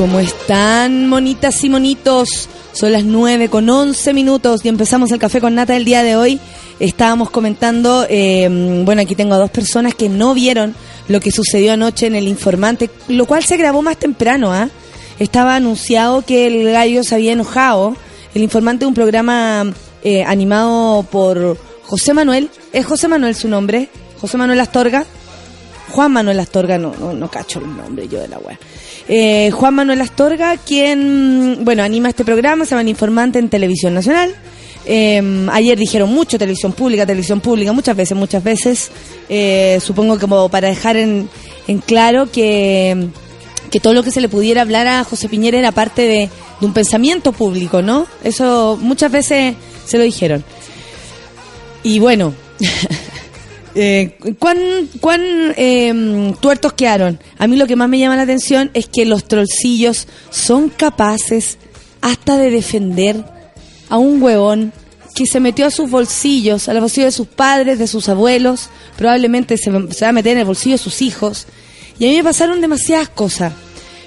[0.00, 2.48] ¿Cómo están, monitas y monitos?
[2.72, 6.16] Son las 9 con 11 minutos y empezamos el café con nata del día de
[6.16, 6.40] hoy.
[6.78, 8.48] Estábamos comentando, eh,
[8.82, 10.74] bueno, aquí tengo a dos personas que no vieron
[11.08, 14.70] lo que sucedió anoche en el informante, lo cual se grabó más temprano, ¿ah?
[15.18, 17.94] Estaba anunciado que el gallo se había enojado.
[18.34, 19.70] El informante es un programa
[20.02, 22.48] eh, animado por José Manuel.
[22.72, 23.90] ¿Es José Manuel su nombre?
[24.18, 25.04] José Manuel Astorga.
[25.90, 28.56] Juan Manuel Astorga, no, no, no cacho el nombre yo de la web.
[29.12, 34.32] Eh, Juan Manuel Astorga, quien, bueno, anima este programa, se llama Informante en Televisión Nacional.
[34.86, 38.90] Eh, ayer dijeron mucho televisión pública, televisión pública, muchas veces, muchas veces.
[39.28, 41.28] Eh, supongo como para dejar en,
[41.86, 43.08] claro que,
[43.72, 46.30] que todo lo que se le pudiera hablar a José Piñera era parte de
[46.60, 48.06] un pensamiento público, ¿no?
[48.22, 50.44] Eso muchas veces se lo dijeron.
[51.82, 52.32] Y bueno,
[53.74, 54.58] eh, ¿cuán,
[55.00, 55.22] cuán
[55.56, 57.20] eh, tuertos quedaron?
[57.38, 61.58] A mí lo que más me llama la atención es que los trollcillos son capaces
[62.00, 63.24] hasta de defender
[63.88, 64.72] a un huevón
[65.14, 68.70] que se metió a sus bolsillos, a los bolsillos de sus padres, de sus abuelos,
[68.96, 71.46] probablemente se, va a meter en el bolsillo de sus hijos.
[71.98, 73.52] Y a mí me pasaron demasiadas cosas.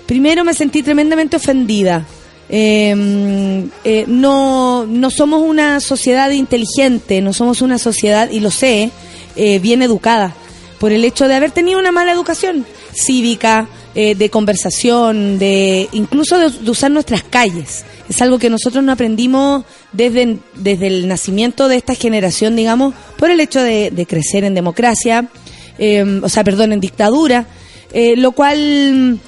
[0.06, 2.06] Primero me sentí tremendamente ofendida.
[2.50, 8.92] Eh, eh, no, no somos una sociedad inteligente, no somos una sociedad, y lo sé,
[9.36, 10.36] eh, bien educada,
[10.80, 16.38] por el hecho de haber tenido una mala educación cívica, eh, de conversación, de incluso
[16.40, 17.86] de, usar nuestras calles.
[18.10, 23.30] Es algo que nosotros no aprendimos desde, desde el nacimiento de esta generación, digamos, por
[23.30, 25.30] el hecho de, de crecer en democracia,
[25.78, 27.46] eh, o sea, perdón, en dictadura,
[27.92, 29.20] eh, lo cual,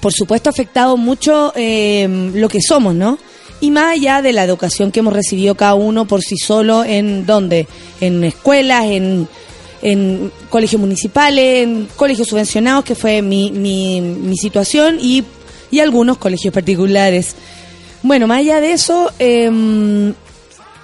[0.00, 3.18] por supuesto, ha afectado mucho eh, lo que somos, ¿no?
[3.60, 7.26] Y más allá de la educación que hemos recibido cada uno por sí solo, en
[7.26, 7.68] dónde,
[8.00, 9.28] en escuelas, en,
[9.82, 15.24] en colegios municipales, en colegios subvencionados, que fue mi, mi, mi situación, y,
[15.70, 17.34] y algunos colegios particulares.
[18.02, 20.12] Bueno, más allá de eso, eh,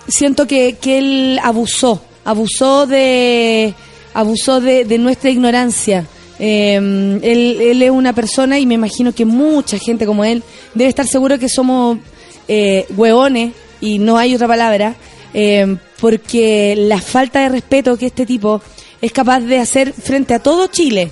[0.08, 3.74] siento que, que él abusó, abusó de,
[4.14, 6.06] abusó de, de nuestra ignorancia.
[6.40, 10.42] Eh, él, él es una persona y me imagino que mucha gente como él
[10.74, 11.98] debe estar seguro que somos
[12.46, 14.96] eh, hueones, y no hay otra palabra,
[15.34, 18.60] eh, porque la falta de respeto que este tipo
[19.00, 21.10] es capaz de hacer frente a todo Chile,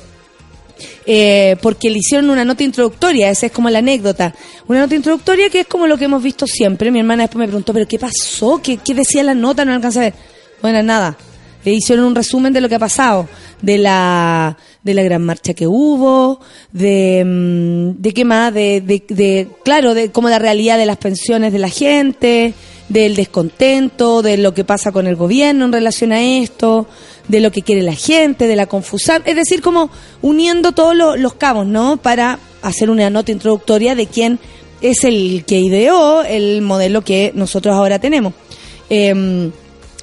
[1.07, 4.35] eh, porque le hicieron una nota introductoria, esa es como la anécdota.
[4.67, 6.91] Una nota introductoria que es como lo que hemos visto siempre.
[6.91, 8.61] Mi hermana después me preguntó, ¿pero qué pasó?
[8.63, 9.65] ¿Qué, qué decía la nota?
[9.65, 10.15] No alcanza a ver.
[10.61, 11.17] Bueno, nada.
[11.65, 13.29] Le hicieron un resumen de lo que ha pasado,
[13.61, 16.39] de la, de la gran marcha que hubo,
[16.71, 20.97] de, mm, de qué más, de, de, de, claro, de como la realidad de las
[20.99, 22.55] pensiones de la gente,
[22.89, 26.87] del descontento, de lo que pasa con el gobierno en relación a esto,
[27.29, 29.91] de lo que quiere la gente, de la confusión, es decir, como
[30.23, 31.97] uniendo todos lo- los cabos, ¿no?
[31.97, 34.39] Para hacer una nota introductoria de quién
[34.81, 38.35] es el que ideó el modelo que nosotros ahora tenemos.
[38.91, 39.51] Eh,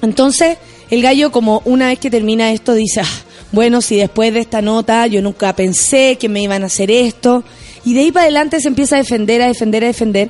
[0.01, 0.57] entonces,
[0.89, 3.07] el gallo, como una vez que termina esto, dice, "Ah,
[3.51, 7.43] bueno, si después de esta nota yo nunca pensé que me iban a hacer esto,
[7.85, 10.29] y de ahí para adelante se empieza a defender, a defender, a defender.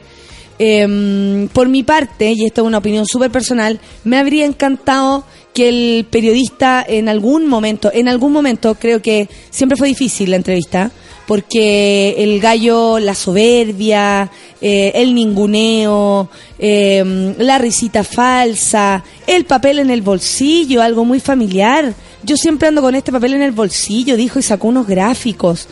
[0.59, 5.69] Eh, por mi parte, y esto es una opinión súper personal, me habría encantado que
[5.69, 10.91] el periodista en algún momento, en algún momento, creo que siempre fue difícil la entrevista,
[11.27, 14.29] porque el gallo, la soberbia,
[14.61, 16.29] eh, el ninguneo,
[16.59, 21.93] eh, la risita falsa, el papel en el bolsillo, algo muy familiar.
[22.23, 25.67] Yo siempre ando con este papel en el bolsillo, dijo y sacó unos gráficos.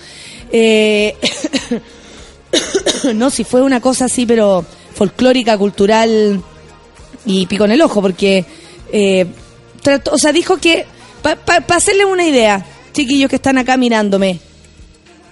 [0.52, 1.16] Eh,
[3.16, 6.42] no, si fue una cosa así, pero folclórica, cultural
[7.26, 8.46] y pico en el ojo, porque,
[8.92, 9.26] eh,
[10.12, 10.86] o sea, dijo que
[11.22, 14.40] Para hacerle una idea, chiquillos que están acá mirándome.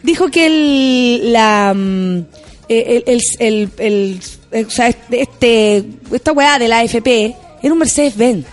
[0.01, 2.25] Dijo que el, la, mm,
[2.69, 4.21] el, el, el,
[4.65, 8.45] o sea, este, esta weá de la AFP era un Mercedes-Benz,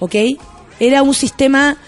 [0.00, 0.14] ¿ok?
[0.80, 1.78] Era un sistema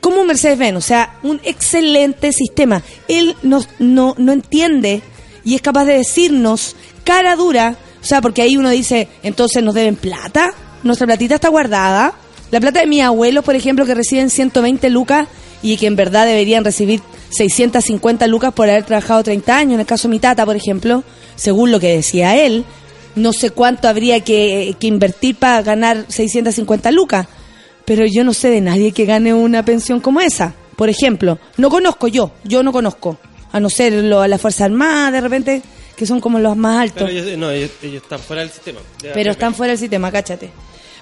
[0.00, 2.82] como Mercedes-Benz, o sea, un excelente sistema.
[3.08, 5.02] Él no, no, no entiende
[5.44, 9.74] y es capaz de decirnos cara dura, o sea, porque ahí uno dice, entonces nos
[9.74, 10.52] deben plata,
[10.82, 12.14] nuestra platita está guardada.
[12.50, 15.28] La plata de mis abuelos, por ejemplo, que reciben 120 lucas
[15.62, 17.00] y que en verdad deberían recibir
[17.30, 21.04] 650 lucas por haber trabajado 30 años, en el caso de mi tata, por ejemplo,
[21.36, 22.64] según lo que decía él,
[23.14, 27.26] no sé cuánto habría que, que invertir para ganar 650 lucas,
[27.84, 30.54] pero yo no sé de nadie que gane una pensión como esa.
[30.76, 33.18] Por ejemplo, no conozco yo, yo no conozco,
[33.52, 35.62] a no ser lo, a la Fuerza Armada de repente,
[35.96, 37.02] que son como los más altos.
[37.06, 38.80] Pero ellos, no, ellos, ellos están fuera del sistema.
[39.14, 40.50] Pero están fuera del sistema, cáchate.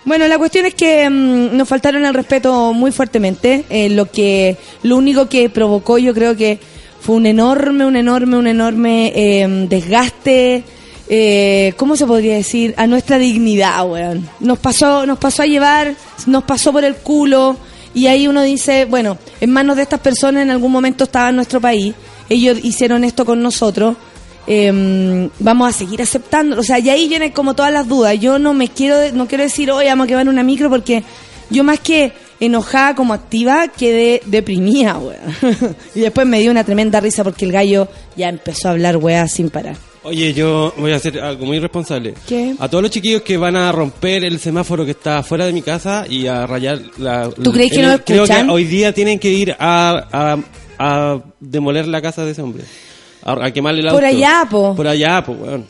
[0.04, 3.64] Bueno, la cuestión es que mm, nos faltaron el respeto muy fuertemente.
[3.68, 6.58] eh, lo que, lo único que provocó, yo creo que
[7.00, 10.64] fue un enorme, un enorme, un enorme eh, desgaste.
[11.10, 12.74] Eh, ¿Cómo se podría decir?
[12.76, 14.28] A nuestra dignidad, weón.
[14.40, 15.94] Nos pasó, nos pasó a llevar,
[16.26, 17.56] nos pasó por el culo.
[17.94, 21.60] Y ahí uno dice, bueno, en manos de estas personas en algún momento estaba nuestro
[21.60, 21.94] país.
[22.28, 23.96] Ellos hicieron esto con nosotros
[24.50, 26.58] eh, vamos a seguir aceptando.
[26.58, 28.18] O sea, y ahí vienen como todas las dudas.
[28.18, 31.04] Yo no me quiero, no quiero decir, oye, vamos a quemar una micro porque
[31.50, 35.20] yo más que enojada como activa, quedé deprimida, weá.
[35.94, 39.28] y después me dio una tremenda risa porque el gallo ya empezó a hablar, weá,
[39.28, 39.76] sin parar.
[40.04, 42.14] Oye, yo voy a hacer algo muy responsable.
[42.26, 42.54] ¿Qué?
[42.58, 45.60] A todos los chiquillos que van a romper el semáforo que está fuera de mi
[45.60, 47.28] casa y a rayar la...
[47.28, 48.48] ¿Tú crees que el- no Creo que escuchan?
[48.48, 50.38] hoy día tienen que ir a, a,
[50.78, 52.64] a demoler la casa de ese hombre.
[53.22, 53.96] A, a quemarle el auto.
[53.98, 54.74] Por allá, po.
[54.76, 55.66] Por allá, po, weón.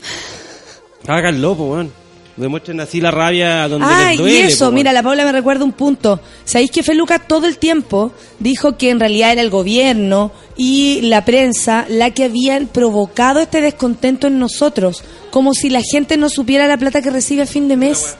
[1.06, 1.92] Háganlo, po, weón.
[2.36, 4.34] Demuestren así la rabia donde Ah, les duele.
[4.36, 6.20] y eso, po, mira, la Paula me recuerda un punto.
[6.44, 11.24] ¿Sabéis que Feluca todo el tiempo dijo que en realidad era el gobierno y la
[11.24, 15.02] prensa la que habían provocado este descontento en nosotros?
[15.32, 18.16] Como si la gente no supiera la plata que recibe a fin de mes.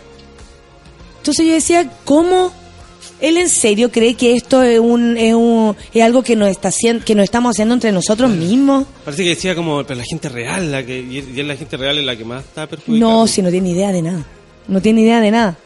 [1.19, 2.51] Entonces yo decía, ¿cómo
[3.21, 6.69] él en serio cree que esto es, un, es, un, es algo que nos, está
[6.69, 8.87] haciendo, que nos estamos haciendo entre nosotros mismos?
[9.05, 11.99] Parece que decía como, pero la gente real, la que, y es la gente real
[11.99, 13.13] es la que más está perjudicada.
[13.13, 14.25] No, si no tiene idea de nada.
[14.69, 15.59] No tiene idea de nada.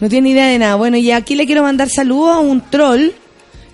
[0.00, 0.74] No tiene idea de nada.
[0.74, 3.10] Bueno, y aquí le quiero mandar saludos a un troll,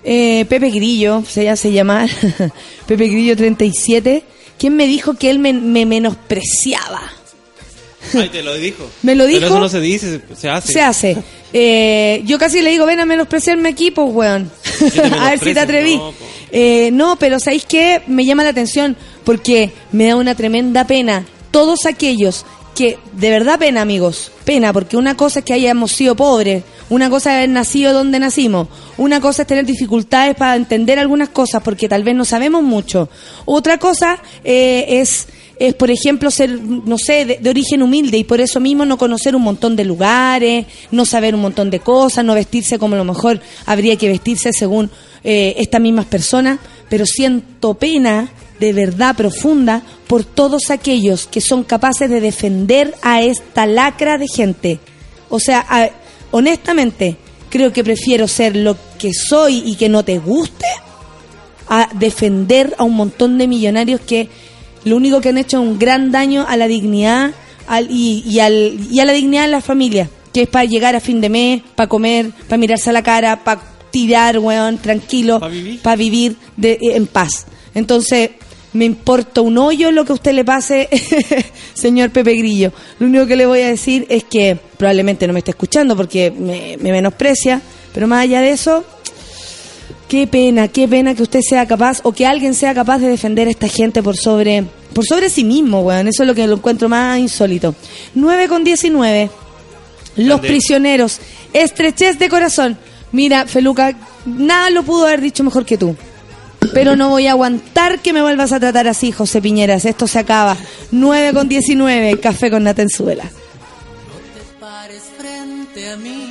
[0.03, 2.07] eh, Pepe Grillo, se, ya se llama
[2.87, 4.23] Pepe Grillo 37,
[4.57, 7.18] quien me dijo que él me, me menospreciaba.
[8.13, 8.89] Ay, te lo dijo.
[9.03, 9.45] ¿Me lo Pero dijo?
[9.47, 10.73] eso no se dice, se, hace.
[10.73, 11.17] Se hace.
[11.53, 14.51] Eh, yo casi le digo, ven a menospreciarme aquí, pues, weón.
[15.19, 15.97] a ver si te atreví.
[15.97, 16.13] no.
[16.51, 18.01] Eh, no, pero ¿sabéis qué?
[18.07, 21.25] Me llama la atención porque me da una tremenda pena.
[21.51, 22.45] Todos aquellos
[22.75, 27.09] que, de verdad pena, amigos, pena, porque una cosa es que hayamos sido pobres, una
[27.09, 28.67] cosa es haber nacido donde nacimos,
[28.97, 33.09] una cosa es tener dificultades para entender algunas cosas porque tal vez no sabemos mucho.
[33.45, 35.27] Otra cosa eh, es
[35.59, 39.35] es, por ejemplo, ser, no sé, de, origen humilde y por eso mismo no conocer
[39.35, 43.03] un montón de lugares, no saber un montón de cosas, no vestirse como a lo
[43.03, 44.89] mejor habría que vestirse según
[45.23, 46.59] eh, estas mismas personas,
[46.89, 53.21] pero siento pena de verdad profunda por todos aquellos que son capaces de defender a
[53.21, 54.79] esta lacra de gente.
[55.29, 55.89] O sea, a-
[56.31, 57.17] honestamente,
[57.49, 60.65] creo que prefiero ser lo que soy y que no te guste
[61.67, 64.29] a defender a un montón de millonarios que
[64.85, 67.31] lo único que han hecho es un gran daño a la dignidad
[67.67, 70.95] al- y, y al, y a la dignidad de la familia, que es para llegar
[70.95, 75.39] a fin de mes, para comer, para mirarse a la cara, para tirar, weón, tranquilo,
[75.49, 75.81] vivir.
[75.81, 77.45] para vivir de, en paz.
[77.73, 78.31] Entonces,
[78.73, 80.87] me importa un hoyo lo que a usted le pase,
[81.73, 82.71] señor Pepe Grillo.
[82.99, 86.31] Lo único que le voy a decir es que probablemente no me esté escuchando porque
[86.31, 87.61] me, me menosprecia,
[87.93, 88.83] pero más allá de eso,
[90.09, 93.47] Qué pena, qué pena que usted sea capaz o que alguien sea capaz de defender
[93.47, 96.07] a esta gente por sobre por sobre sí mismo, weón.
[96.07, 97.75] Eso es lo que lo encuentro más insólito.
[98.15, 99.29] 9 con 19.
[100.15, 101.19] Los prisioneros.
[101.53, 102.75] Estrechez de corazón.
[103.11, 105.95] Mira, Feluca, nada lo pudo haber dicho mejor que tú.
[106.73, 109.85] Pero no voy a aguantar que me vuelvas a tratar así, José Piñeras.
[109.85, 110.57] Esto se acaba.
[110.89, 112.19] 9 con 19.
[112.19, 113.23] Café con Natenzuela.
[113.23, 116.28] te pares frente a mí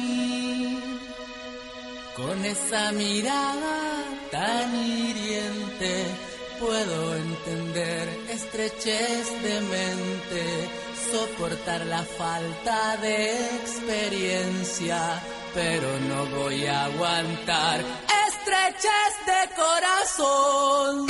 [2.38, 6.04] con esa mirada tan hiriente
[6.61, 10.45] puedo entender estrechez de mente
[11.11, 15.21] soportar la falta de experiencia
[15.54, 17.80] pero no voy a aguantar
[18.28, 21.07] estrechez de corazón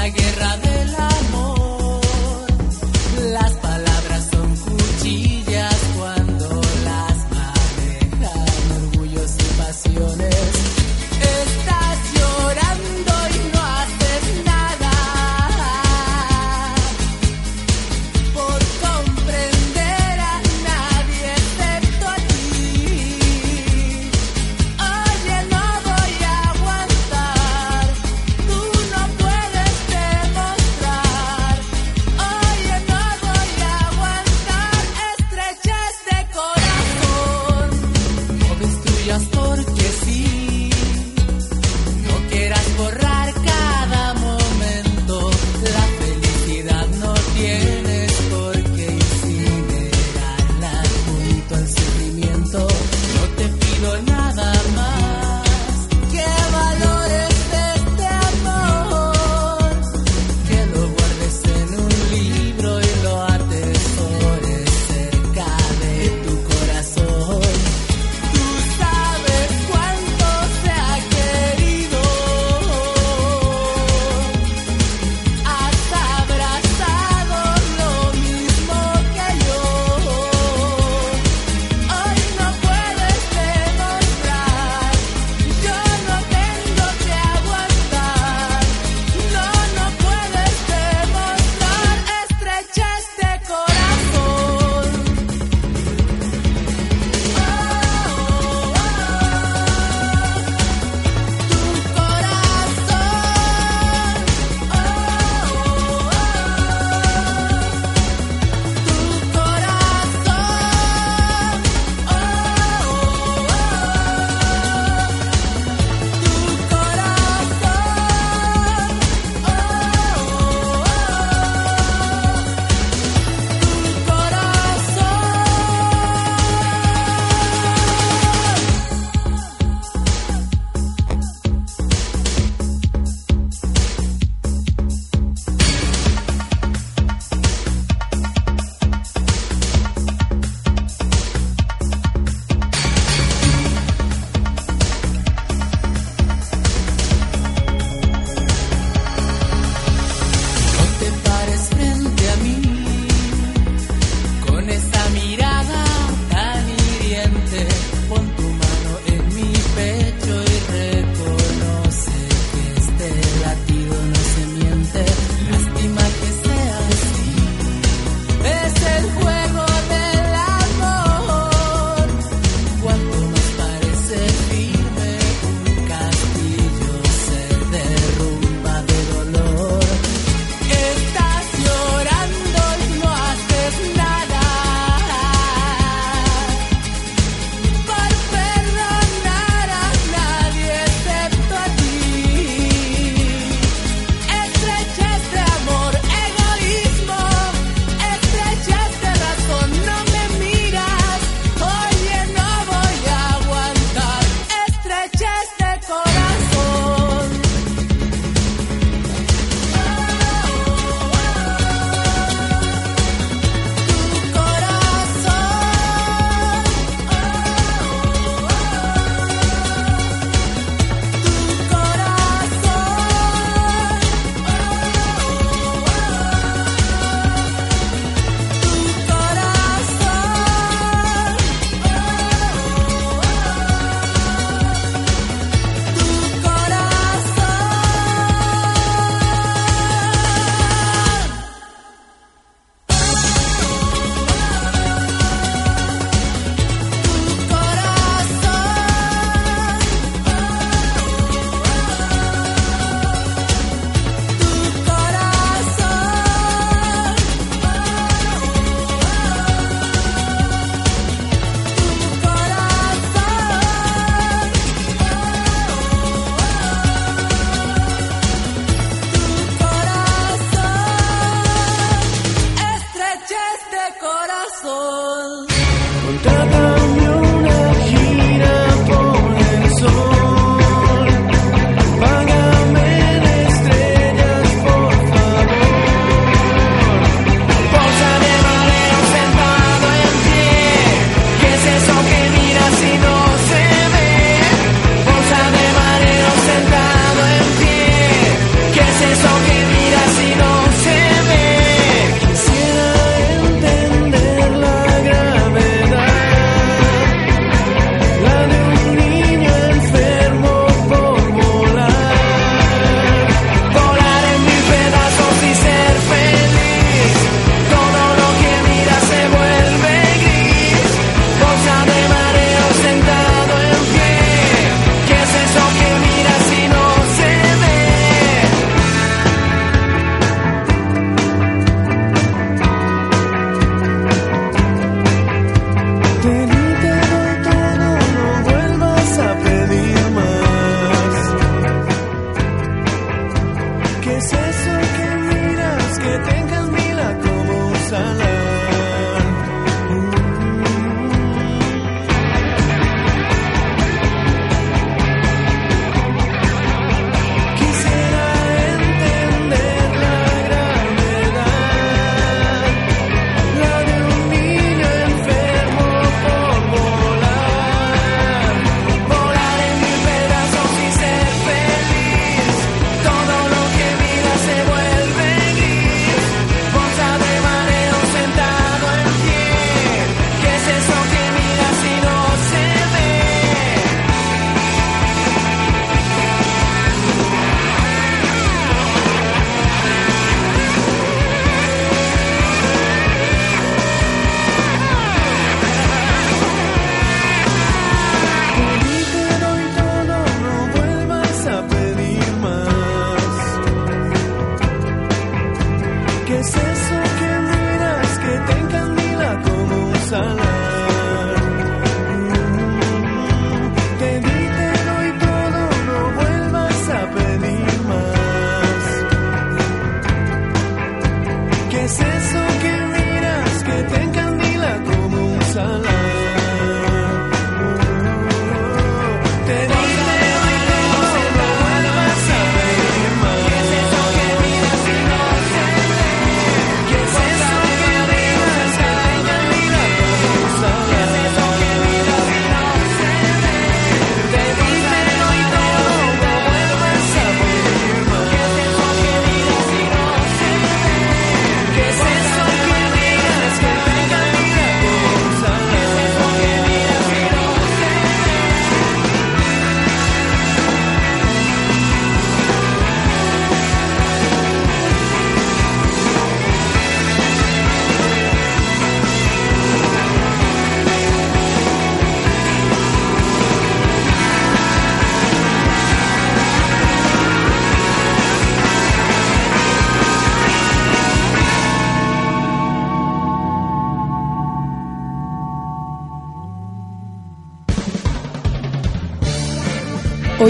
[0.00, 0.69] la guerra de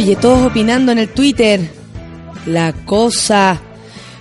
[0.03, 1.61] Oye, todos opinando en el Twitter.
[2.47, 3.61] La cosa.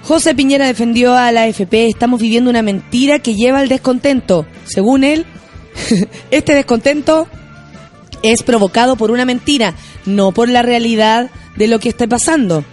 [0.04, 1.88] José Piñera defendió a la AFP.
[1.88, 4.46] Estamos viviendo una mentira que lleva al descontento.
[4.66, 5.26] Según él,
[6.32, 7.30] este descontento
[8.24, 9.74] es provocado por una mentira,
[10.06, 12.66] no por la realidad de lo que está pasando.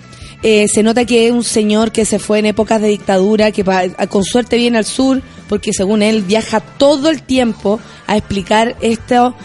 [0.42, 3.64] Eh, se nota que es un señor que se fue en épocas de dictadura, que
[4.08, 9.36] con suerte viene al sur, porque según él viaja todo el tiempo a explicar esto.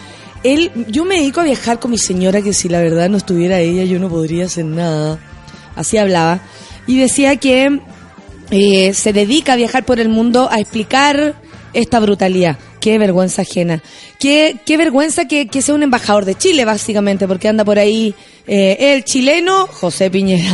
[0.44, 3.60] Él, yo me dedico a viajar con mi señora, que si la verdad no estuviera
[3.60, 5.18] ella, yo no podría hacer nada.
[5.76, 6.40] Así hablaba.
[6.86, 7.80] Y decía que
[8.50, 11.34] eh, se dedica a viajar por el mundo a explicar
[11.72, 12.58] esta brutalidad.
[12.80, 13.82] Qué vergüenza ajena.
[14.18, 18.14] Qué, qué vergüenza que, que sea un embajador de Chile, básicamente, porque anda por ahí
[18.46, 20.52] eh, el chileno José Piñera.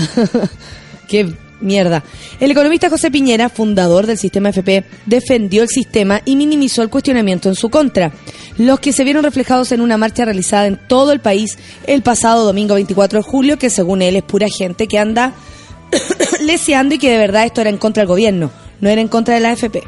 [1.08, 2.02] qué mierda.
[2.40, 7.48] El economista José Piñera, fundador del sistema FP, defendió el sistema y minimizó el cuestionamiento
[7.48, 8.12] en su contra.
[8.56, 12.44] Los que se vieron reflejados en una marcha realizada en todo el país el pasado
[12.44, 15.34] domingo 24 de julio, que según él es pura gente que anda
[16.40, 19.34] leseando y que de verdad esto era en contra del gobierno, no era en contra
[19.34, 19.82] de la AFP.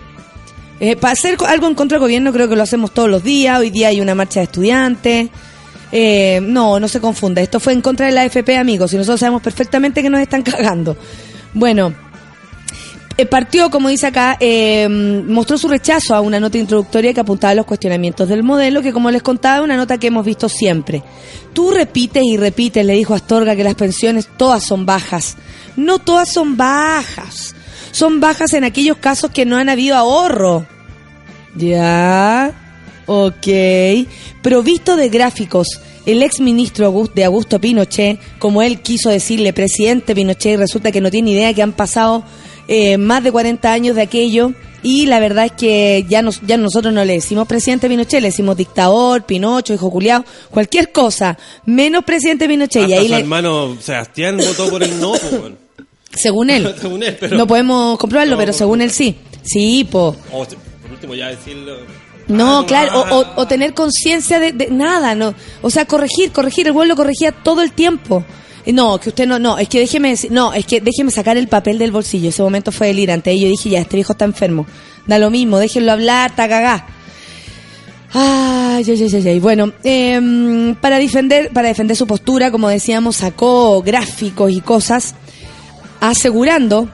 [0.81, 3.59] Eh, para hacer algo en contra del gobierno creo que lo hacemos todos los días,
[3.59, 5.29] hoy día hay una marcha de estudiantes.
[5.93, 9.19] Eh, no, no se confunda, esto fue en contra de la AFP, amigos, y nosotros
[9.19, 10.97] sabemos perfectamente que nos están cagando.
[11.53, 11.95] Bueno,
[13.21, 17.51] eh, partió, como dice acá, eh, mostró su rechazo a una nota introductoria que apuntaba
[17.51, 20.49] a los cuestionamientos del modelo, que como les contaba, es una nota que hemos visto
[20.49, 21.03] siempre.
[21.53, 25.37] Tú repites y repites, le dijo Astorga, que las pensiones todas son bajas.
[25.77, 27.55] No todas son bajas.
[27.93, 30.67] Son bajas en aquellos casos que no han habido ahorro.
[31.55, 32.53] Ya,
[33.05, 33.49] ok.
[34.41, 40.15] Provisto de gráficos, el ex ministro Augus- de Augusto Pinochet, como él quiso decirle, presidente
[40.15, 42.25] Pinochet, y resulta que no tiene idea que han pasado
[42.69, 44.53] eh, más de 40 años de aquello.
[44.83, 48.29] Y la verdad es que ya, nos, ya nosotros no le decimos presidente Pinochet, le
[48.29, 51.37] decimos dictador, Pinocho, hijo culiao, cualquier cosa,
[51.67, 52.89] menos presidente Pinochet.
[52.89, 55.13] y ahí su le- hermano Sebastián votó por el no,
[56.15, 59.17] según él, Según él, pero- no podemos comprobarlo, No, pero según él sí.
[59.43, 60.17] Sí, po.
[60.33, 61.77] O, por último, ya decirlo.
[62.31, 65.35] No, claro, o, o- o tener conciencia de, de nada, no.
[65.63, 68.25] O sea, corregir, corregir, el vuelo lo corregía todo el tiempo.
[68.67, 71.37] Eh, No, que usted no, no, es que déjeme decir, no, es que déjeme sacar
[71.37, 72.29] el papel del bolsillo.
[72.29, 73.33] Ese momento fue delirante.
[73.33, 74.67] Y yo dije, ya, este viejo está enfermo.
[75.07, 76.87] Da lo mismo, déjenlo hablar, está cagá.
[78.13, 79.41] Ay, ay, ay, ay.
[79.41, 85.15] Bueno, em, para defender, para defender su postura, como decíamos, sacó gráficos y cosas
[86.01, 86.89] asegurando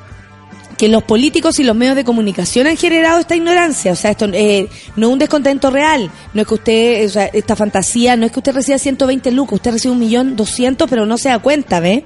[0.76, 3.92] que los políticos y los medios de comunicación han generado esta ignorancia.
[3.92, 6.10] O sea, esto eh, no es un descontento real.
[6.34, 9.54] No es que usted, o sea, esta fantasía, no es que usted reciba 120 lucas,
[9.54, 12.04] usted recibe un millón doscientos, pero no se da cuenta, ¿ve?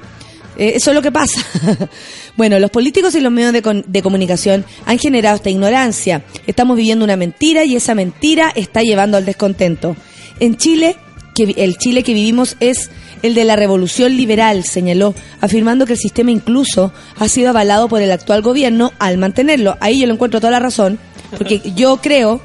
[0.57, 1.41] Eh, eso es lo que pasa.
[2.37, 6.23] bueno, los políticos y los medios de, de comunicación han generado esta ignorancia.
[6.47, 9.97] Estamos viviendo una mentira y esa mentira está llevando al descontento.
[10.39, 10.97] En Chile,
[11.35, 12.91] que el Chile que vivimos es
[13.23, 18.01] el de la revolución liberal, señaló, afirmando que el sistema incluso ha sido avalado por
[18.03, 19.77] el actual gobierno al mantenerlo.
[19.81, 20.99] Ahí yo le encuentro toda la razón,
[21.37, 22.41] porque yo creo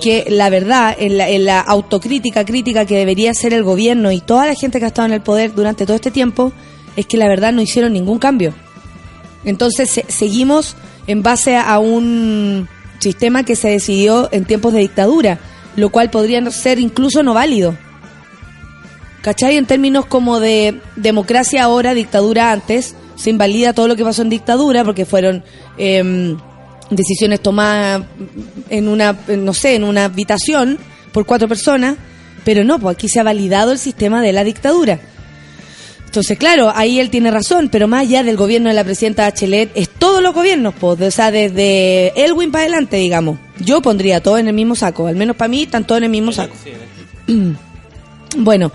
[0.00, 4.20] que la verdad, en la, en la autocrítica crítica que debería hacer el gobierno y
[4.20, 6.52] toda la gente que ha estado en el poder durante todo este tiempo,
[6.96, 8.54] es que la verdad no hicieron ningún cambio.
[9.44, 10.76] Entonces se- seguimos
[11.06, 15.38] en base a un sistema que se decidió en tiempos de dictadura,
[15.76, 17.76] lo cual podría ser incluso no válido.
[19.28, 19.58] ¿Cachai?
[19.58, 24.30] En términos como de democracia ahora, dictadura antes, se invalida todo lo que pasó en
[24.30, 25.44] dictadura porque fueron
[25.76, 26.38] em,
[26.88, 28.06] decisiones tomadas
[28.70, 30.78] en una, no sé, en una habitación
[31.12, 31.96] por cuatro personas,
[32.42, 34.98] pero no, pues aquí se ha validado el sistema de la dictadura.
[36.06, 39.72] Entonces, claro, ahí él tiene razón, pero más allá del gobierno de la presidenta Bachelet,
[39.74, 43.38] es todos los gobiernos, pues, o sea, desde Elwin para adelante, digamos.
[43.58, 46.10] Yo pondría todo en el mismo saco, al menos para mí, están todos en el
[46.10, 46.54] mismo saco.
[48.36, 48.70] Bueno,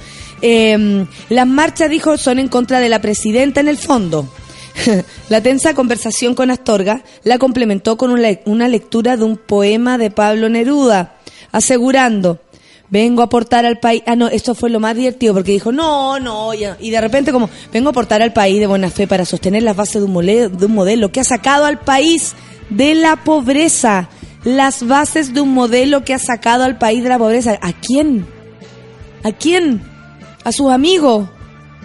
[0.45, 4.27] eh, las marchas, dijo, son en contra de la presidenta en el fondo.
[5.29, 10.49] la tensa conversación con Astorga la complementó con una, lectura de un poema de Pablo
[10.49, 11.15] Neruda,
[11.53, 12.41] asegurando,
[12.89, 14.03] vengo a aportar al país.
[14.05, 17.49] Ah, no, esto fue lo más divertido porque dijo, no, no, y de repente como,
[17.71, 21.09] vengo a aportar al país de buena fe para sostener las bases de un modelo
[21.13, 22.33] que ha sacado al país
[22.69, 24.09] de la pobreza.
[24.43, 27.57] Las bases de un modelo que ha sacado al país de la pobreza.
[27.61, 28.25] ¿A quién?
[29.23, 29.92] ¿A quién?
[30.43, 31.27] A sus amigos.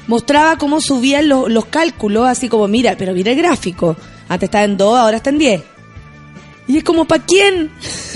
[0.06, 3.96] Mostraba cómo subían lo- los cálculos, así como, mira, pero mira el gráfico.
[4.28, 5.62] Antes estaba en 2, ahora está en 10.
[6.66, 7.70] Y es como, ¿para quién?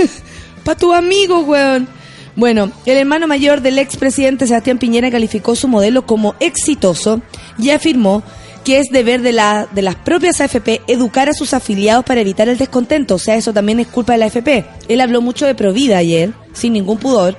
[0.65, 1.89] Para tus amigos, weón.
[2.37, 7.21] Bueno, el hermano mayor del expresidente Sebastián Piñera calificó su modelo como exitoso
[7.59, 8.23] y afirmó
[8.65, 12.49] que es deber de, la, de las propias AFP educar a sus afiliados para evitar
[12.49, 13.17] el descontento.
[13.17, 14.65] O sea, eso también es culpa de la AFP.
[14.89, 17.37] Él habló mucho de Provida ayer, sin ningún pudor.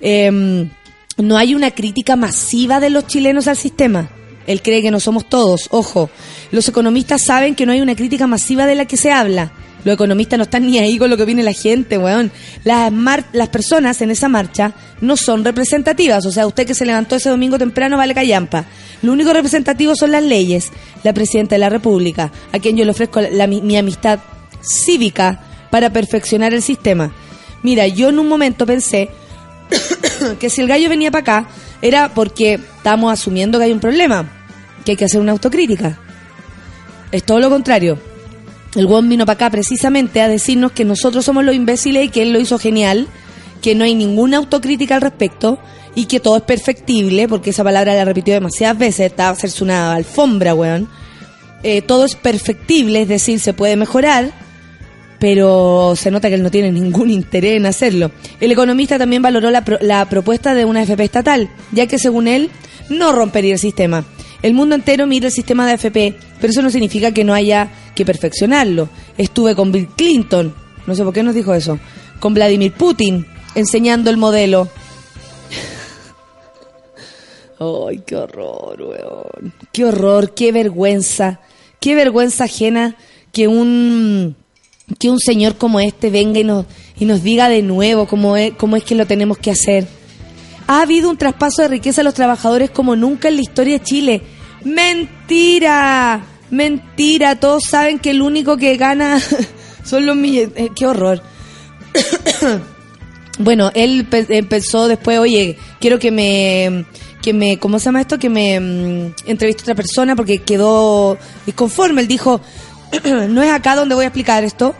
[0.00, 0.70] Em,
[1.22, 4.10] no hay una crítica masiva de los chilenos al sistema.
[4.46, 5.68] Él cree que no somos todos.
[5.70, 6.10] Ojo,
[6.50, 9.52] los economistas saben que no hay una crítica masiva de la que se habla.
[9.84, 12.30] Los economistas no están ni ahí con lo que viene la gente, weón.
[12.64, 16.26] Las, mar- las personas en esa marcha no son representativas.
[16.26, 18.66] O sea, usted que se levantó ese domingo temprano vale callampa.
[19.02, 20.70] Lo único representativo son las leyes.
[21.02, 24.18] La presidenta de la República, a quien yo le ofrezco la- mi, mi amistad
[24.62, 27.12] cívica para perfeccionar el sistema.
[27.62, 29.08] Mira, yo en un momento pensé
[30.38, 31.48] que si el gallo venía para acá
[31.82, 34.30] era porque estamos asumiendo que hay un problema,
[34.84, 35.98] que hay que hacer una autocrítica.
[37.12, 37.98] Es todo lo contrario.
[38.76, 42.22] El guón vino para acá precisamente a decirnos que nosotros somos los imbéciles y que
[42.22, 43.08] él lo hizo genial,
[43.60, 45.58] que no hay ninguna autocrítica al respecto
[45.94, 49.64] y que todo es perfectible, porque esa palabra la repitió demasiadas veces, estaba a hacerse
[49.64, 50.88] una alfombra, weón.
[51.62, 54.30] Eh, todo es perfectible, es decir, se puede mejorar,
[55.20, 58.10] pero se nota que él no tiene ningún interés en hacerlo.
[58.40, 62.26] El economista también valoró la, pro- la propuesta de una FP estatal, ya que según
[62.26, 62.50] él
[62.88, 64.04] no rompería el sistema.
[64.42, 67.68] El mundo entero mira el sistema de AFP, pero eso no significa que no haya
[67.94, 68.88] que perfeccionarlo.
[69.18, 70.54] Estuve con Bill Clinton,
[70.86, 71.78] no sé por qué nos dijo eso,
[72.18, 74.66] con Vladimir Putin, enseñando el modelo.
[77.58, 79.52] Ay, qué horror, weón.
[79.72, 81.40] Qué horror, qué vergüenza.
[81.78, 82.96] Qué vergüenza ajena
[83.32, 84.36] que un
[84.98, 86.66] que un señor como este venga y nos,
[86.98, 89.86] y nos diga de nuevo cómo es, cómo es que lo tenemos que hacer.
[90.66, 93.84] Ha habido un traspaso de riqueza a los trabajadores como nunca en la historia de
[93.84, 94.22] Chile.
[94.64, 97.36] Mentira, mentira.
[97.40, 99.20] Todos saben que el único que gana
[99.84, 100.52] son los millones.
[100.76, 101.22] qué horror.
[103.38, 106.84] Bueno, él pe- empezó después, oye, quiero que me,
[107.22, 108.18] que me, ¿cómo se llama esto?
[108.18, 112.02] Que me mm, entreviste a otra persona porque quedó disconforme.
[112.02, 112.42] Él dijo,
[113.28, 114.74] no es acá donde voy a explicar esto.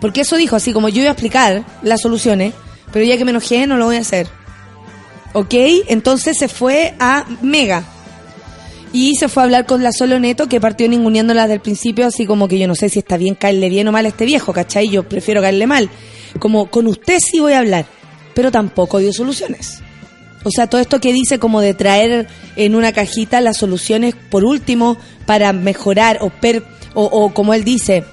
[0.00, 2.54] Porque eso dijo, así como yo iba a explicar las soluciones,
[2.92, 4.26] pero ya que me enojé no lo voy a hacer.
[5.32, 5.54] ¿Ok?
[5.88, 7.84] Entonces se fue a Mega.
[8.92, 12.06] Y se fue a hablar con la Solo Neto, que partió ninguneándola desde el principio,
[12.06, 14.26] así como que yo no sé si está bien caerle bien o mal a este
[14.26, 14.90] viejo, ¿cachai?
[14.90, 15.88] Yo prefiero caerle mal.
[16.38, 17.86] Como con usted sí voy a hablar,
[18.34, 19.82] pero tampoco dio soluciones.
[20.44, 22.26] O sea, todo esto que dice como de traer
[22.56, 28.04] en una cajita las soluciones, por último, para mejorar o, per, o, como él dice,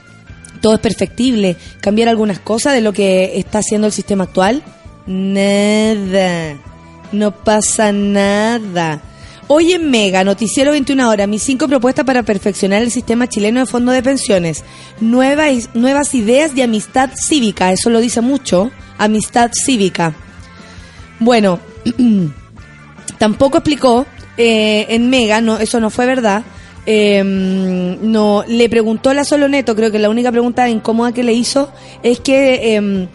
[0.61, 4.63] todo es perfectible, cambiar algunas cosas de lo que está haciendo el sistema actual.
[5.07, 6.57] Nada,
[7.11, 9.01] no pasa nada.
[9.47, 13.65] Hoy en Mega, Noticiero 21 Horas, mis cinco propuestas para perfeccionar el sistema chileno de
[13.65, 14.63] fondo de pensiones.
[15.01, 20.13] Nuevas, nuevas ideas de amistad cívica, eso lo dice mucho, amistad cívica.
[21.19, 21.59] Bueno,
[23.17, 24.05] tampoco explicó
[24.37, 26.43] eh, en Mega, no, eso no fue verdad.
[26.85, 27.23] eh,
[28.01, 31.71] no le preguntó a la Soloneto, creo que la única pregunta incómoda que le hizo
[32.03, 33.07] es que eh,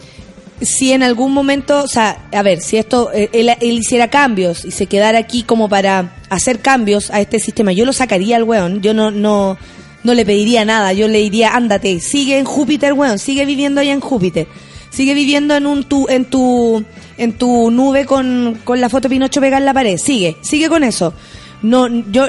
[0.61, 4.63] si en algún momento, o sea, a ver, si esto eh, él, él hiciera cambios
[4.63, 8.43] y se quedara aquí como para hacer cambios a este sistema, yo lo sacaría al
[8.43, 9.57] weón, yo no no
[10.03, 13.91] no le pediría nada, yo le diría, ándate, sigue en Júpiter, weón, sigue viviendo allá
[13.91, 14.47] en Júpiter.
[14.91, 16.85] Sigue viviendo en un tu en tu
[17.17, 19.97] en tu nube con, con la foto de Pinocho pegada en la pared.
[19.97, 21.13] Sigue, sigue con eso.
[21.61, 22.25] No, yo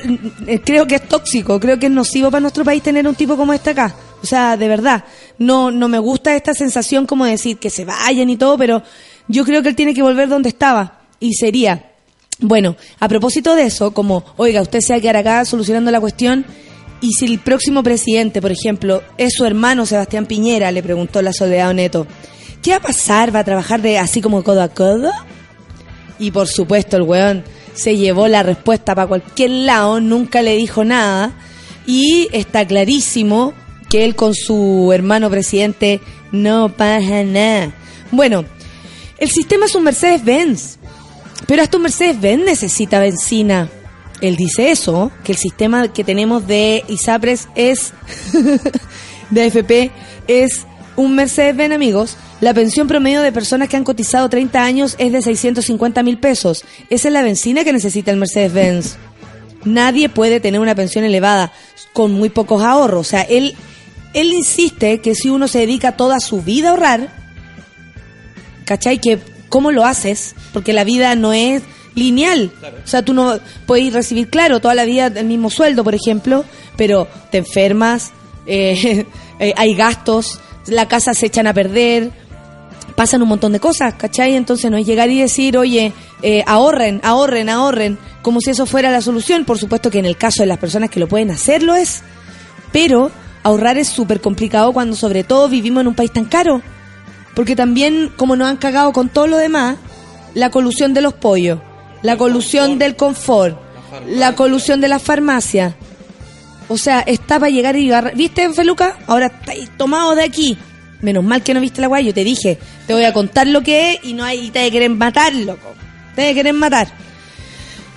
[0.46, 3.36] eh, creo que es tóxico, creo que es nocivo para nuestro país tener un tipo
[3.36, 3.94] como este acá.
[4.22, 5.04] O sea, de verdad,
[5.38, 8.82] no no me gusta esta sensación como decir que se vayan y todo, pero
[9.28, 11.92] yo creo que él tiene que volver donde estaba y sería
[12.40, 16.00] bueno, a propósito de eso, como, oiga, usted se va a quedar acá solucionando la
[16.00, 16.44] cuestión
[17.00, 21.32] Y si el próximo presidente, por ejemplo, es su hermano Sebastián Piñera, le preguntó la
[21.32, 22.06] Soledad Neto,
[22.66, 23.32] ¿qué va a pasar?
[23.32, 25.12] ¿Va a trabajar de así como codo a codo?
[26.18, 30.84] Y por supuesto el weón se llevó la respuesta para cualquier lado, nunca le dijo
[30.84, 31.30] nada.
[31.86, 33.54] Y está clarísimo
[33.88, 36.00] que él con su hermano presidente
[36.32, 37.72] no pasa nada.
[38.10, 38.44] Bueno,
[39.18, 40.78] el sistema es un Mercedes-Benz.
[41.46, 43.68] Pero hasta un Mercedes-Benz necesita benzina.
[44.20, 47.92] Él dice eso, que el sistema que tenemos de ISAPRES es,
[49.30, 49.92] de AFP,
[50.26, 52.16] es un Mercedes-Benz, amigos.
[52.40, 56.64] La pensión promedio de personas que han cotizado 30 años es de 650 mil pesos.
[56.90, 58.96] Esa es la benzina que necesita el Mercedes-Benz.
[59.64, 61.52] Nadie puede tener una pensión elevada
[61.92, 63.06] con muy pocos ahorros.
[63.06, 63.54] O sea, él,
[64.14, 67.08] él insiste que si uno se dedica toda su vida a ahorrar,
[68.64, 68.98] ¿cachai?
[69.00, 71.62] Que cómo lo haces, porque la vida no es
[71.94, 72.52] lineal.
[72.84, 76.44] O sea, tú no puedes recibir, claro, toda la vida el mismo sueldo, por ejemplo,
[76.76, 78.12] pero te enfermas,
[78.46, 79.06] eh,
[79.40, 82.10] eh, hay gastos, la casa se echan a perder,
[82.94, 84.34] pasan un montón de cosas, ¿cachai?
[84.34, 88.90] Entonces no es llegar y decir, oye, eh, ahorren, ahorren, ahorren, como si eso fuera
[88.90, 89.44] la solución.
[89.44, 92.02] Por supuesto que en el caso de las personas que lo pueden hacer lo es,
[92.72, 93.10] pero
[93.42, 96.62] ahorrar es súper complicado cuando sobre todo vivimos en un país tan caro.
[97.34, 99.76] Porque también, como nos han cagado con todo lo demás,
[100.34, 101.60] la colusión de los pollos,
[102.02, 103.58] la colusión del confort,
[104.08, 105.76] la colusión de la farmacia.
[106.68, 108.16] O sea, está para llegar y agarrar.
[108.16, 108.98] ¿Viste, Feluca?
[109.06, 110.58] Ahora estáis tomados de aquí.
[111.00, 113.62] Menos mal que no viste la guay, yo te dije, te voy a contar lo
[113.62, 115.74] que es y no hay, y te quieren matar, loco.
[116.14, 116.88] Te quieren matar.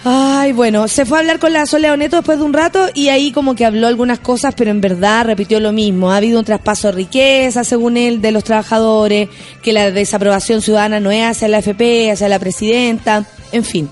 [0.03, 3.09] Ay, bueno, se fue a hablar con la Sol Leoneto después de un rato y
[3.09, 6.11] ahí como que habló algunas cosas, pero en verdad repitió lo mismo.
[6.11, 9.27] Ha habido un traspaso de riqueza, según él, de los trabajadores,
[9.61, 13.89] que la desaprobación ciudadana no es hacia la FP, hacia la presidenta, en fin.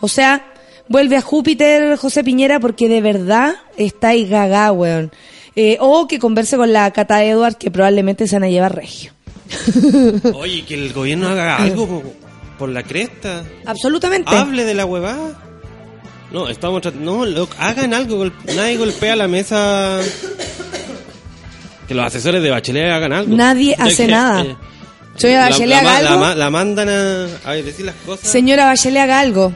[0.00, 0.49] O sea,
[0.90, 5.10] vuelve a Júpiter José Piñera porque de verdad está ahí gaga, weón.
[5.56, 9.12] Eh, o que converse con la Cata Edward, que probablemente se van a llevar regio.
[10.34, 12.02] Oye, que el gobierno haga algo po-
[12.58, 13.42] por la cresta.
[13.64, 14.34] Absolutamente.
[14.34, 15.38] Hable de la huevada.
[16.30, 18.16] No, estamos No, lo- hagan algo.
[18.18, 19.98] gol- Nadie golpea la mesa.
[21.88, 23.36] Que los asesores de Bachelet hagan algo.
[23.36, 24.42] Nadie Ya hace que, nada.
[24.42, 24.56] eh,
[25.16, 26.34] Señora la- Bachelet, la, haga la algo.
[26.38, 28.28] la mandan a, a decir las cosas.
[28.30, 29.52] Señora Bachelet, haga algo.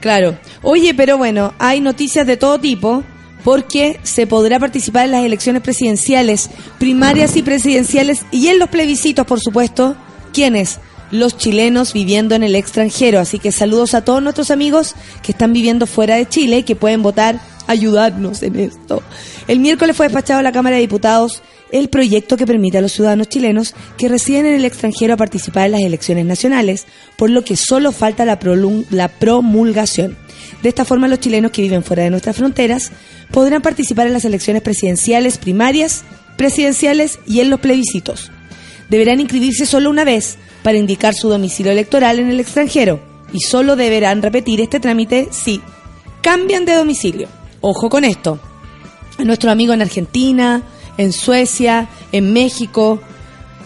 [0.00, 0.38] Claro.
[0.62, 3.04] Oye, pero bueno, hay noticias de todo tipo
[3.44, 9.26] porque se podrá participar en las elecciones presidenciales, primarias y presidenciales y en los plebiscitos,
[9.26, 9.96] por supuesto.
[10.32, 10.78] ¿Quiénes?
[11.10, 13.18] Los chilenos viviendo en el extranjero.
[13.18, 16.76] Así que saludos a todos nuestros amigos que están viviendo fuera de Chile y que
[16.76, 19.02] pueden votar, ayudarnos en esto.
[19.46, 22.92] El miércoles fue despachado a la Cámara de Diputados el proyecto que permite a los
[22.92, 27.56] ciudadanos chilenos que residen en el extranjero participar en las elecciones nacionales, por lo que
[27.56, 28.38] solo falta la,
[28.90, 30.16] la promulgación.
[30.62, 32.90] De esta forma, los chilenos que viven fuera de nuestras fronteras
[33.30, 36.04] podrán participar en las elecciones presidenciales primarias,
[36.36, 38.30] presidenciales y en los plebiscitos.
[38.88, 43.00] Deberán inscribirse solo una vez para indicar su domicilio electoral en el extranjero
[43.32, 45.60] y solo deberán repetir este trámite si
[46.22, 47.28] cambian de domicilio.
[47.60, 48.40] Ojo con esto
[49.18, 50.62] a nuestros amigos en Argentina,
[50.98, 53.00] en Suecia, en México,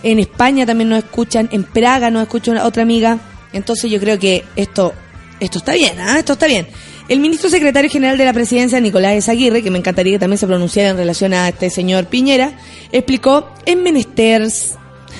[0.04, 3.18] en España también nos escuchan, en Praga nos escucha una- otra amiga.
[3.52, 4.92] Entonces yo creo que esto,
[5.40, 6.18] esto está bien, ¿ah?
[6.18, 6.66] esto está bien.
[7.08, 10.46] El ministro secretario general de la presidencia, Nicolás Aguirre, que me encantaría que también se
[10.46, 12.52] pronunciara en relación a este señor Piñera,
[12.92, 14.74] explicó en menesters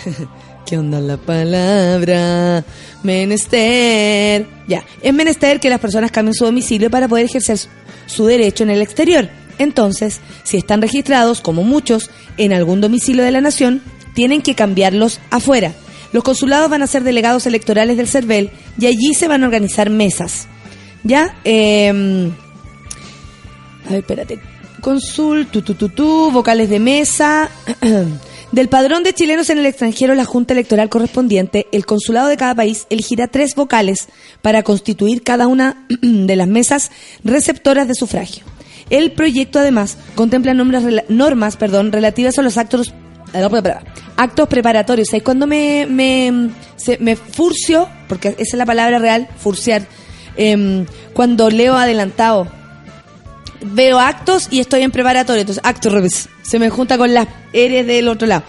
[0.67, 2.65] ¿Qué onda la palabra?
[3.03, 4.47] Menester.
[4.69, 7.59] Ya, es menester que las personas cambien su domicilio para poder ejercer
[8.07, 9.29] su derecho en el exterior.
[9.63, 13.83] Entonces, si están registrados, como muchos, en algún domicilio de la nación,
[14.15, 15.73] tienen que cambiarlos afuera.
[16.13, 19.89] Los consulados van a ser delegados electorales del CERVEL y allí se van a organizar
[19.91, 20.47] mesas.
[21.05, 21.37] ¿Ya?
[21.45, 22.31] Eh,
[23.87, 24.39] a ver, espérate.
[24.81, 27.51] Consul, tu, tu, tu, tu, vocales de mesa.
[28.53, 32.55] Del padrón de chilenos en el extranjero, la Junta Electoral correspondiente, el consulado de cada
[32.55, 34.09] país elegirá tres vocales
[34.43, 36.91] para constituir cada una de las mesas
[37.25, 38.45] receptoras de sufragio.
[38.93, 42.93] El proyecto, además, contempla nombres normas perdón, relativas a los actos,
[44.17, 45.09] actos preparatorios.
[45.09, 47.89] ¿Sabes cuando me, me, se- me furcio?
[48.07, 49.83] Porque esa es la palabra real, furciar.
[50.37, 52.47] Em, cuando leo adelantado
[53.65, 55.41] veo actos y estoy en preparatorio.
[55.41, 55.93] Entonces, actos
[56.43, 58.43] se me junta con las eres del otro lado.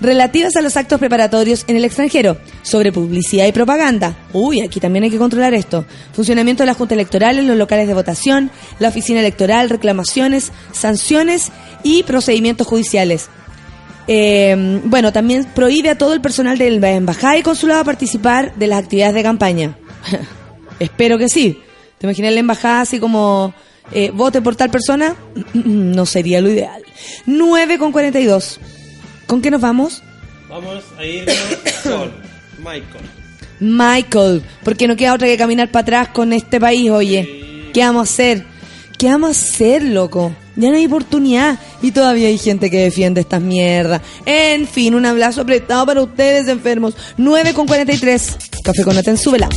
[0.00, 4.16] Relativas a los actos preparatorios en el extranjero, sobre publicidad y propaganda.
[4.32, 5.84] Uy, aquí también hay que controlar esto.
[6.12, 11.50] Funcionamiento de la Junta Electoral en los locales de votación, la oficina electoral, reclamaciones, sanciones
[11.82, 13.28] y procedimientos judiciales.
[14.06, 18.68] Eh, bueno, también prohíbe a todo el personal de la embajada y consulado participar de
[18.68, 19.76] las actividades de campaña.
[20.78, 21.60] Espero que sí.
[21.98, 23.52] ¿Te imaginas la embajada así como
[23.92, 25.16] eh, vote por tal persona,
[25.54, 26.82] no sería lo ideal.
[27.26, 28.60] 9 con 42.
[29.28, 30.02] ¿Con qué nos vamos?
[30.48, 31.36] Vamos a irnos
[31.84, 32.10] con
[32.58, 33.04] Michael.
[33.60, 37.68] Michael, porque no queda otra que caminar para atrás con este país, oye.
[37.74, 38.46] ¿Qué vamos a hacer?
[38.96, 40.34] ¿Qué vamos a hacer, loco?
[40.56, 44.00] Ya no hay oportunidad y todavía hay gente que defiende estas mierdas.
[44.24, 46.96] En fin, un abrazo apretado para ustedes enfermos.
[47.18, 48.36] 9 con 43.
[48.64, 49.50] Café con Nata en súbela.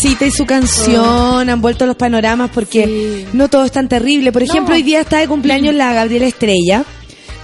[0.00, 3.26] Solcita y su canción han vuelto los panoramas porque Sí.
[3.34, 4.32] no todo es tan terrible.
[4.32, 4.76] Por ejemplo, No.
[4.76, 6.84] hoy día está de cumpleaños la Gabriela Estrella,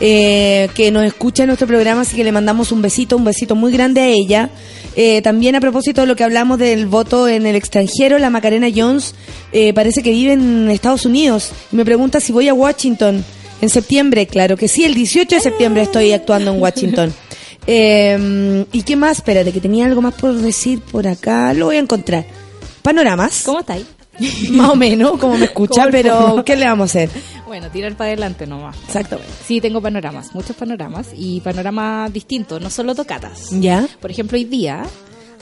[0.01, 3.55] eh, que nos escucha en nuestro programa, así que le mandamos un besito, un besito
[3.57, 4.51] muy grande a ella.
[4.95, 8.69] Eh, también a propósito de lo que hablamos del voto en el extranjero, la Macarena
[8.75, 9.15] Jones
[9.53, 13.23] eh, parece que vive en Estados Unidos y me pregunta si voy a Washington
[13.61, 14.27] en septiembre.
[14.27, 17.13] Claro que sí, el 18 de septiembre estoy actuando en Washington.
[17.69, 19.17] Eh, ¿Y qué más?
[19.17, 21.53] Espérate, que tenía algo más por decir por acá.
[21.53, 22.25] Lo voy a encontrar.
[22.87, 23.43] Panoramas.
[23.45, 23.85] ¿Cómo estáis?
[24.51, 26.45] Más o menos, como me escucha, pero.
[26.47, 27.11] ¿qué le vamos a hacer?
[27.45, 28.77] Bueno, tirar para adelante nomás.
[28.87, 29.33] Exactamente.
[29.45, 33.51] Sí, tengo panoramas, muchos panoramas y panoramas distintos, no solo tocatas.
[33.51, 33.89] ¿Ya?
[34.01, 34.85] Por ejemplo, hoy día,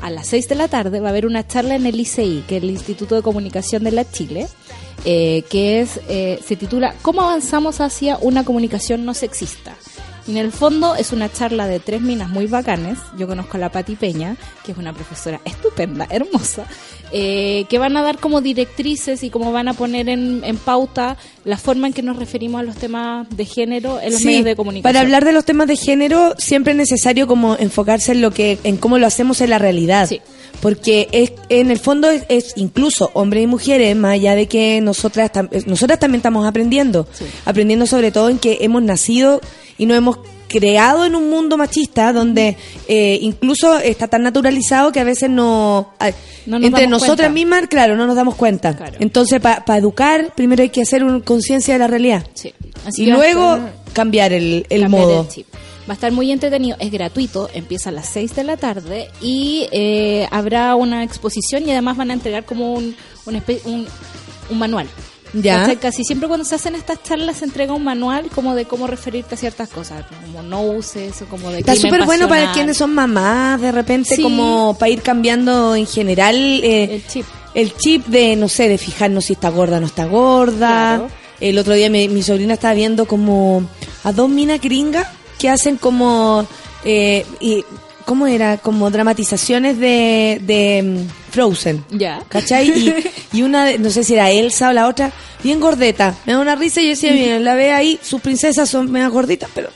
[0.01, 2.57] a las 6 de la tarde, va a haber una charla en el ICI, que
[2.57, 4.49] es el Instituto de Comunicación de la Chile,
[5.05, 9.77] eh, que es eh, se titula ¿Cómo avanzamos hacia una comunicación no sexista?
[10.27, 12.99] En el fondo es una charla de tres minas muy bacanes.
[13.19, 16.65] Yo conozco a la Pati Peña, que es una profesora estupenda, hermosa,
[17.13, 21.19] eh, que van a dar como directrices y cómo van a poner en, en pauta
[21.45, 24.45] la forma en que nos referimos a los temas de género en los Sí, medios
[24.47, 24.93] de comunicación.
[24.95, 28.59] Para hablar de los temas de género, siempre es necesario como enfocarse en lo que,
[28.65, 30.09] en cómo lo hacemos en la realidad.
[30.09, 30.23] Sí.
[30.63, 34.81] Porque es, en el fondo es, es incluso hombres y mujeres, más allá de que
[34.81, 37.07] nosotras, tam- eh, nosotras también estamos aprendiendo.
[37.13, 37.27] Sí.
[37.45, 39.43] Aprendiendo sobre todo en que hemos nacido
[39.79, 40.19] y nos hemos
[40.49, 42.57] creado en un mundo machista donde
[42.87, 45.93] eh, incluso está tan naturalizado que a veces no,
[46.47, 47.31] No nos entre nosotras cuenta.
[47.31, 48.77] mismas, claro, no nos damos cuenta.
[48.77, 48.97] Claro.
[49.01, 52.25] Entonces, para educar, primero hay que hacer una conciencia de la realidad.
[52.35, 52.53] Sí.
[52.87, 55.23] Así Y luego estar- cambiar el, el cambiar modo.
[55.23, 55.47] el chip.
[55.89, 59.67] Va a estar muy entretenido, es gratuito, empieza a las 6 de la tarde y
[59.73, 62.95] eh, habrá una exposición y además van a entregar como un,
[63.27, 63.87] un, un,
[64.51, 64.87] un manual.
[65.35, 65.61] Ya.
[65.61, 65.77] ¿Cachai?
[65.77, 69.35] Casi siempre cuando se hacen estas charlas se entrega un manual como de cómo referirte
[69.35, 72.95] a ciertas cosas, como no uses o como de Está súper bueno para quienes son
[72.95, 74.23] mamás, de repente, Sí.
[74.23, 77.27] como para ir cambiando en general eh, El chip.
[77.55, 80.97] el chip de, no sé, de fijarnos si está gorda o no está gorda.
[80.99, 81.09] Claro.
[81.41, 83.69] El otro día mi, mi sobrina estaba viendo como
[84.05, 85.09] a dos minas gringas
[85.39, 86.47] que hacen como,
[86.85, 87.65] eh, y,
[88.05, 88.57] ¿cómo era?
[88.59, 91.05] Como dramatizaciones de, de
[91.35, 91.85] Frozen.
[91.91, 92.23] Ya.
[92.29, 92.69] ¿Cachai?
[92.71, 92.95] Y,
[93.39, 95.11] y una, de- no sé si era Elsa o la otra,
[95.43, 96.15] bien gordeta.
[96.27, 99.11] Me da una risa y yo decía, bien, la ve ahí, sus princesas son medio
[99.11, 99.69] gorditas, pero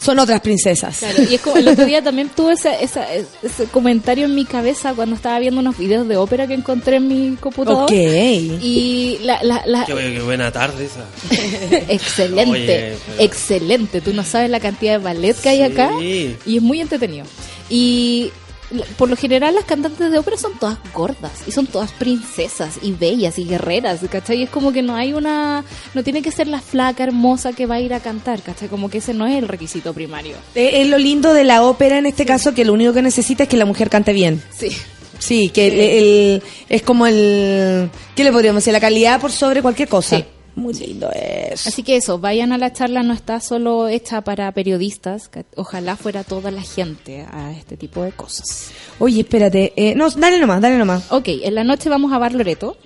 [0.00, 0.98] son otras princesas.
[0.98, 4.44] Claro, y es como el otro día también tuve ese, esa- ese comentario en mi
[4.44, 7.84] cabeza cuando estaba viendo unos videos de ópera que encontré en mi computador.
[7.84, 7.92] Ok.
[7.92, 11.04] Y la, la, la- Qué, qué buena tarde esa.
[11.88, 12.66] excelente, Oye,
[13.06, 14.00] pero- excelente.
[14.00, 16.36] Tú no sabes la cantidad de ballet que hay acá Sí.
[16.46, 17.26] y es muy entretenido.
[17.68, 18.30] Y
[18.98, 22.92] por lo general las cantantes de ópera son todas gordas y son todas princesas y
[22.92, 24.42] bellas y guerreras, ¿cachai?
[24.42, 25.64] Es como que no hay una,
[25.94, 28.68] no tiene que ser la flaca hermosa que va a ir a cantar, ¿cachai?
[28.68, 30.36] Como que ese no es el requisito primario.
[30.54, 33.48] Es lo lindo de la ópera en este caso, que lo único que necesita es
[33.48, 34.42] que la mujer cante bien.
[34.56, 34.68] Sí.
[35.18, 37.88] Sí, que el- el- es como el...
[38.14, 38.72] ¿Qué le podríamos decir?
[38.72, 40.18] La calidad por sobre cualquier cosa.
[40.18, 40.24] Sí.
[40.56, 41.66] Muy lindo es.
[41.66, 45.96] Así que eso, vayan a la charla, no está solo hecha para periodistas, que ojalá
[45.96, 48.70] fuera toda la gente a este tipo de cosas.
[48.98, 49.74] Oye, espérate.
[49.76, 51.12] eh, no, dale nomás, dale nomás.
[51.12, 52.76] Ok, en la noche vamos a Bar Loreto,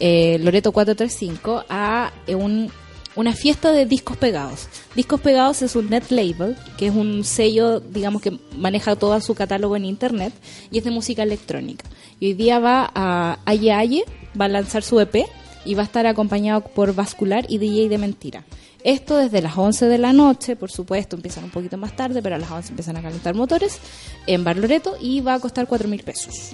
[0.00, 2.70] eh, Loreto 435, a eh, un-
[3.16, 4.68] una fiesta de discos pegados.
[4.94, 9.34] Discos pegados es un net label, que es un sello, digamos, que maneja todo su
[9.34, 10.32] catálogo en internet
[10.70, 11.84] y es de música electrónica.
[12.20, 14.04] Y hoy día va a Aye Aye,
[14.38, 15.26] va a lanzar su EP
[15.64, 18.44] y va a estar acompañado por Vascular y DJ de Mentira.
[18.82, 22.34] Esto desde las 11 de la noche, por supuesto, empiezan un poquito más tarde, pero
[22.34, 23.78] a las 11 empiezan a calentar motores
[24.26, 26.50] en Bar Loreto y va a costar 4 mil pesos.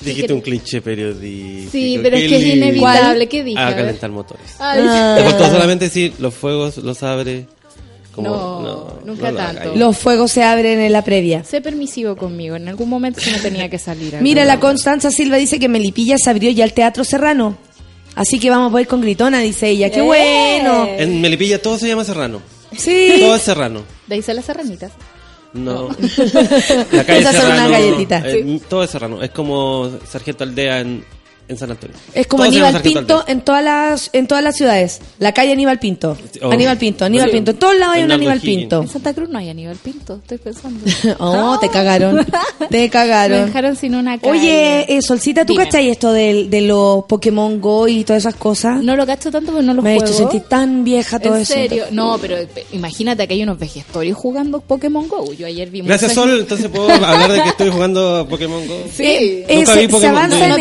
[0.00, 1.70] Dijiste un cliché periodístico.
[1.72, 3.28] Sí, pero es que es inevitable.
[3.28, 3.58] ¿Qué dije?
[3.60, 4.54] A calentar motores.
[4.58, 5.14] Ay, Ah.
[5.18, 7.46] Te faltó solamente decir los fuegos los abre.
[8.14, 9.60] Como, No, nunca lo tanto.
[9.62, 9.76] hagáis.
[9.78, 11.42] Los fuegos se abren en la previa.
[11.42, 12.54] Sé permisivo conmigo.
[12.56, 14.16] En algún momento se me tenía que salir.
[14.20, 17.56] Mira, la Constanza Silva dice que Melipilla se abrió ya el Teatro Serrano.
[18.14, 19.90] Así que vamos a poder con Gritona, dice ella.
[19.90, 20.02] ¡Qué ¡Eh!
[20.02, 20.86] bueno!
[20.98, 22.40] En Melipilla todo se llama Serrano.
[22.76, 23.14] Sí.
[23.20, 23.82] Todo es Serrano.
[24.06, 24.92] De ahí se las serranitas.
[25.52, 25.88] No.
[26.92, 28.24] La calle Esas son unas galletitas.
[28.26, 29.22] eh, Todo es Serrano.
[29.22, 31.04] Es como Sargento Aldea en,
[31.48, 31.96] en San Antonio.
[32.14, 35.00] Es como Aníbal Pinto en todas las en todas las ciudades.
[35.18, 36.16] La calle Aníbal Pinto.
[36.42, 36.50] Oh.
[36.50, 37.30] Aníbal Pinto, Aníbal.
[37.30, 37.50] Pinto.
[37.52, 38.58] En todos lados hay un Aníbal Higgins.
[38.60, 38.82] Pinto.
[38.82, 40.80] En Santa Cruz no hay Aníbal Pinto, estoy pensando.
[41.18, 42.24] Oh, te cagaron.
[42.70, 43.46] Te Me cagaron.
[43.46, 44.32] dejaron sin una calle.
[44.32, 48.82] Oye, eh, Solcita, ¿tú cachai esto del- de, los Pokémon Go y todas esas cosas?
[48.82, 50.06] No lo cacho tanto porque no lo Me ha juego.
[50.10, 51.52] hecho sentir tan vieja todo ¿En eso.
[51.54, 51.84] serio?
[51.90, 55.32] No, pero eh, imagínate que hay unos vejestorios jugando Pokémon GO.
[55.34, 58.74] Yo ayer vi Gracias Sol, entonces puedo hablar de que estoy jugando Pokémon Go.
[58.94, 59.04] Sí.
[59.48, 60.44] Eh, Nunca se, vi se Pokémon avanza Go.
[60.44, 60.56] en No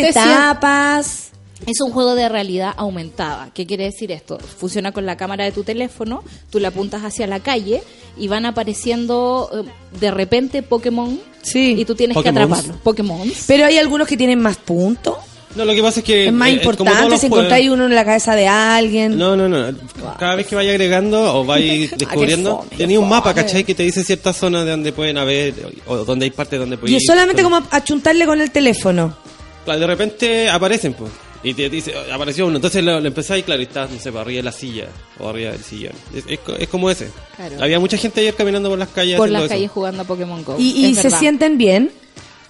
[1.65, 3.49] Es un juego de realidad aumentada.
[3.53, 4.37] ¿Qué quiere decir esto?
[4.37, 7.81] Funciona con la cámara de tu teléfono, tú la apuntas hacia la calle
[8.17, 9.69] y van apareciendo eh,
[9.99, 11.75] de repente Pokémon Sí.
[11.77, 12.77] y tú tienes que atraparlos.
[12.83, 13.31] Pokémon.
[13.47, 15.15] Pero hay algunos que tienen más puntos.
[15.55, 16.27] No, lo que pasa es que...
[16.27, 19.17] Es más eh, importante si encontráis uno en la cabeza de alguien.
[19.17, 19.77] No, no, no.
[20.17, 23.33] Cada vez que vaya agregando o vais descubriendo, fome, tenía un mapa.
[23.33, 23.63] ¿cachai?
[23.63, 25.53] Que te dice ciertas zonas de donde pueden haber,
[25.85, 29.15] o donde hay partes donde pueden y es solamente como achuntarle con el teléfono.
[29.63, 31.11] Claro, de repente aparecen, pues.
[31.45, 32.55] Y te dice, "Oh, apareció uno.
[32.55, 34.87] Entonces lo, lo empezáis, claro, y estás, no sé, para arriba de la silla
[35.19, 35.91] o arriba del sillón.
[36.15, 37.09] Es, es co- es como ese.
[37.35, 37.57] Claro.
[37.61, 39.49] Había mucha gente ayer caminando por las calles Por las eso.
[39.49, 40.55] calles jugando a Pokémon Go.
[40.57, 41.19] Y, y se verdad.
[41.19, 41.91] sienten bien.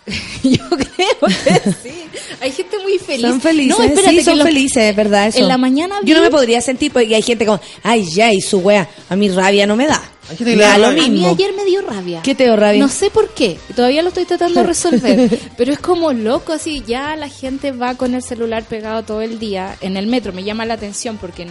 [0.43, 2.03] Yo creo que sí.
[2.41, 3.22] Hay gente muy feliz.
[3.26, 3.78] Son felices.
[3.80, 5.39] No, espérate, sí, que son los- felices, es verdad eso.
[5.39, 8.41] En la mañana Yo no me podría sentir porque hay gente como, ay, ya, y
[8.41, 8.88] su wea.
[9.09, 10.03] A mí rabia no me da.
[10.34, 11.04] Hay gente que le da lo rabia.
[11.04, 11.30] A mí mismo.
[11.30, 12.22] ayer me dio rabia.
[12.24, 12.80] ¿Qué te dio rabia?
[12.80, 13.58] No sé por qué.
[13.76, 15.40] Todavía lo estoy tratando de resolver.
[15.58, 16.84] pero es como loco, así.
[16.86, 19.76] Ya la gente va con el celular pegado todo el día.
[19.82, 21.48] En el metro me llama la atención porque, eh,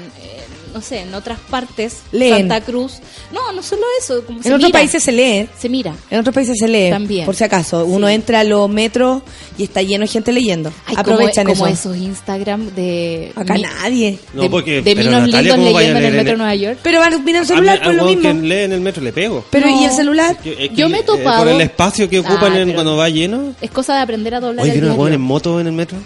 [0.74, 2.48] no sé, en otras partes, Leen.
[2.48, 2.94] Santa Cruz.
[3.32, 4.24] No, no solo eso.
[4.24, 4.78] Como se En otros mira.
[4.78, 5.48] países se lee.
[5.58, 5.94] Se mira.
[6.10, 6.90] En otros países se lee.
[6.90, 7.26] También.
[7.26, 7.84] Por si acaso.
[7.84, 9.22] Uno entra a los metros
[9.58, 10.72] y está lleno de gente leyendo.
[10.86, 11.92] Ay, Aprovechan como, como eso.
[11.92, 13.32] esos Instagram de.
[13.36, 14.18] Acá mi- nadie.
[14.32, 16.38] No, de, porque- de pero minos lindos ¿cómo vaya a leyendo en el metro de
[16.38, 16.78] Nueva York.
[16.82, 18.40] Pero van a mirar celular por lo weón mismo.
[18.40, 19.44] que lee en el metro le pego.
[19.50, 19.80] Pero No.
[19.80, 20.36] ¿y el celular?
[20.44, 22.72] Yo, es que, Yo me he eh, topado- por el espacio que ocupan Ah, en-
[22.72, 23.54] cuando va lleno.
[23.60, 25.98] Es cosa de aprender a doblar Oye, el ¿vieron a en moto en el metro?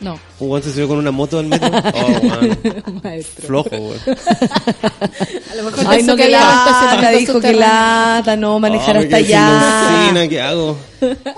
[0.00, 0.18] No.
[0.40, 1.70] Un weón se subió con una moto al metro.
[1.94, 2.58] Oh, weón.
[3.02, 3.46] Maestro.
[3.46, 3.98] Flojo, weón.
[5.50, 9.16] A lo mejor Ay, no, que lata, estacionamiento dijo que lata, no, manejar Oh, hasta
[9.16, 10.26] allá.
[10.28, 10.76] ¿Qué hago?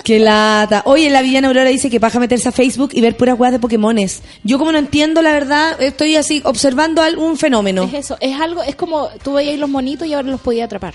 [0.04, 0.82] Qué lata.
[0.86, 3.58] Oye, la Viviana Aurora dice que paja meterse a Facebook y ver puras weas de
[3.58, 4.22] Pokémones.
[4.44, 7.82] Yo como no entiendo, la verdad, estoy así observando algún fenómeno.
[7.84, 10.94] Es eso, es algo, es como tú veías los monitos y ahora los podías atrapar.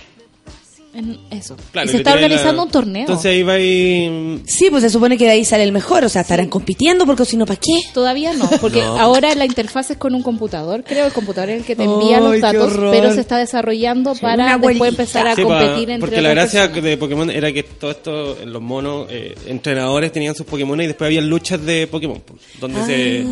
[0.93, 1.55] En eso.
[1.71, 3.01] Claro, y se está organizando la- un torneo.
[3.01, 4.41] Entonces ahí va y...
[4.45, 7.23] Sí, pues se supone que de ahí sale el mejor, o sea, estarán compitiendo porque
[7.23, 7.71] si no, ¿para qué?
[7.93, 8.99] Todavía no, porque No.
[8.99, 10.83] ahora la interfaz es con un computador.
[10.85, 14.57] Creo el computador es el que te envía los datos, pero se está desarrollando para
[14.57, 16.83] una después empezar a Sí, pa- competir entre porque la gracia personas.
[16.83, 21.05] de Pokémon era que todo esto, los monos, eh, entrenadores tenían sus Pokémon y después
[21.07, 22.21] había luchas de Pokémon.
[22.25, 23.25] pues, Donde se...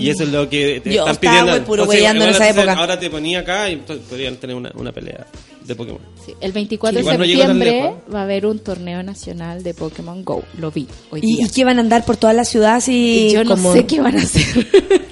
[0.00, 1.64] Y eso es lo que te Yo están pidiendo.
[1.64, 2.72] puro Entonces, en esa época.
[2.74, 5.26] Ahora te ponía acá y entonces podían tener una, una pelea
[5.68, 6.00] de Pokémon.
[6.26, 10.24] Sí, el 24 Igual no de septiembre va a haber un torneo nacional de Pokémon
[10.24, 10.42] Go.
[10.58, 11.46] Lo vi hoy ¿Y, día.
[11.46, 13.30] y qué van a andar por toda la ciudad así?
[13.32, 14.66] Yo no como- sé qué van a hacer.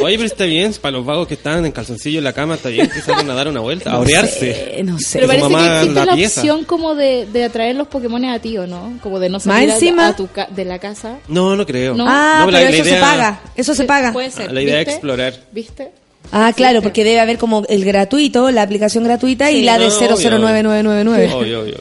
[0.00, 2.68] Oye, pero está bien, para los vagos que estaban en calzoncillo en la cama, está
[2.68, 4.78] bien que salgan a dar una vuelta, a orearse.
[4.78, 5.18] Eh, no sé.
[5.18, 6.40] Pero parece mamá que existe la pieza.
[6.40, 8.98] opción como de, de atraer los Pokémon a ti, ¿o no?
[9.02, 11.18] Como de no salir a- encima- a tu ca- de la casa.
[11.28, 11.94] No, no creo.
[11.94, 12.06] No.
[12.08, 13.40] Ah, No, pero la- la eso se idea- paga.
[13.56, 14.12] Eso se paga.
[14.12, 14.52] Puede ser.
[14.52, 14.92] La idea es ¿viste?
[14.92, 15.34] explorar.
[15.52, 15.90] ¿Viste?
[16.32, 19.88] Ah, claro, Sí, porque debe haber como el gratuito, la aplicación gratuita y la de
[19.88, 21.32] no, obvio, 009999.
[21.34, 21.76] Obvio, obvio.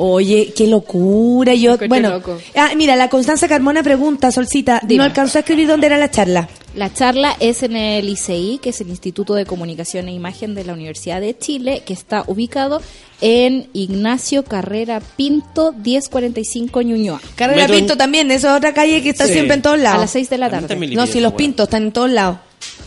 [0.00, 1.54] Oye, qué locura.
[1.54, 2.38] Yo, bueno, loco.
[2.54, 4.98] ah, mira, la Constanza Carmona pregunta, Solcita, Dime.
[4.98, 6.48] no alcanzó a escribir dónde era la charla.
[6.76, 10.62] La charla es en el ICI, que es el Instituto de Comunicación e Imagen de
[10.64, 12.80] la Universidad de Chile, que está ubicado
[13.20, 17.20] en Ignacio Carrera Pinto, 1045 Ñuñoa.
[17.34, 19.32] Carrera Pinto también, esa es otra calle que está Sí.
[19.32, 20.00] siempre en todos A lados.
[20.02, 20.76] las 6 de la A tarde.
[20.94, 22.36] No, si los pintos están en todos lados.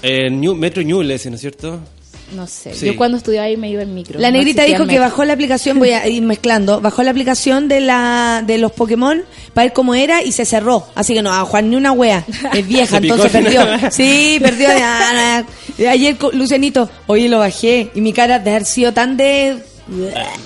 [0.04, 1.80] Eh, New- Metro Ñuble ¿no es cierto?
[2.36, 2.74] No sé.
[2.74, 2.86] Sí.
[2.86, 4.18] Yo cuando estudiaba ahí me iba en micro.
[4.18, 5.02] La negrita dijo que metro.
[5.04, 9.22] bajó la aplicación, voy a ir mezclando, bajó la aplicación de la de los Pokémon
[9.54, 10.88] para ver cómo era y se cerró.
[10.96, 12.24] Así que no, a Juan ni una wea.
[12.54, 13.64] Es vieja, entonces perdió.
[13.92, 14.70] Sí, perdió.
[15.90, 19.58] Ayer Lucianito, oye, lo bajé y mi cara de haber sido tan de...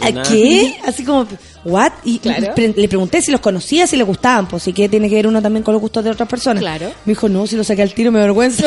[0.02, 0.78] ¿A qué?
[0.86, 1.28] Así como,
[1.64, 1.92] ¿what?
[2.04, 2.54] Y Claro.
[2.56, 5.28] pre- le pregunté si los conocía, si le gustaban, pues sí que tiene que ver
[5.28, 6.62] uno también con los gustos de otras personas.
[6.62, 6.88] Claro.
[7.06, 8.64] Me dijo, no, si lo saqué al tiro me avergüenza.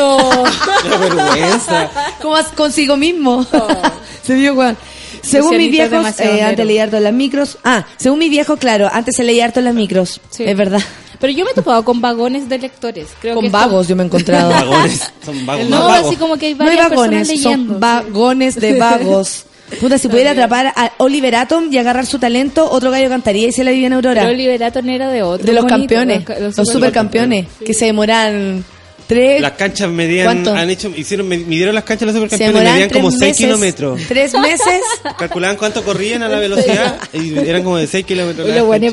[0.83, 1.91] Qué vergüenza.
[2.23, 3.45] ¿Cómo as- consigo mismo?
[4.23, 4.77] Se vio Juan.
[5.23, 7.59] Según mis viejos, eh, antes leía harto en las micros.
[7.65, 10.21] Ah, según mis viejos, claro, antes se leía harto en las micros.
[10.31, 10.45] Sí.
[10.45, 10.81] Es verdad.
[11.19, 13.09] Pero yo me he topado con vagones de lectores.
[13.21, 14.51] Creo Con que vagos yo me he encontrado.
[14.51, 15.13] Vagones.
[15.25, 15.69] Son vagos.
[15.69, 16.07] No, vagos.
[16.07, 19.45] así como que hay no hay varias vagones, personas son vagones de vagos.
[19.81, 23.53] Puta, si pudiera atrapar a Oliver Atom y agarrar su talento, otro gallo cantaría y
[23.53, 24.23] se la Viviana Aurora.
[24.23, 25.47] Pero Liberaton era de otro.
[25.47, 28.65] de los bonito, campeones, los- los, supercampeones, que se demoran
[29.07, 33.11] tres, Las canchas medían, han hecho, hicieron, midieron las canchas los supercampeones, medían tres como
[33.11, 34.01] 6 meses, kilómetros.
[34.07, 34.81] Tres meses
[35.19, 38.47] Calculaban cuánto corrían a la velocidad y eran como de 6 kilómetros.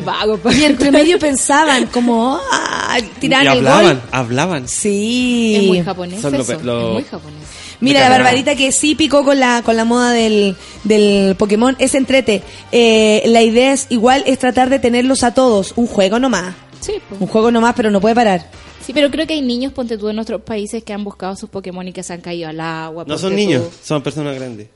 [0.03, 0.53] Pa.
[0.53, 4.01] y entre medio pensaban como, ah, el hablaban, gol.
[4.11, 4.67] hablaban.
[4.69, 5.55] Sí.
[5.57, 6.59] Es muy japonés Son eso.
[6.63, 7.39] lo- Es muy japonés.
[7.85, 11.95] Mira, la barbarita que sí picó con la, con la moda del, del Pokémon es
[11.95, 12.41] entrete.
[12.71, 15.73] Eh, la idea es igual es tratar de tenerlos a todos.
[15.75, 16.55] Un juego nomás.
[16.81, 17.21] Sí, pues.
[17.21, 18.49] Un juego nomás, pero no puede parar.
[18.85, 21.49] Sí, pero creo que hay niños, ponte tú, en nuestros países que han buscado sus
[21.49, 23.05] Pokémon y que se han caído al agua.
[23.07, 23.35] No son tú.
[23.37, 24.67] niños, son personas grandes.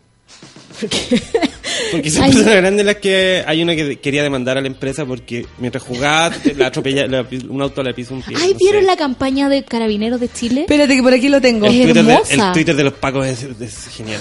[1.92, 2.32] Porque son Ay.
[2.32, 6.36] personas grandes las que hay una que quería demandar a la empresa porque mientras jugaba
[6.58, 8.36] la atropella, la- un auto le pisó un pie.
[8.40, 8.88] Ay, no ¿vieron sé.
[8.88, 10.62] la campaña de Carabineros de Chile?
[10.62, 11.66] Espérate que por aquí lo tengo.
[11.68, 12.34] Es El Twitter, de, hermosa.
[12.48, 14.20] el Twitter de los Pacos es, es genial.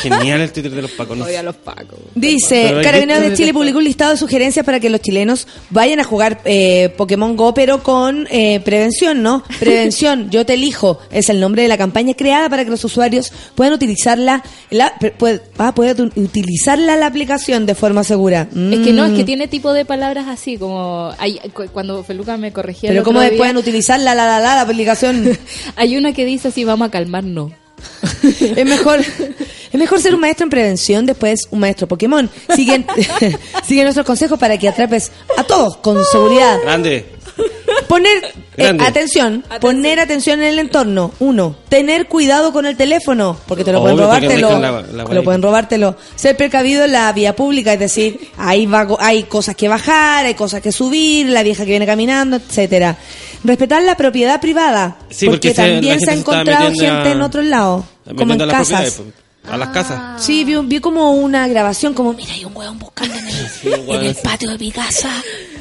[0.00, 1.16] Genial el Twitter de los Pacos.
[1.16, 1.98] no los pacos.
[2.14, 5.98] Dice, Pero Carabineros de Chile publicó un listado de sugerencias para que los chilenos vayan
[6.00, 9.42] a jugar eh, Pokémon Go, pero con eh, prevención, ¿no?
[9.58, 13.32] Prevención, yo te elijo, es el nombre de la campaña creada para que los usuarios
[13.54, 16.20] puedan utilizarla, la, pe- pued- ah, puedan tu-
[16.82, 18.42] utilizarla la aplicación de forma segura.
[18.50, 19.26] Es que no, es que Mm.
[19.26, 22.90] tiene tipo de palabras así, como hay, cu- cuando Feluca me corregía.
[22.90, 25.38] Pero ¿cómo día, pueden utilizar la, la, la, la, la aplicación?
[25.76, 27.52] Hay una que dice así, vamos a calmarnos.
[28.22, 32.28] es mejor es mejor ser un maestro en prevención después un maestro Pokémon.
[32.54, 32.84] Siguen,
[33.66, 36.58] sigue nuestros consejos para que atrapes a todos con seguridad.
[36.62, 37.06] Grande.
[37.88, 41.12] Poner eh, atención, poner atención en el entorno.
[41.18, 44.58] Uno, tener cuidado con el teléfono, porque te lo pueden Obvio, robártelo.
[44.58, 45.96] la- la lo pueden robártelo.
[46.16, 50.34] Ser precavido en la vía pública, es decir, hay vago- hay cosas que bajar, hay
[50.34, 52.96] cosas que subir, la vieja que viene caminando, etcétera.
[53.44, 56.86] Respetar la propiedad privada, Sí, porque, porque se- la también gente se ha encontrado gente
[56.86, 59.02] a- en otros lados, como en Metiendo a las casas.
[59.50, 60.22] a las casas.
[60.24, 64.04] Sí, vi, vi como una grabación, como, mira, hay un hueón buscando en el, en
[64.06, 65.10] el patio de mi casa,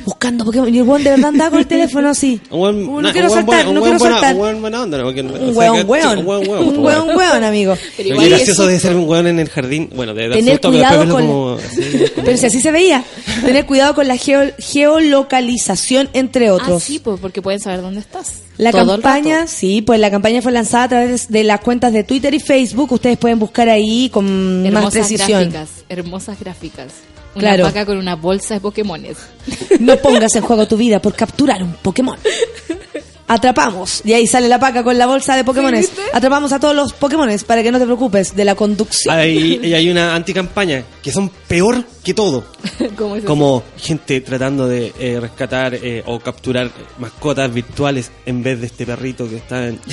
[0.05, 0.73] buscando Pokémon.
[0.73, 2.39] Y el hueón de verdad andaba con el teléfono así.
[2.49, 4.33] Un buen, na- no quiero saltar, no quiero saltar.
[4.33, 5.03] Un buen buena onda, ¿no?
[5.05, 5.79] Porque, o Un hueón.
[5.81, 6.67] Un hueón, hueón.
[6.67, 7.77] Un hueón, hueón, amigo.
[7.97, 10.99] Pero igual gracioso de ser un hueón en el jardín, bueno, de Tener susto, cuidado
[11.13, 11.53] con- como...
[11.65, 11.81] así,
[12.15, 13.03] como- Pero si así se veía.
[13.45, 16.83] Tener cuidado con la geo- geolocalización, entre Ah, otros.
[16.83, 18.41] sí, pues porque pueden saber dónde estás.
[18.57, 22.03] La Todo campaña, sí, pues la campaña fue lanzada a través de las cuentas de
[22.03, 22.91] Twitter y Facebook.
[22.91, 25.49] Ustedes pueden buscar ahí con más Hermosas precisión.
[25.49, 26.87] gráficas, hermosas gráficas.
[27.35, 27.63] Una Claro.
[27.65, 29.17] vaca con una bolsa de Pokémones.
[29.79, 32.17] No pongas en juego tu vida por capturar un Pokémon.
[33.27, 34.01] Atrapamos.
[34.03, 35.89] Y ahí sale la paca con la bolsa de Pokémones.
[36.11, 39.15] Atrapamos a todos los Pokémones para que no te preocupes de la conducción.
[39.15, 42.43] Hay, y hay una anticampaña que son peor que todo.
[42.97, 43.27] ¿Cómo es eso?
[43.27, 48.85] Como gente tratando de eh, rescatar eh, o capturar mascotas virtuales en vez de este
[48.85, 49.79] perrito que está en...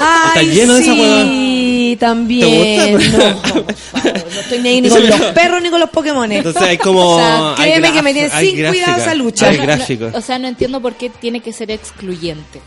[0.00, 2.98] Ay, Está lleno de esa sí, también.
[2.98, 3.28] ¿Te gusta?
[3.54, 6.38] No, por favor, no estoy ni ahí ni con los perros ni con los Pokémones.
[6.38, 7.14] Entonces hay como...
[7.14, 9.48] O sea, hay créeme que me graf- tiene hay sin cuidado gráficas, esa lucha.
[9.48, 10.14] Hay No, no, gráficos.
[10.14, 12.60] o sea, no entiendo por qué tiene que ser excluyente.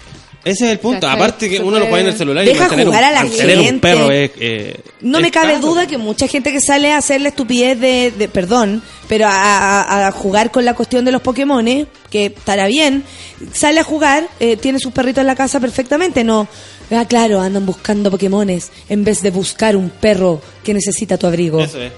[0.45, 1.01] Ese es el punto.
[1.01, 1.15] ¿Cachai?
[1.15, 3.11] Aparte que uno lo pone en el puede- celular Deja y mantener, jugar un, a
[3.11, 4.31] la mantener un perro es...
[4.39, 5.67] eh, No es me cabe caro.
[5.67, 9.81] duda que mucha gente que sale a hacer la estupidez de, de- perdón, pero a,
[9.81, 13.03] a- a jugar con la cuestión de los Pokémones, que estará bien,
[13.51, 16.47] sale a jugar, eh, tiene sus perritos en la casa perfectamente, no.
[16.91, 21.59] Ah, claro, andan buscando Pokémones en vez de buscar un perro que necesita tu abrigo.
[21.59, 21.91] Eso es.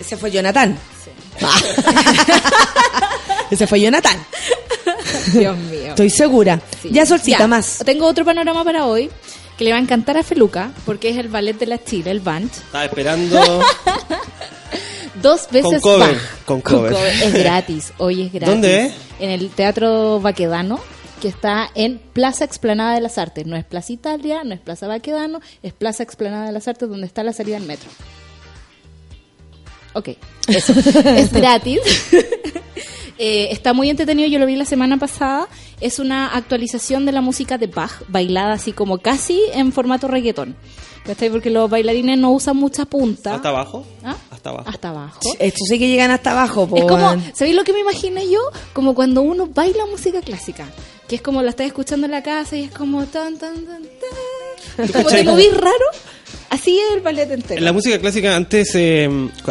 [0.00, 0.78] Ese fue Jonathan.
[3.50, 4.16] Ese fue Jonathan.
[5.32, 5.88] Dios mío.
[5.88, 6.60] Estoy segura.
[6.82, 6.90] Sí.
[6.92, 7.78] Ya, Solcita, Ya, más.
[7.84, 9.10] Tengo otro panorama para hoy
[9.56, 12.20] que le va a encantar a Feluca porque es el ballet de la Chile, el
[12.20, 12.50] Band.
[12.50, 13.62] Estaba esperando...
[15.22, 16.44] Dos veces Con cover, Bach.
[16.44, 16.92] con cover.
[16.94, 18.48] Es gratis, hoy es gratis.
[18.52, 18.92] ¿Dónde es?
[19.18, 20.78] En el Teatro Baquedano,
[21.22, 23.46] que está en Plaza Explanada de las Artes.
[23.46, 27.06] No es Plaza Italia, no es Plaza Baquedano, es Plaza Explanada de las Artes donde
[27.06, 27.88] está la salida del metro.
[29.96, 30.10] Ok,
[30.48, 30.72] eso.
[31.16, 31.80] es gratis.
[33.18, 35.48] Eh, está muy entretenido, yo lo vi la semana pasada.
[35.80, 40.54] Es una actualización de la música de Bach, bailada así como casi en formato reggaetón.
[41.02, 41.30] ¿Cachai?
[41.30, 43.36] Porque los bailarines no usan mucha punta.
[43.36, 43.86] ¿Hasta abajo?
[44.04, 44.16] ¿Ah?
[44.30, 44.68] Hasta abajo.
[44.68, 45.20] Hasta abajo.
[45.38, 46.66] Esto sí que llegan hasta abajo.
[46.66, 47.16] po, Es como.
[47.32, 48.40] ¿sabéis lo que me imaginé yo?
[48.74, 50.66] Como cuando uno baila música clásica.
[51.08, 53.82] Que es como la estás escuchando en la casa y es como tan, tan, tan,
[53.82, 54.88] tan.
[54.92, 55.86] Como te movís raro.
[56.50, 57.60] Así es el ballet entero.
[57.60, 59.08] La música clásica antes, eh,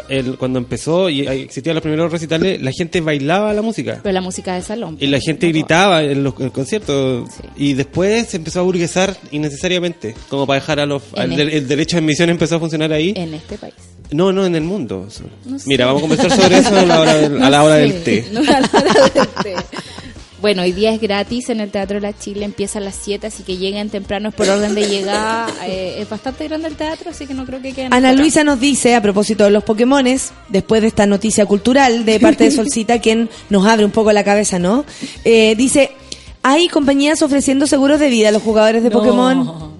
[0.09, 3.99] el- cuando empezó y ahí existían los primeros recitales, la gente bailaba la música.
[4.03, 4.97] Pero la música de salón.
[4.99, 5.59] Y la gente No toda.
[5.59, 7.29] gritaba en los en conciertos.
[7.29, 7.43] Sí.
[7.57, 10.15] Y después se empezó a burguesar innecesariamente.
[10.29, 11.03] Como para dejar a los.
[11.15, 13.13] Al- el- el, derecho de admisión empezó a funcionar ahí.
[13.15, 13.73] En este país.
[14.11, 15.07] No, no, en el mundo.
[15.45, 15.65] No sé.
[15.67, 18.25] Mira, vamos a conversar sobre eso a la hora del, a la hora del té.
[18.31, 19.55] no, a la hora del té.
[20.41, 23.27] Bueno, hoy día es gratis en el Teatro de la Chile, empieza a las 7,
[23.27, 25.47] así que lleguen temprano, es por orden de llegada.
[25.65, 27.93] eh, es bastante grande el teatro, así que no creo que queden.
[27.93, 28.11] Ana.
[28.11, 32.45] Luisa nos dice, a propósito de los Pokémones, después de esta noticia cultural de parte
[32.45, 34.85] de Solcita, quien nos abre un poco la cabeza, ¿no?
[35.23, 35.91] Eh, dice,
[36.43, 38.99] hay compañías ofreciendo seguros de vida a los jugadores de No.
[38.99, 39.74] Pokémon.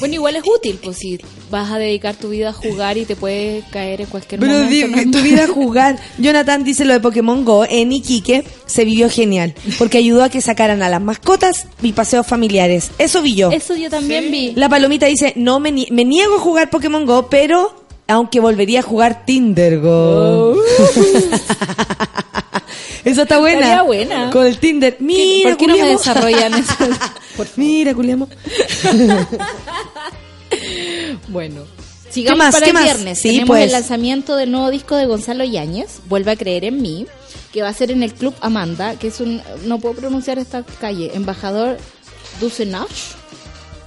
[0.00, 1.18] Bueno, igual es útil, pues si
[1.50, 4.70] vas a dedicar tu vida a jugar y te puedes caer en cualquier Pero momento.
[4.98, 5.10] di- ¿no?
[5.12, 5.98] tu vida a jugar.
[6.18, 7.64] Jonathan dice lo de Pokémon Go.
[7.68, 12.26] En Iquique se vivió genial, porque ayudó a que sacaran a las mascotas y paseos
[12.26, 12.90] familiares.
[12.98, 13.50] Eso vi yo.
[13.52, 14.52] Eso yo también vi.
[14.56, 18.80] La palomita dice, no me, ni- me niego a jugar Pokémon Go, pero aunque volvería
[18.80, 20.56] a jugar Tinder Go.
[23.04, 23.60] Eso está buena.
[23.60, 24.30] Estaría buena.
[24.30, 24.96] Con el Tinder.
[25.00, 26.74] Mira, ¿Por qué no me desarrollan eso?
[27.56, 28.28] Mira, culiamos.
[31.28, 31.62] Bueno,
[32.10, 32.54] Sigamos más?
[32.54, 32.84] para ¿Qué el más?
[32.84, 33.18] viernes.
[33.18, 33.64] Sí, Tenemos pues.
[33.64, 37.06] el lanzamiento del nuevo disco de Gonzalo Yáñez, Vuelve a creer en mí,
[37.52, 40.62] que va a ser en el Club Amanda, que es un, no puedo pronunciar esta
[40.80, 41.78] calle, embajador
[42.40, 42.88] Dusenach,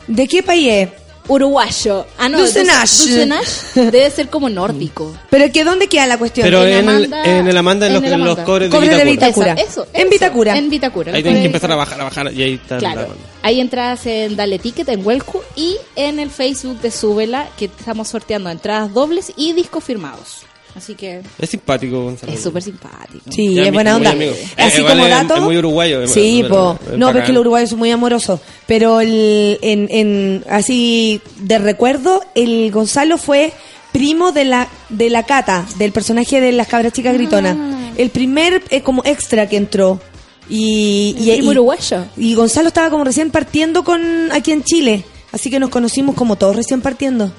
[0.07, 0.89] ¿De qué país es?
[1.29, 2.05] Uruguayo.
[2.17, 2.89] Ah, no, Dusenach.
[2.89, 5.15] Dusenach debe ser como nórdico.
[5.29, 6.45] Pero que ¿dónde queda la cuestión?
[6.45, 8.43] Pero En en, el, Amanda- en el Amanda, en, los, en el los Amanda.
[8.43, 9.53] cobres de Cobres de Vitacura.
[9.53, 10.57] Eso, eso, En Vitacura.
[10.57, 11.13] En Vitacura.
[11.13, 13.07] Ahí tienen que empezar a bajar, a bajar, y ahí está Claro,
[13.41, 18.09] hay entradas en Dale Ticket, en Huelco y en el Facebook de Súbela, que estamos
[18.09, 20.39] sorteando entradas dobles y discos firmados.
[20.79, 22.31] Así que Es simpático, Gonzalo.
[22.31, 23.29] es súper simpático.
[23.29, 24.11] Sí, es buena onda.
[24.11, 25.35] Así Eh, como dato.
[25.35, 26.79] es muy uruguayo, es- Sí, po.
[26.91, 28.39] es No, pero es que los uruguayos son muy amorosos.
[28.65, 33.51] Pero el, en, en, así de recuerdo, el Gonzalo fue
[33.91, 37.57] primo de la, de la Cata, del personaje de las cabras chicas gritonas.
[37.97, 39.99] El primer eh, como extra que entró.
[40.47, 42.05] Y, El y, primo y- uruguayo.
[42.17, 45.03] y Gonzalo estaba como recién partiendo con aquí en Chile.
[45.31, 47.31] Así que nos conocimos como todos recién partiendo.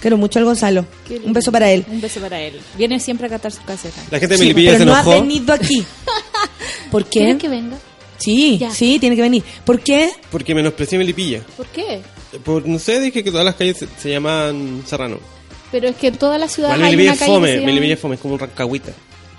[0.00, 0.84] Quiero mucho al Gonzalo.
[1.24, 1.84] Un beso para él.
[1.88, 2.60] Un beso para él.
[2.76, 4.04] Viene siempre a cantar sus casetas.
[4.10, 5.20] La gente de Sí, Melipilla pero se no ha enojó.
[5.20, 5.84] venido aquí.
[6.90, 7.20] ¿Por qué?
[7.20, 7.76] ¿Quieres que venga?
[8.18, 8.70] Sí, Ya.
[8.70, 9.42] sí, tiene que venir.
[9.64, 10.10] ¿Por qué?
[10.30, 11.40] Porque menosprecié Melipilla.
[11.56, 12.00] ¿Por qué?
[12.44, 15.18] Por, no sé, dije que todas las calles se, se llaman Serrano.
[15.72, 17.54] Pero es que en toda la ciudad Igual hay Melipilla una calle que fome, se
[17.54, 18.92] llama- Melipilla es fome, es como un rancagüita.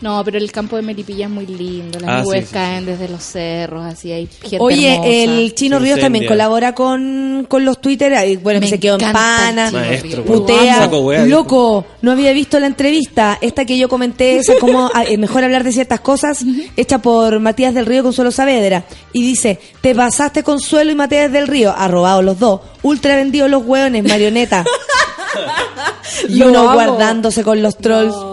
[0.04, 1.98] No, pero el campo de Melipilla es muy lindo.
[1.98, 5.10] Las Ah, nubes sí, sí, caen desde los cerros, así hay gente Oye, hermosa.
[5.10, 8.38] el Chino Ríos también colabora con, con los Twitter.
[8.40, 9.72] Bueno, Me se quedó en pana.
[9.72, 10.26] Maestro.
[10.26, 15.06] Putea, wea, loco, no había visto la entrevista, esta que yo comenté, esa como ah,
[15.06, 16.44] eh, mejor hablar de ciertas cosas,
[16.76, 18.84] hecha por Matías del Río Consuelo Saavedra,
[19.14, 23.50] y dice, te pasaste Consuelo y Matías del Río, ha robado los dos, ultra vendidos
[23.50, 24.66] los hueones, marioneta.
[26.28, 28.33] y uno guardándose con los trolls.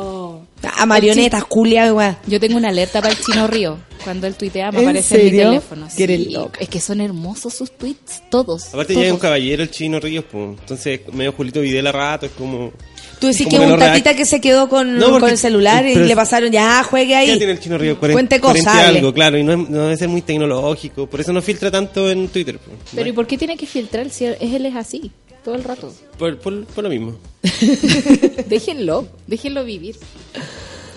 [0.62, 2.18] A marionetas, culia, weá.
[2.26, 3.78] Yo tengo una alerta para el Chino Río.
[4.04, 5.48] Cuando él tuitea me ¿En aparece en mi serio?
[5.50, 5.88] teléfono.
[5.94, 6.61] Que eres Sí, loca.
[6.61, 8.68] Es que son hermosos sus tweets, todos.
[8.68, 9.02] Aparte todos.
[9.02, 10.58] ya es un caballero el chino Ríos, pues.
[10.58, 12.72] Entonces, medio Julito Videla rato, es como...
[13.18, 15.20] Tú decís como que es un no reac- tatita que se quedó con, No, porque-
[15.20, 17.32] con el celular y le pasaron, ya, juegue ahí.
[17.32, 17.98] ¿Qué tiene el chino Ríos?
[17.98, 21.30] Cuente 40 cosas, algo, claro, y no, es- no debe ser muy tecnológico, por eso
[21.34, 22.58] no filtra tanto en Twitter.
[22.58, 22.78] pues.
[22.94, 25.11] Pero ¿y por qué tiene que filtrar si él es así?
[25.45, 25.93] Todo el rato.
[26.18, 27.14] Por, por- por lo mismo.
[28.47, 29.97] déjenlo, déjenlo vivir.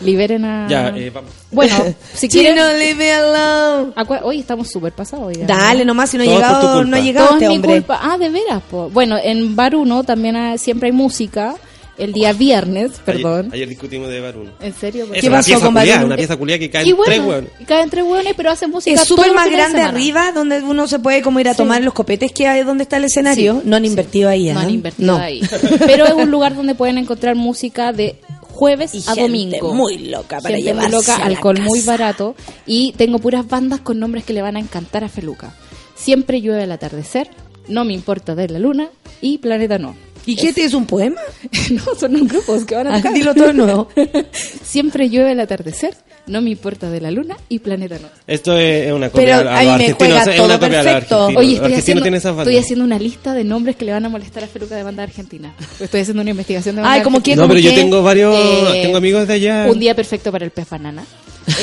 [0.01, 0.67] Liberen a...
[0.67, 1.31] Ya, eh, vamos.
[1.51, 1.75] Bueno,
[2.13, 2.55] si quieren...
[2.55, 3.93] Chino, leave me alone.
[4.23, 5.31] Hoy estamos súper pasados.
[5.47, 7.71] Dale nomás, si no ha llegado, no ha llegado Todo este es mi hombre.
[7.75, 7.99] culpa.
[8.01, 8.89] Ah, de veras, po.
[8.89, 11.55] Bueno, en Bar 1 también hay- siempre hay música.
[11.97, 13.41] El día viernes, perdón.
[13.45, 14.51] Ayer, ayer discutimos de Baruno.
[14.59, 15.05] ¿En serio?
[15.13, 16.05] Es ¿Qué pasó pieza con Baruno?
[16.07, 17.49] Una pieza culiá que y tres bueno, hueones.
[17.67, 21.21] caen tres hueones, pero hacen música Es súper más grande arriba, donde uno se puede
[21.21, 21.57] como ir a Sí.
[21.57, 23.61] tomar los copetes que hay donde está el escenario.
[23.61, 23.89] Sí, No han sí.
[23.89, 24.63] invertido ahí, No ¿ah?
[24.63, 25.23] han invertido No.
[25.23, 25.41] ahí.
[25.85, 29.73] Pero es un lugar donde pueden encontrar música de jueves Y a gente domingo.
[29.75, 31.67] muy loca para Gente muy llevarse loca, a la alcohol casa.
[31.67, 32.35] muy barato.
[32.65, 35.53] Y tengo puras bandas con nombres que le van a encantar a Feluca.
[35.95, 37.29] Siempre llueve al atardecer,
[37.67, 38.89] No me importa de la luna
[39.21, 39.95] y Planeta No.
[40.25, 41.19] ¿Y qué es un poema?
[41.71, 43.13] no, son los grupos que van a Ah, tocar.
[43.13, 43.89] dilo todo de nuevo.
[44.63, 45.95] Siempre llueve al atardecer,
[46.27, 48.07] no me importa de la luna y Planeta No.
[48.27, 49.97] Esto es una copia Pero a a mí me argentinos.
[49.97, 51.25] juega Es todo una copia perfecto.
[51.35, 54.09] Oye, estoy haciendo, tienen esas estoy haciendo una lista de nombres que le van a
[54.09, 55.53] molestar a Feluca de banda argentina.
[55.79, 58.33] Estoy haciendo una investigación de banda Ay, como que- No, pero yo tengo varios.
[58.37, 59.65] eh, tengo amigos de allá.
[59.69, 61.03] Un día perfecto para el pez banana.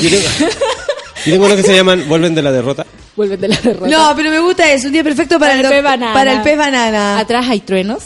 [0.01, 0.23] Yo tengo,
[1.25, 2.85] yo tengo unos que se llaman Vuelven de la derrota.
[3.15, 3.87] Vuelven de la derrota.
[3.89, 4.87] No, pero me gusta eso.
[4.87, 6.13] Un día perfecto para, Para el doc- pez banana.
[6.13, 7.19] Para el pez banana.
[7.19, 8.03] Atrás hay truenos.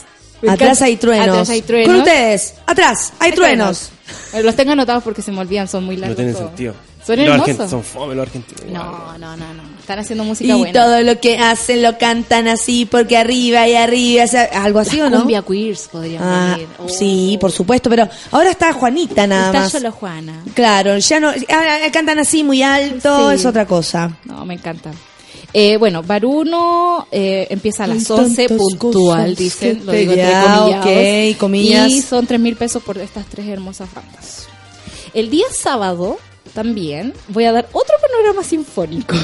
[0.50, 1.28] Atrás hay truenos.
[1.30, 1.88] Atrás hay truenos.
[1.92, 2.54] Con ustedes.
[2.66, 3.90] Atrás hay truenos.
[4.44, 6.16] Los tengo anotados porque se me olvidan, son muy No largos.
[6.18, 6.48] tienen todos.
[6.50, 6.74] sentido.
[7.06, 7.70] Son los hermosos.
[7.70, 8.66] son fome los argentinos.
[8.72, 9.76] No, no, no, no.
[9.80, 10.74] Están haciendo Y música buena.
[10.82, 14.24] todo lo que hacen lo cantan así porque arriba y arriba.
[14.24, 15.20] o sea, algo así, ¿o no?
[15.20, 16.68] Cumbia queers podrían Ah, venir.
[16.80, 16.90] Oh.
[16.90, 17.92] sí, por supuesto.
[17.92, 19.72] Pero ahora está Juanita nada Está más.
[19.72, 20.42] solo Juana.
[20.56, 21.30] Claro, ya no.
[21.30, 23.36] ah, cantan así muy alto, Sí.
[23.36, 24.18] es otra cosa.
[24.26, 24.90] No, me encanta.
[25.58, 29.86] Eh, bueno, Baruno eh, empieza a las Hay 11 tantas puntual, dicen.
[29.86, 30.86] Lo digo ya, comillados.
[30.86, 31.90] ok, comillas.
[31.90, 34.48] Y son 3 mil pesos por estas tres hermosas bandas.
[35.14, 36.18] El día sábado
[36.54, 39.16] también voy a dar otro panorama sinfónico.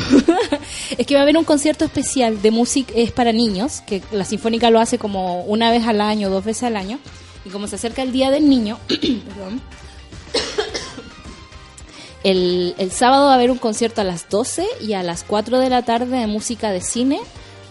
[0.98, 4.24] es que va a haber un concierto especial de música, es para niños, que la
[4.24, 6.98] Sinfónica lo hace como una vez al año, dos veces al año.
[7.44, 9.62] Y como se acerca el Día del Niño, perdón,
[12.24, 15.60] el, el sábado va a haber un concierto a las 12 y a las 4
[15.60, 17.20] de la tarde de música de cine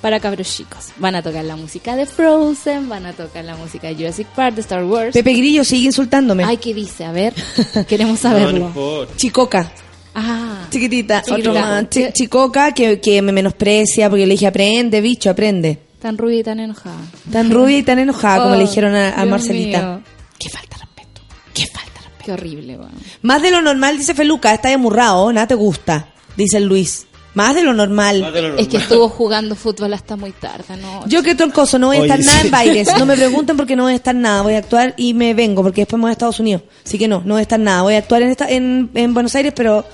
[0.01, 0.87] para cabros chicos.
[0.97, 4.55] Van a tocar la música de Frozen, van a tocar la música de Jurassic Park,
[4.55, 5.13] de Star Wars.
[5.13, 6.45] Pepe Grillo sigue insultándome.
[6.45, 7.05] Ay, ¿qué dice?
[7.05, 7.35] A ver,
[7.89, 8.67] queremos No, no saberlo.
[8.67, 9.13] importa.
[9.17, 9.73] Chicoca.
[10.15, 11.23] ah, Chiquitita.
[11.23, 11.51] Chiquitita.
[11.51, 11.91] Otro más.
[11.91, 15.79] Chi- chicoca que, que me menosprecia porque le dije, aprende, bicho, aprende.
[16.01, 16.97] tan rubia y tan enojada.
[17.31, 19.83] Tan rubia y tan enojada como Oh, le dijeron a, Marcelita.
[19.83, 20.01] mío.
[20.39, 20.79] Qué falta
[22.21, 22.25] de.
[22.27, 22.93] Qué horrible, weón.
[23.23, 27.07] Más de lo normal, dice Feluca, está amurrado, nada te gusta, dice el Luis.
[27.33, 28.23] Más de lo normal.
[28.23, 31.07] Más de lo Es que estuvo jugando fútbol hasta muy tarde, ¿no?
[31.07, 32.47] Yo que troncoso, no voy a Oye, estar nada sí.
[32.47, 32.89] en bailes.
[32.99, 34.43] No me pregunten porque no voy a estar nada.
[34.43, 36.63] Voy a actuar y me vengo porque después me voy a Estados Unidos.
[36.85, 37.83] Así que no, no voy a estar nada.
[37.83, 39.85] Voy a actuar en, esta, en, en Buenos Aires, pero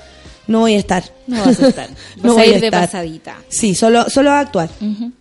[0.47, 1.05] no voy a estar.
[1.27, 1.89] No vas a estar.
[2.16, 2.81] Vas No a voy ir a de estar.
[2.87, 3.37] pasadita.
[3.51, 4.70] Sí, solo, solo a actuar.
[4.81, 5.12] Ujú.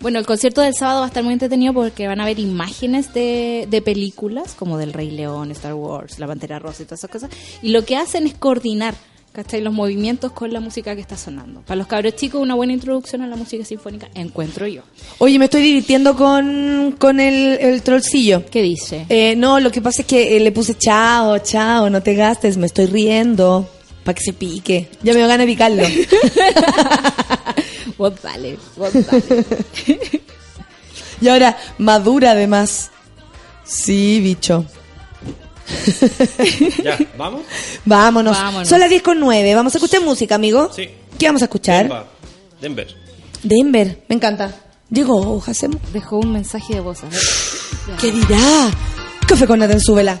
[0.00, 3.12] Bueno, el concierto del sábado va a estar muy entretenido porque van a ver imágenes
[3.14, 7.10] de, de películas como del Rey León, Star Wars, La Pantera Rosa y todas esas
[7.10, 7.30] cosas.
[7.62, 8.94] Y lo que hacen es coordinar,
[9.32, 9.60] ¿cachai?
[9.60, 11.62] Los movimientos con la música que está sonando.
[11.62, 14.82] Para los cabros chicos, una buena introducción a la música sinfónica, encuentro yo.
[15.18, 18.44] Oye, me estoy divirtiendo con, con el, el trollcillo.
[18.50, 19.06] ¿Qué dice?
[19.08, 22.56] Eh, no, lo que pasa es que eh, le puse chao, chao, no te gastes,
[22.56, 23.68] me estoy riendo.
[24.04, 24.88] Para que se pique.
[25.02, 25.82] Ya me ganas de picarlo.
[27.98, 29.46] vos dale, vos dale.
[31.20, 32.90] y ahora, madura además.
[33.64, 34.64] Sí, bicho.
[36.82, 37.42] Ya, ¿vamos?
[37.84, 38.36] Vámonos.
[38.36, 38.68] Vámonos.
[38.68, 39.54] Son las 10 con 9.
[39.54, 40.70] Vamos a escuchar música, amigo.
[40.72, 40.88] Sí.
[41.18, 42.06] ¿Qué vamos a escuchar?
[42.60, 42.94] Denver.
[43.42, 44.04] Denver.
[44.08, 44.54] Me encanta.
[44.90, 45.80] Llegó, hacemos.
[45.92, 47.02] Dejó un mensaje de voz.
[47.02, 47.20] A ver.
[48.00, 48.70] ¿Qué dirá?
[49.26, 50.18] Café con nata en su vela.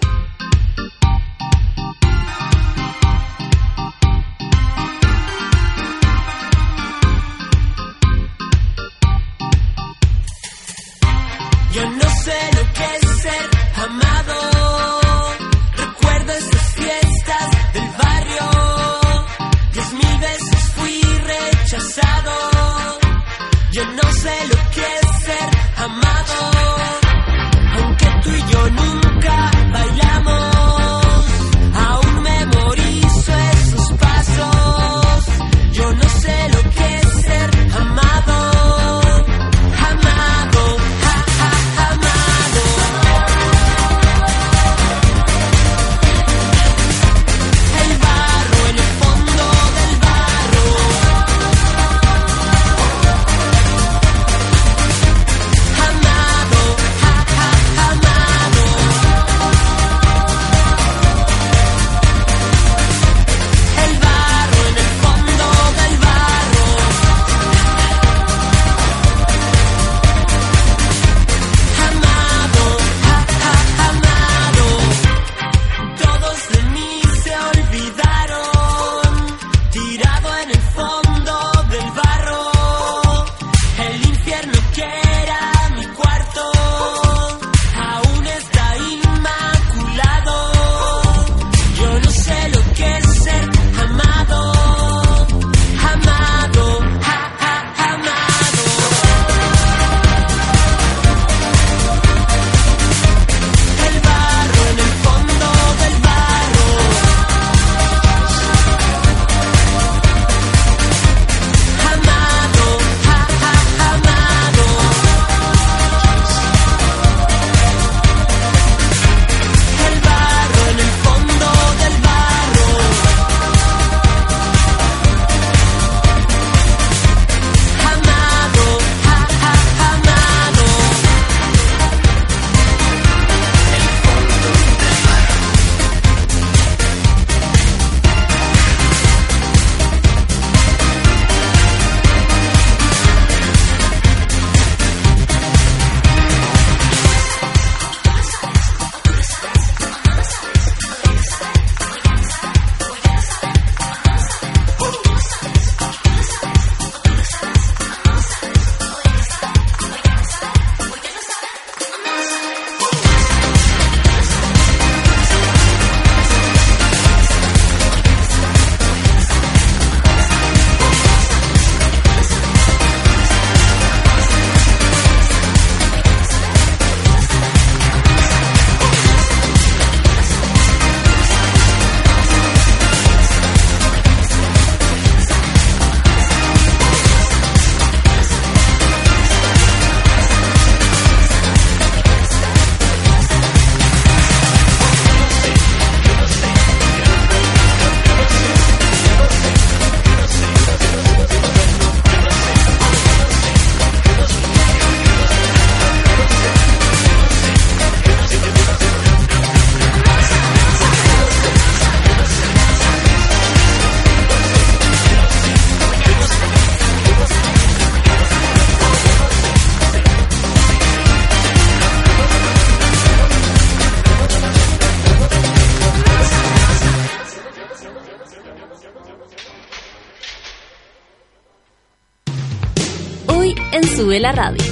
[234.20, 234.62] La Radio.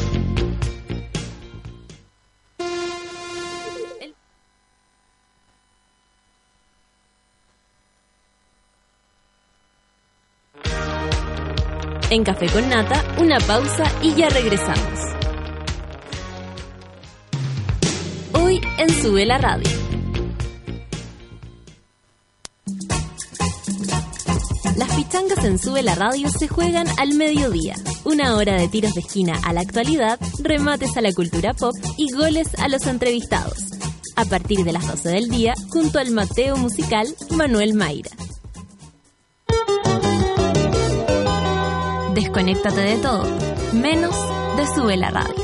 [12.10, 15.00] En Café con Nata, una pausa y ya regresamos.
[18.32, 19.68] Hoy en Sube la Radio.
[24.76, 27.74] Las pichangas en Sube la Radio se juegan al mediodía.
[28.04, 32.12] Una hora de tiros de esquina a la actualidad, remates a la cultura pop y
[32.12, 33.70] goles a los entrevistados.
[34.16, 38.10] A partir de las 12 del día, junto al Mateo musical Manuel Mayra.
[42.14, 43.24] Desconéctate de todo,
[43.72, 44.14] menos
[44.56, 45.43] de Sube la Radio.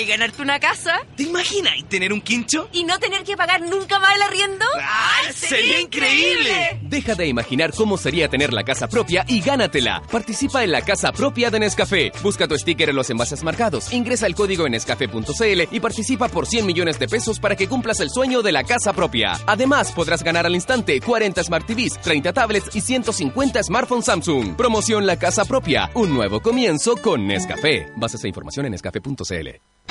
[0.00, 2.68] y ganarte una casa ¿Te imaginas y tener un quincho?
[2.72, 4.64] y no tener que pagar nunca más el arriendo?
[4.82, 6.78] ¡Ay, sería increíble!
[6.82, 10.02] Deja de imaginar cómo sería tener la casa propia y gánatela.
[10.10, 12.12] Participa en la casa propia de Nescafé.
[12.22, 13.92] Busca tu sticker en los envases marcados.
[13.92, 18.00] Ingresa el código en nescafé.cl y participa por 100 millones de pesos para que cumplas
[18.00, 19.38] el sueño de la casa propia.
[19.46, 24.56] Además, podrás ganar al instante 40 Smart TVs, 30 tablets y 150 smartphones Samsung.
[24.56, 25.90] Promoción La Casa Propia.
[25.94, 27.86] Un nuevo comienzo con Nescafé.
[27.96, 29.83] Bases e información en nescafé.cl.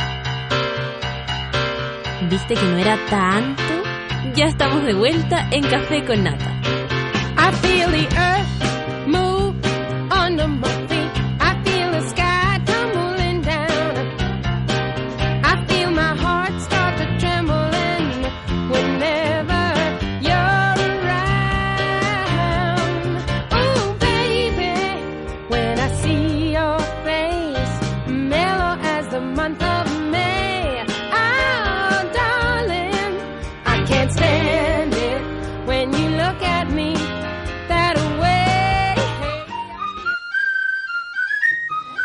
[2.30, 3.62] ¿Viste que no era tanto?
[4.36, 6.52] Ya estamos de vuelta en Café con Nata.
[7.38, 8.63] I feel the earth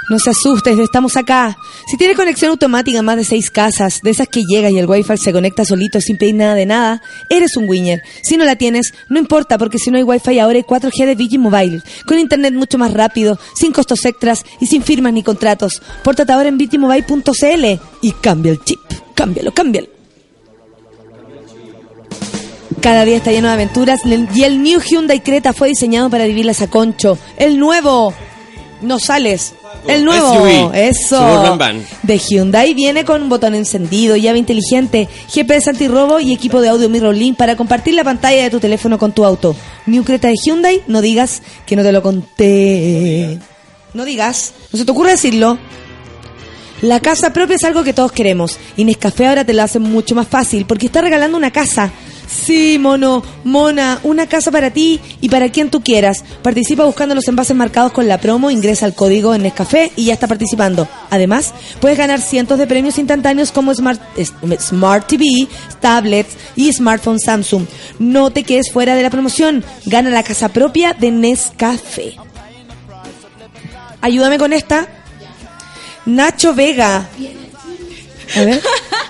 [0.09, 1.59] No se asustes, estamos acá.
[1.87, 4.87] Si tienes conexión automática en más de seis casas, de esas que llega y el
[4.87, 8.03] wifi se conecta solito sin pedir nada de nada, eres un winner.
[8.23, 11.15] Si no la tienes, no importa, porque si no hay wifi ahora hay 4G de
[11.15, 15.83] Digi Mobile, con internet mucho más rápido, sin costos extras y sin firmas ni contratos.
[16.03, 17.65] Pórtate ahora en digimobile.cl
[18.01, 18.81] y cambia el chip.
[19.15, 19.89] Cámbialo, cámbialo.
[22.81, 26.63] Cada día está lleno de aventuras y el New Hyundai Creta fue diseñado para vivirlas
[26.63, 27.19] a concho.
[27.37, 28.15] El nuevo,
[28.83, 29.55] no sales.
[29.89, 31.57] El nuevo, SUV, eso.
[31.57, 31.85] Van.
[32.03, 36.89] De Hyundai viene con un botón encendido, llave inteligente, GPS antirrobo y equipo de audio
[36.89, 39.57] Mirror Link para compartir la pantalla de tu teléfono con tu auto.
[39.87, 43.39] New Creta de Hyundai, no digas que no te lo conté.
[43.95, 45.59] No digas, no se te ocurre decirlo.
[46.83, 48.59] La casa propia es algo que todos queremos.
[48.77, 51.91] Y Nescafé ahora te lo hace mucho más fácil porque está regalando una casa.
[52.29, 56.25] Sí, mono, mona, una casa para ti y para quien tú quieras.
[56.43, 60.13] Participa buscando los envases marcados con la promo, ingresa el código en Nescafé y ya
[60.13, 60.87] está participando.
[61.09, 64.01] Además, puedes ganar cientos de premios instantáneos como Smart,
[64.61, 65.25] Smart TV,
[65.81, 67.65] tablets y smartphone Samsung.
[67.99, 69.65] No te quedes fuera de la promoción.
[69.87, 72.17] Gana la casa propia de Nescafé.
[74.03, 74.87] Ayúdame con esta.
[76.05, 77.09] Nacho Vega.
[78.37, 78.61] A ver.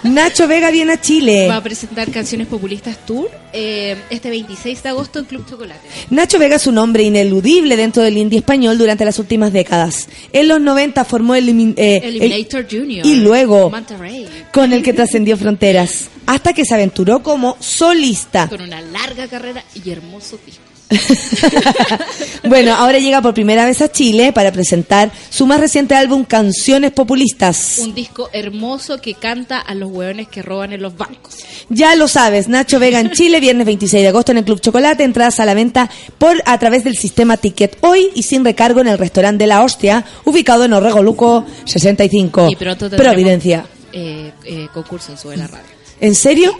[0.04, 1.48] Nacho Vega viene a Chile.
[1.48, 5.80] Va a presentar Canciones Populistas Tour eh, este 26 de agosto en Club Chocolate.
[6.10, 10.08] Nacho Vega es un hombre ineludible dentro del indie español durante las últimas décadas.
[10.32, 13.04] En los 90 formó el, eh, Eliminator Junior.
[13.04, 14.26] y luego Manta Ray.
[14.52, 18.48] con el que trascendió fronteras, hasta que se aventuró como solista.
[18.48, 20.62] Con una larga carrera y hermoso disco.
[22.48, 26.92] Bueno, ahora llega por primera vez a Chile para presentar su más reciente álbum Canciones
[26.92, 27.78] Populistas.
[27.78, 31.36] Un disco hermoso que canta a los hueones que roban en los bancos.
[31.68, 35.04] Ya lo sabes, Nacho Vega en Chile, viernes 26 de agosto en el Club Chocolate,
[35.04, 38.88] entradas a la venta por a través del sistema Ticket hoy y sin recargo en
[38.88, 43.66] el restaurante La Hostia, ubicado en Orrego Luco 65, Y pronto Providencia.
[43.92, 45.77] eh, eh, concurso en Sube la Radio.
[46.00, 46.56] ¿En serio?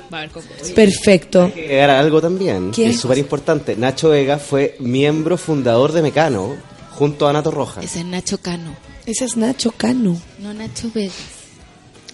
[0.75, 1.53] Perfecto.
[1.55, 2.85] que agregar algo también, ¿Qué?
[2.85, 3.77] que es súper importante.
[3.77, 6.57] Nacho Vega fue miembro fundador de Mecano
[6.91, 7.85] junto a Nato Rojas.
[7.85, 8.75] Ese es Nacho Cano,
[9.07, 10.21] Ese es Nacho Cano.
[10.41, 11.15] no Nacho Vegas.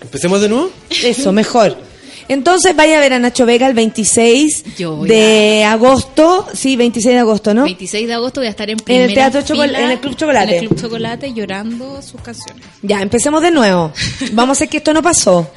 [0.02, 0.70] ¿Empecemos de nuevo?
[0.90, 1.76] Eso, mejor.
[2.28, 6.46] Entonces vaya a ver a Nacho Vega el 26 Yo voy de agosto.
[6.54, 7.64] Sí, 26 de agosto, ¿no?
[7.64, 10.16] 26 de agosto voy a estar en En el Teatro Chocol- fila, en el Club
[10.16, 10.56] Chocolate.
[10.56, 12.64] En el Club Chocolate llorando sus canciones.
[12.82, 13.92] Ya, empecemos de nuevo.
[14.32, 15.50] Vamos a hacer que esto no pasó.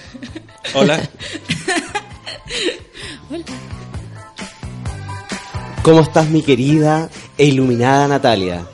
[0.74, 1.00] Hola.
[5.84, 8.66] ¿Cómo estás, mi querida e iluminada Natalia?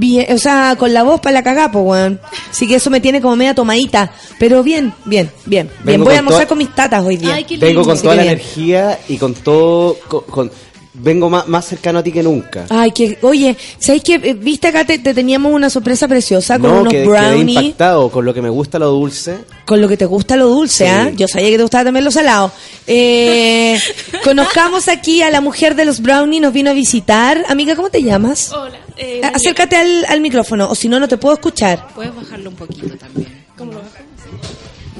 [0.00, 2.20] Bien, o sea, con la voz para la cagapo, weón.
[2.48, 4.12] Así que eso me tiene como media tomadita.
[4.38, 5.68] Pero bien, bien, bien.
[5.82, 6.04] bien.
[6.04, 7.34] Voy a almorzar con mis tatas hoy día.
[7.34, 8.34] Ay, Vengo con Así toda la bien.
[8.34, 9.96] energía y con todo...
[10.06, 10.50] con- con-
[10.98, 12.66] vengo más, más cercano a ti que nunca.
[12.68, 14.14] Ay, que, oye, ¿sabes qué?
[14.22, 17.60] Eh, Viste acá te, te teníamos una sorpresa preciosa con no, unos que quedé brownies.
[17.62, 19.38] impactado con lo que me gusta lo dulce.
[19.64, 20.90] Con lo que te gusta lo dulce, Sí.
[20.90, 21.10] ¿ah?
[21.14, 22.50] Yo sabía que te gustaba también lo salado.
[22.86, 23.78] Eh,
[24.24, 27.44] conozcamos aquí a la mujer de los brownies, nos vino a visitar.
[27.48, 28.52] Amiga, ¿cómo te llamas?
[28.52, 28.78] Hola.
[28.96, 31.88] Eh, Ah, Acércate al, al micrófono, o si no, no te puedo escuchar.
[31.94, 33.28] Puedes bajarlo un poquito también.
[33.56, 34.08] ¿Cómo lo bajamos?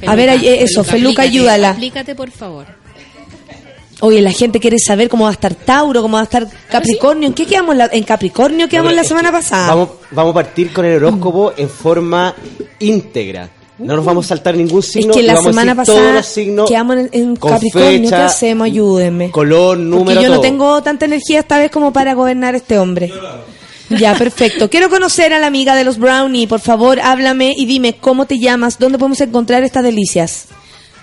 [0.07, 1.71] A ver, eh, eso, Feluca, ayúdala.
[1.71, 2.67] Aplícate, por favor.
[4.01, 7.27] Oye, la gente quiere saber cómo va a estar Tauro, cómo va a estar Capricornio.
[7.27, 7.75] ¿En qué quedamos?
[7.77, 9.69] la- en Capricornio quedamos No, la es semana que pasada.
[9.69, 12.35] Vamos, vamos a partir con el horóscopo en forma
[12.79, 13.51] íntegra.
[13.79, 15.15] No nos vamos a saltar ningún es signo.
[15.15, 17.91] que y la vamos a semana pasada los signos quedamos en, en Capricornio.
[18.03, 18.65] fecha, ¿Qué hacemos?
[18.67, 19.31] Ayúdenme.
[19.31, 23.13] Color, número, Porque yo no tengo tanta energía esta vez como para gobernar este hombre.
[23.91, 24.69] Ya, perfecto.
[24.69, 26.47] Quiero conocer a la amiga de los Brownie.
[26.47, 30.47] Por favor, háblame y dime cómo te llamas, dónde podemos encontrar estas delicias.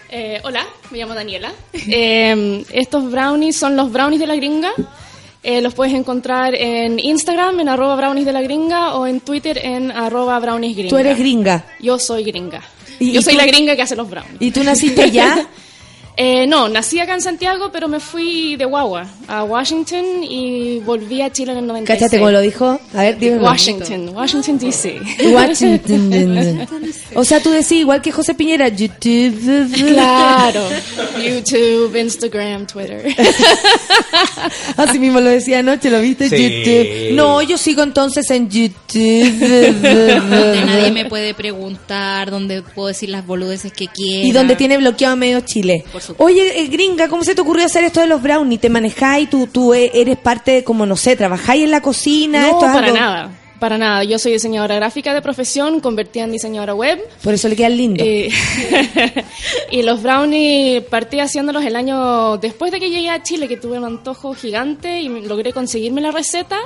[0.10, 1.52] Eh, hola, me llamo Daniela.
[1.74, 4.72] Eh, estos brownies son los brownies de la gringa.
[5.44, 9.60] Eh, los puedes encontrar en Instagram, en arroba brownies de la gringa, o en Twitter,
[9.64, 10.90] en arroba brownies gringa.
[10.90, 11.66] Tú eres gringa.
[11.80, 12.62] Yo soy gringa.
[13.00, 14.38] ¿Y- Yo soy tú- la gringa que hace los brownies.
[14.42, 15.48] ¿Y tú naciste allá?
[16.18, 21.22] Eh, no, nací acá en Santiago, pero me fui de guagua a Washington y volví
[21.22, 22.00] a Chile en el 96.
[22.00, 22.80] Cáchate cómo lo dijo.
[22.94, 23.38] A ver, dime.
[23.38, 25.02] Washington, Washington DC.
[25.34, 26.68] Washington.
[27.16, 29.72] O sea, tú decís igual que José Piñera, YouTube.
[29.74, 30.62] Claro.
[31.18, 33.16] YouTube, Instagram, Twitter.
[34.78, 36.30] Así mismo lo decía anoche, ¿lo viste?
[36.30, 36.36] Sí.
[36.36, 37.16] YouTube.
[37.16, 38.74] No, yo sigo entonces en Donde
[40.66, 40.92] nadie YouTube.
[40.94, 44.28] me puede preguntar, donde puedo decir las boludeces que quiera.
[44.28, 45.86] Y donde tiene bloqueado medio Chile.
[45.92, 48.62] Por Oye, eh, gringa, ¿cómo se te ocurrió hacer esto de los brownies?
[48.62, 49.30] ¿Te manejáis?
[49.30, 52.42] ¿Tú, tú eh, eres parte, de, como no sé, trabajáis en la cocina?
[52.42, 53.32] No, ¿Esto es para algo- nada.
[53.60, 54.04] Para nada.
[54.04, 57.00] Yo soy diseñadora gráfica de profesión, convertida en diseñadora web.
[57.24, 58.06] Por eso le quedan lindos.
[58.08, 63.58] Y, y los brownies partí haciéndolos el año después de que llegué a Chile, que
[63.58, 66.58] tuve un antojo gigante y logré conseguirme la receta.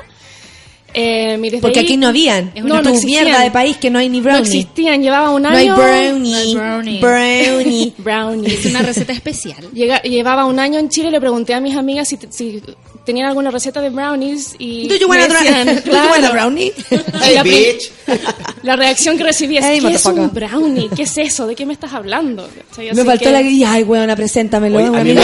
[0.94, 2.52] Eh, desde Porque ahí- aquí no habían.
[2.56, 3.26] No, no tu existían.
[3.26, 4.42] mierda de país que no hay ni No brownie.
[4.42, 5.76] existían, llevaba un No hay año.
[5.76, 6.32] brownie.
[6.32, 7.00] No hay brownie.
[7.00, 7.94] Brownie.
[7.98, 8.54] Brownie.
[8.54, 9.64] Es una receta especial.
[9.74, 12.62] Llega- llevaba un año en Chile y le pregunté a mis amigas si, si
[13.10, 16.10] tenían alguna receta de brownies y Do you wanna decían, Do you claro.
[16.12, 16.72] wanna brownie?
[16.92, 17.80] Y la, pri-
[18.64, 20.90] la reacción que recibí es, Hey, ¿qué es un brownie?
[20.96, 21.48] ¿Qué es eso?
[21.48, 22.48] ¿De qué me estás hablando?
[22.78, 24.78] Me faltó que- la que ay, weona, preséntamelo.
[24.78, 25.22] Oye, a mí me-.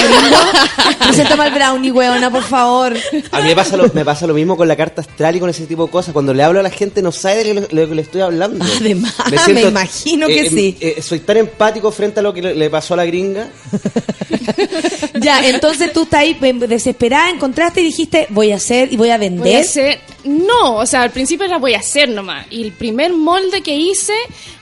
[1.05, 2.97] Preséntame al brownie, weona, por favor.
[3.31, 5.49] A mí me pasa, lo, me pasa lo mismo con la carta astral y con
[5.51, 6.11] ese tipo de cosas.
[6.11, 8.65] Cuando le hablo a la gente no sabe de lo, lo que le estoy hablando.
[8.79, 9.13] Además,
[9.53, 10.75] me imagino que sí.
[10.79, 13.47] eh, soy tan empático frente a lo que le, le pasó a la gringa.
[15.21, 19.09] Ya, entonces tú estás ahí em, desesperada, encontraste y dijiste, voy a hacer y voy
[19.09, 19.61] a Voy a vender.
[19.61, 19.99] hacer...
[20.25, 22.47] No, o sea, al principio era voy a hacer nomás.
[22.49, 24.13] Y el primer molde que hice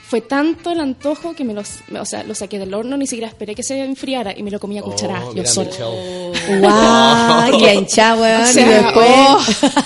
[0.06, 1.68] fue tanto el antojo que me los...
[1.88, 4.50] me- O sea, lo saqué del horno, ni siquiera esperé que se enfriara y me
[4.50, 5.70] lo comí a cucharadas yo sola.
[5.70, 6.32] mi chavo.
[6.60, 9.08] Guau, y la hinchada, weón, O y sea, después...
[9.08, 9.38] oh,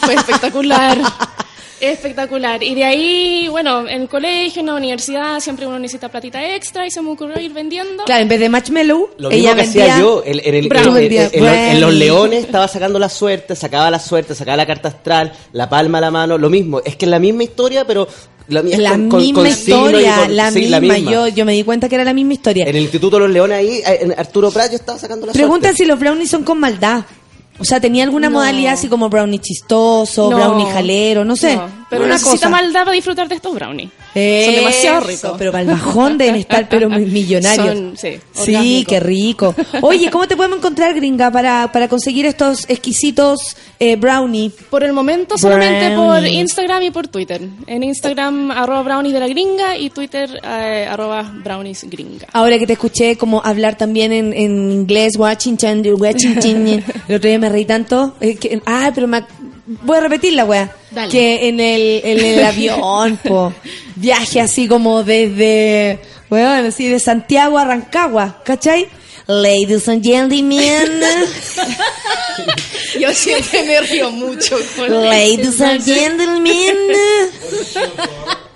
[0.04, 0.98] fue espectacular.
[1.80, 2.62] Espectacular.
[2.62, 6.86] Y de ahí, bueno, en el colegio, en la universidad, siempre uno necesita platita extra
[6.86, 8.04] y se me ocurrió ir vendiendo.
[8.04, 9.84] Claro, en vez de marshmallow, Lo mismo ella que vendía...
[9.84, 10.22] hacía yo.
[10.24, 11.98] En, en el- en- en- Vendía en los- en los brownie.
[11.98, 16.00] leones estaba sacando la suerte, sacaba la suerte, sacaba la carta astral, la palma a
[16.00, 16.80] la mano, lo mismo.
[16.84, 18.08] Es que es la misma historia, pero
[18.48, 20.98] la, mi- La con- con- misma con historia, con- la, sí, misma.
[20.98, 22.64] Yo, yo me di cuenta que era la misma historia.
[22.66, 25.32] En el Instituto de los Leones ahí, eh, en Arturo Prat, yo estaba sacando la
[25.32, 25.84] Preguntan suerte.
[25.84, 27.04] si los brownies son con maldad.
[27.58, 28.38] O sea, ¿tenía alguna No.
[28.38, 30.36] modalidad así como brownie chistoso, No.
[30.36, 31.24] brownie jalero?
[31.24, 31.56] No sé.
[31.56, 32.48] No, pero una necesita cosa.
[32.50, 33.90] maldad para disfrutar de estos brownies.
[34.14, 35.32] Son demasiado ricos.
[35.38, 37.66] Pero para el bajón deben estar pero muy millonarios.
[37.66, 39.54] Son, sí, Sí, qué rico.
[39.82, 44.50] Oye, ¿cómo te podemos encontrar, gringa, para, para conseguir estos exquisitos eh, brownie?
[44.70, 46.32] Por el momento solamente por Brownies.
[46.32, 47.40] Instagram y por Twitter.
[47.66, 52.26] En Instagram arroba brownies de la gringa y Twitter eh, arroba brownies gringa.
[52.32, 56.66] Ahora que te escuché como hablar también en, en inglés, Washington, Washington,
[57.08, 58.14] el otro día me reí tanto.
[58.20, 59.22] eh, que, ah, pero me,
[59.82, 60.74] voy a repetir la wea.
[60.90, 61.10] Dale.
[61.10, 63.52] Que en el, en el avión, po,
[63.96, 66.00] viaje así como desde,
[66.30, 68.88] bueno, así de Santiago a Rancagua, ¿cachai?
[69.26, 71.00] Ladies and gentlemen,
[72.98, 74.56] Yo siempre me río mucho.
[74.74, 76.74] con ladies and gentlemen.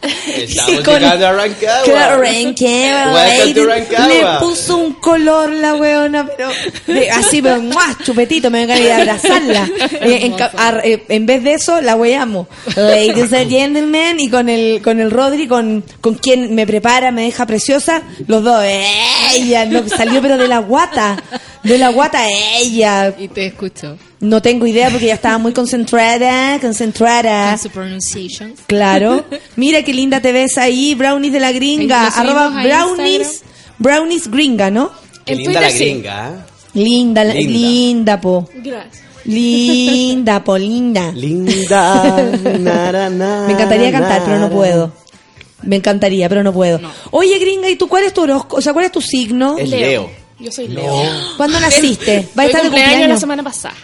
[0.02, 1.84] Estamos con- llegando a Rancagua.
[1.84, 3.80] Claro, Rancagua, Welcome to lady.
[3.80, 4.08] Rancagua.
[4.08, 6.48] Le puso un color la weona, pero
[6.86, 9.70] de- así, pero más chupetito, me vengan a ir a abrazarla.
[10.02, 12.48] Eh, en, a- eh, en vez de eso, la weamos.
[12.76, 17.22] Ladies and gentlemen, y con el, con el Rodri, con, con quien me prepara, me
[17.24, 18.64] deja preciosa, los dos,
[19.34, 21.16] ella, no, salió pero de la guata,
[21.62, 23.14] de la guata ella.
[23.16, 23.96] Y te escucho.
[24.22, 27.50] No tengo idea porque ya estaba muy concentrada, concentrada.
[27.50, 28.54] Con su pronunciation.
[28.68, 29.24] Claro.
[29.56, 32.06] Mira qué linda te ves ahí, Brownies de la gringa.
[32.06, 33.42] Arroba Brownies,
[33.78, 34.92] Brownies gringa, ¿no?
[35.24, 36.46] Qué linda la Twitter gringa.
[36.74, 37.50] Linda, la- Linda.
[37.52, 38.48] linda, po.
[38.54, 39.02] Gracias.
[39.24, 41.10] Linda, po, linda.
[41.12, 42.22] Linda.
[42.60, 44.92] na, na, na, Me encantaría cantar, pero no puedo.
[45.62, 46.80] Me encantaría, pero no puedo.
[47.10, 48.56] Oye, gringa, ¿y tú cuál es tu horóscopo?
[48.58, 49.58] O sea, ¿cuál es tu signo?
[49.58, 50.08] Es Leo.
[50.38, 51.02] Yo soy Leo.
[51.36, 52.28] ¿Cuándo naciste?
[52.38, 53.74] ¿Va a estar de cumpleaños la semana pasada.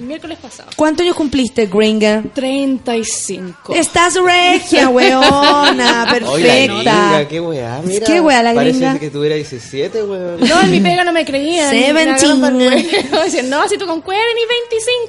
[0.00, 0.70] El miércoles pasado.
[0.76, 2.22] ¿Cuántos años cumpliste, gringa?
[2.34, 3.74] 35.
[3.74, 7.28] Estás regia, weona, Oye, la gringa, perfecta.
[7.28, 8.06] qué weá, mira.
[8.06, 8.98] ¿Qué weá la Parece gringa?
[8.98, 10.40] que tuviera 17, weón.
[10.40, 11.68] No, en mi pega no me creían.
[11.70, 11.94] Seventeen.
[11.94, 13.20] Me agarraron para el huevo.
[13.24, 14.40] Decían, no, si tú con cuerda ni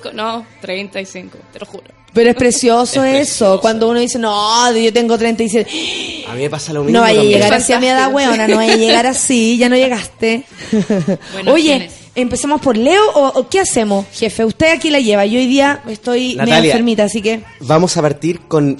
[0.01, 0.11] 25.
[0.13, 1.85] No, 35, te lo juro.
[2.13, 3.61] Pero es precioso Es eso, precioso.
[3.61, 6.25] cuando uno dice, no, yo tengo 37.
[6.27, 6.97] A mí me pasa lo mismo.
[6.99, 9.69] No vaya a llegar así a mi edad, weona, no vaya a llegar así, ya
[9.69, 10.43] no llegaste.
[11.31, 11.89] Bueno, Oye.
[12.15, 14.45] ¿Empezamos por Leo o, o qué hacemos, jefe?
[14.45, 17.41] Usted aquí la lleva, yo hoy día estoy medio enfermita, así que...
[17.61, 18.77] Vamos a partir con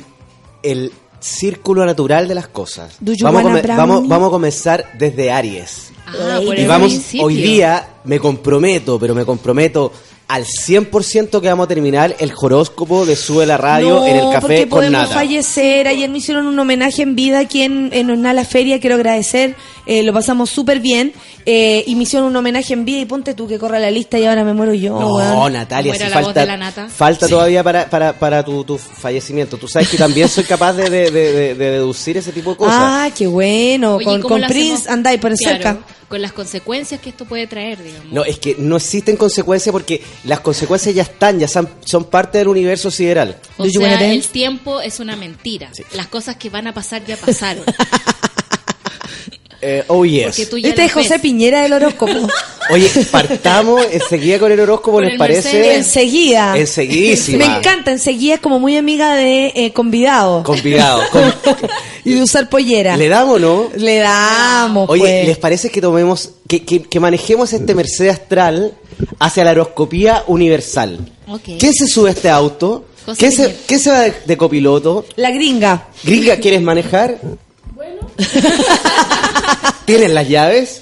[0.63, 2.97] el círculo natural de las cosas.
[3.21, 5.91] Vamos a, vamos, vamos a comenzar desde Aries.
[6.07, 7.25] Ah, por Y el vamos, principio.
[7.25, 9.91] hoy día me comprometo, pero me comprometo
[10.27, 14.21] al 100% que vamos a terminar el horóscopo de Sube la Radio no, en el
[14.21, 15.13] porque café con podemos nata.
[15.13, 15.87] fallecer.
[15.89, 19.55] Ayer me hicieron un homenaje en vida aquí en, en la Feria, quiero agradecer.
[19.85, 21.11] Eh, lo pasamos súper bien.
[21.45, 24.19] Eh, y me hicieron un homenaje en vida y ponte tú que corra la lista
[24.19, 24.99] y ahora me muero yo.
[24.99, 25.53] No, weón.
[25.53, 29.57] Natalia, ¿Cómo si era la voz falta, todavía para, para, para tu, tu fallecimiento.
[29.57, 32.57] Tú sabes que también soy capaz de, de- de- de- de deducir ese tipo de
[32.57, 32.76] cosas.
[32.77, 33.95] Ah, qué bueno.
[33.95, 35.77] Oye, con ¿cómo con Prince andáis por Claro, cerca.
[36.07, 38.11] Con las consecuencias que esto puede traer, digamos.
[38.11, 42.38] No, es que no existen consecuencias porque las consecuencias ya están, ya son, son parte
[42.38, 43.38] del universo sideral.
[43.57, 45.69] O sea, el tiempo es una mentira.
[45.95, 47.63] Las cosas que van a pasar ya pasaron.
[49.63, 50.39] Eh, oh yes.
[50.39, 51.21] Este es José ves.
[51.21, 52.13] Piñera del horóscopo.
[52.71, 55.53] Oye, partamos enseguida con el horóscopo, Con ¿les el parece?
[55.53, 55.77] Mercedes.
[55.77, 56.57] enseguida.
[56.57, 57.38] Enseguidísima.
[57.38, 60.43] Me encanta, enseguida es como muy amiga de eh, convidado.
[60.43, 61.03] Convidado.
[61.11, 61.33] Con-
[62.05, 62.97] y de usar pollera.
[62.97, 63.69] ¿Le damos o no?
[63.75, 65.27] Le damos, Oye, pues.
[65.27, 68.73] ¿les parece que tomemos, que, que, que manejemos este Mercedes Astral
[69.19, 70.99] hacia la horoscopía universal?
[71.59, 72.85] ¿Quién se sube a este auto?
[73.17, 75.05] ¿Quién se, quién se va de, de copiloto?
[75.17, 75.88] La gringa.
[76.03, 77.17] Gringa, ¿quieres manejar?
[77.75, 77.99] Bueno.
[79.86, 80.82] ¿Tienes las llaves?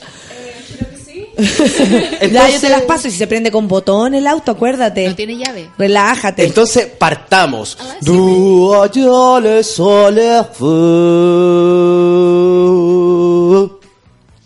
[2.32, 5.08] ya, yo te las paso y si se prende con botón el auto, acuérdate.
[5.08, 5.70] No tiene llave.
[5.78, 6.46] Relájate.
[6.46, 7.78] Entonces partamos.
[8.02, 8.74] Du.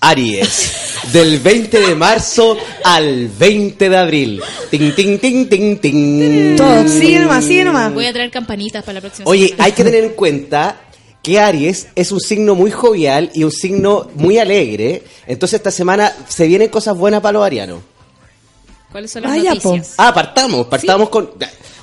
[0.02, 0.72] Aries.
[1.12, 4.42] Del 20 de marzo al 20 de abril.
[4.70, 6.56] Ting, ting, ting, ting, ting.
[6.56, 7.94] Todo, sigue nomás, sigue nomás.
[7.94, 9.64] Voy a traer campanitas para la próxima Oye, semana.
[9.66, 10.76] hay que tener en cuenta
[11.24, 15.04] que Aries es un signo muy jovial y un signo muy alegre.
[15.26, 17.80] Entonces esta semana se vienen cosas buenas para los arianos.
[18.92, 19.94] ¿Cuáles son las Vaya, noticias?
[19.98, 21.32] Ah, partamos, partamos con...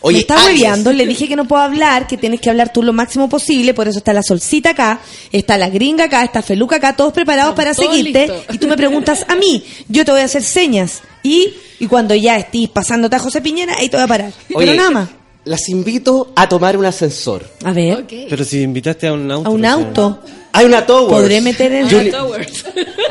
[0.03, 2.83] Oye, me está hueveando, le dije que no puedo hablar, que tienes que hablar tú
[2.83, 5.01] lo máximo posible, por eso está la solcita acá,
[5.33, 9.27] está la gringa acá, está Feluca acá, todos preparados para seguirte, y tú me preguntas
[9.29, 13.19] a mí, yo te voy a hacer señas, y, y cuando ya estés pasándote a
[13.19, 14.33] José Piñera, ahí te voy a parar.
[14.55, 15.09] Oye, Pero nada más.
[15.45, 17.45] Las invito a tomar un ascensor.
[17.65, 18.05] A ver.
[18.29, 19.49] Pero si invitaste a un auto.
[19.49, 20.19] a un auto.
[20.53, 21.13] Hay una Towers.
[21.13, 22.65] Podré meter en Uni- Towers.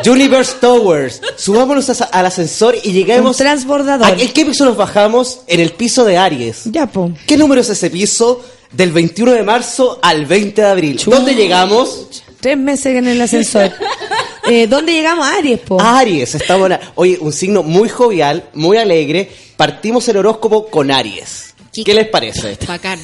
[0.05, 1.21] Universe Towers.
[1.37, 3.37] Subámonos a- al ascensor y un lleguemos.
[3.37, 4.05] transbordador.
[4.07, 5.41] ¿A qué, qué piso nos bajamos?
[5.47, 6.63] En el piso de Aries.
[6.65, 7.11] Ya, po.
[7.25, 8.41] ¿Qué número es ese piso?
[8.71, 11.01] Del 21 de marzo al 20 de abril.
[11.05, 12.07] ¿Dónde llegamos?
[12.39, 13.71] Tres meses en el ascensor.
[14.49, 15.25] eh, ¿Dónde llegamos?
[15.25, 15.81] Aries, po.
[15.81, 16.79] Aries, está buena.
[16.95, 19.31] Oye, un signo muy jovial, muy alegre.
[19.57, 21.48] Partimos el horóscopo con Aries.
[21.73, 22.57] ¿Qué les parece?
[22.67, 22.99] Bacán.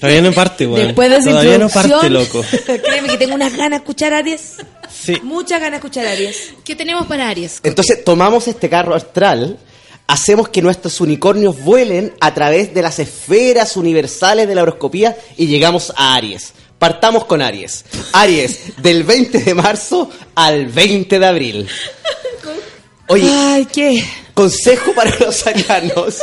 [0.00, 0.86] Todavía no parte, weón.
[0.88, 2.44] Después de esa Todavía no parte, loco.
[2.66, 4.56] créeme que tengo unas ganas de escuchar Aries.
[4.90, 5.18] Sí.
[5.22, 6.54] Muchas ganas de escuchar Aries.
[6.64, 7.60] ¿Qué tenemos para Aries?
[7.62, 9.58] Entonces tomamos este carro astral,
[10.06, 15.46] hacemos que nuestros unicornios vuelen a través de las esferas universales de la horoscopía y
[15.46, 16.52] llegamos a Aries.
[16.78, 17.84] Partamos con Aries.
[18.12, 21.68] Aries, del 20 de marzo al 20 de abril.
[23.08, 24.04] Oye, Ay, ¿qué?
[24.34, 26.16] consejo para los arianos.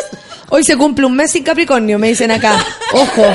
[0.50, 2.64] Hoy se cumple un mes sin Capricornio, me dicen acá.
[2.94, 3.26] Ojo.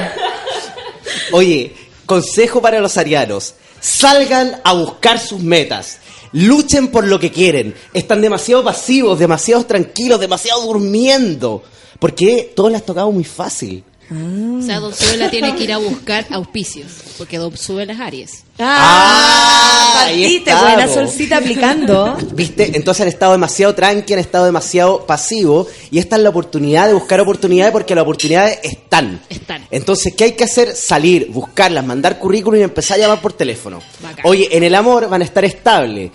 [1.33, 1.75] Oye,
[2.07, 3.55] consejo para los arianos.
[3.81, 5.99] Salgan a buscar sus metas.
[6.33, 7.75] Luchen por lo que quieren.
[7.93, 11.63] Están demasiado pasivos, demasiado tranquilos, demasiado durmiendo.
[11.99, 13.85] Porque todos les ha tocado muy fácil.
[14.11, 18.45] O sea, Don Suela tiene que ir a buscar auspicios, porque Don Suela es Aries.
[18.59, 22.19] Ah, ahí partiste, buena solcita aplicando.
[22.33, 22.73] ¿Viste?
[22.75, 26.95] Entonces han estado demasiado tranqui, han estado demasiado pasivos y esta es la oportunidad de
[26.95, 29.21] buscar oportunidades porque las oportunidades están.
[29.29, 29.67] Están.
[29.71, 30.75] Entonces, ¿qué hay que hacer?
[30.75, 33.81] Salir, buscarlas, mandar currículum y empezar a llamar por teléfono.
[34.03, 34.27] Bacán.
[34.27, 36.11] Oye, en el amor van a estar estables.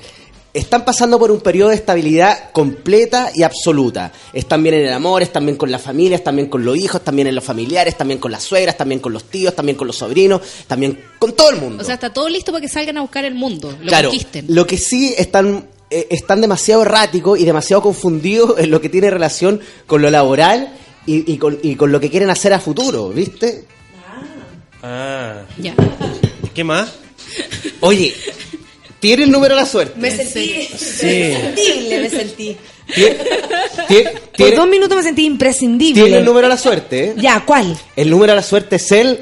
[0.56, 4.14] Están pasando por un periodo de estabilidad completa y absoluta.
[4.32, 7.02] Están bien en el amor, están bien con la familia, están bien con los hijos,
[7.02, 9.86] están bien en los familiares, también con las suegras, también con los tíos, también con
[9.86, 11.84] los sobrinos, también con todo el mundo.
[11.84, 14.46] O sea, está todo listo para que salgan a buscar el mundo, lo Claro, conquisten.
[14.48, 19.10] lo que sí están, eh, están demasiado erráticos y demasiado confundidos en lo que tiene
[19.12, 20.74] relación con lo laboral
[21.06, 23.66] y, y con, y con lo que quieren hacer a futuro, ¿viste?
[24.82, 25.42] Ah.
[25.58, 25.76] Ya.
[26.54, 26.94] ¿Qué más?
[27.82, 28.14] Oye,
[29.00, 30.00] tiene el número de la suerte.
[30.00, 31.08] Me sentí Sí.
[31.34, 32.58] imprescindible, me sentí.
[32.94, 33.16] Tiene,
[33.88, 36.04] tiene- Por dos minutos me sentí imprescindible.
[36.04, 37.06] tiene el número de la suerte.
[37.10, 37.14] ¿eh?
[37.18, 37.76] Ya, ¿cuál?
[37.96, 39.20] El número de la suerte es el...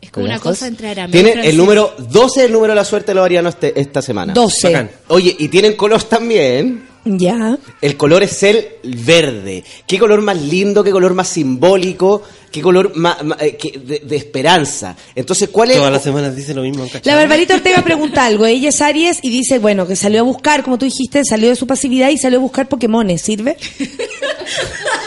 [0.00, 2.84] Es como una cosa entre arameo y Tiene el número 12 el número de la
[2.84, 4.32] suerte lo harían este, esta semana.
[4.32, 4.66] 12.
[4.68, 4.90] Bacán.
[5.08, 6.88] Oye, y tienen color también.
[7.08, 7.56] Ya.
[7.80, 9.62] El color es el verde.
[9.86, 14.00] Qué color más lindo, qué color más simbólico, qué color más, más, eh, que- de,
[14.00, 14.96] de esperanza.
[15.14, 15.76] Entonces, ¿cuál es?
[15.76, 16.84] Todas las semanas dice lo mismo.
[16.84, 17.02] ¿cachai?
[17.04, 18.44] La Barbarita Ortega pregunta algo.
[18.44, 21.54] Ella es Aries y dice, bueno, que salió a buscar, como tú dijiste, salió de
[21.56, 23.22] su pasividad y salió a buscar Pokémones.
[23.22, 23.56] ¿Sirve?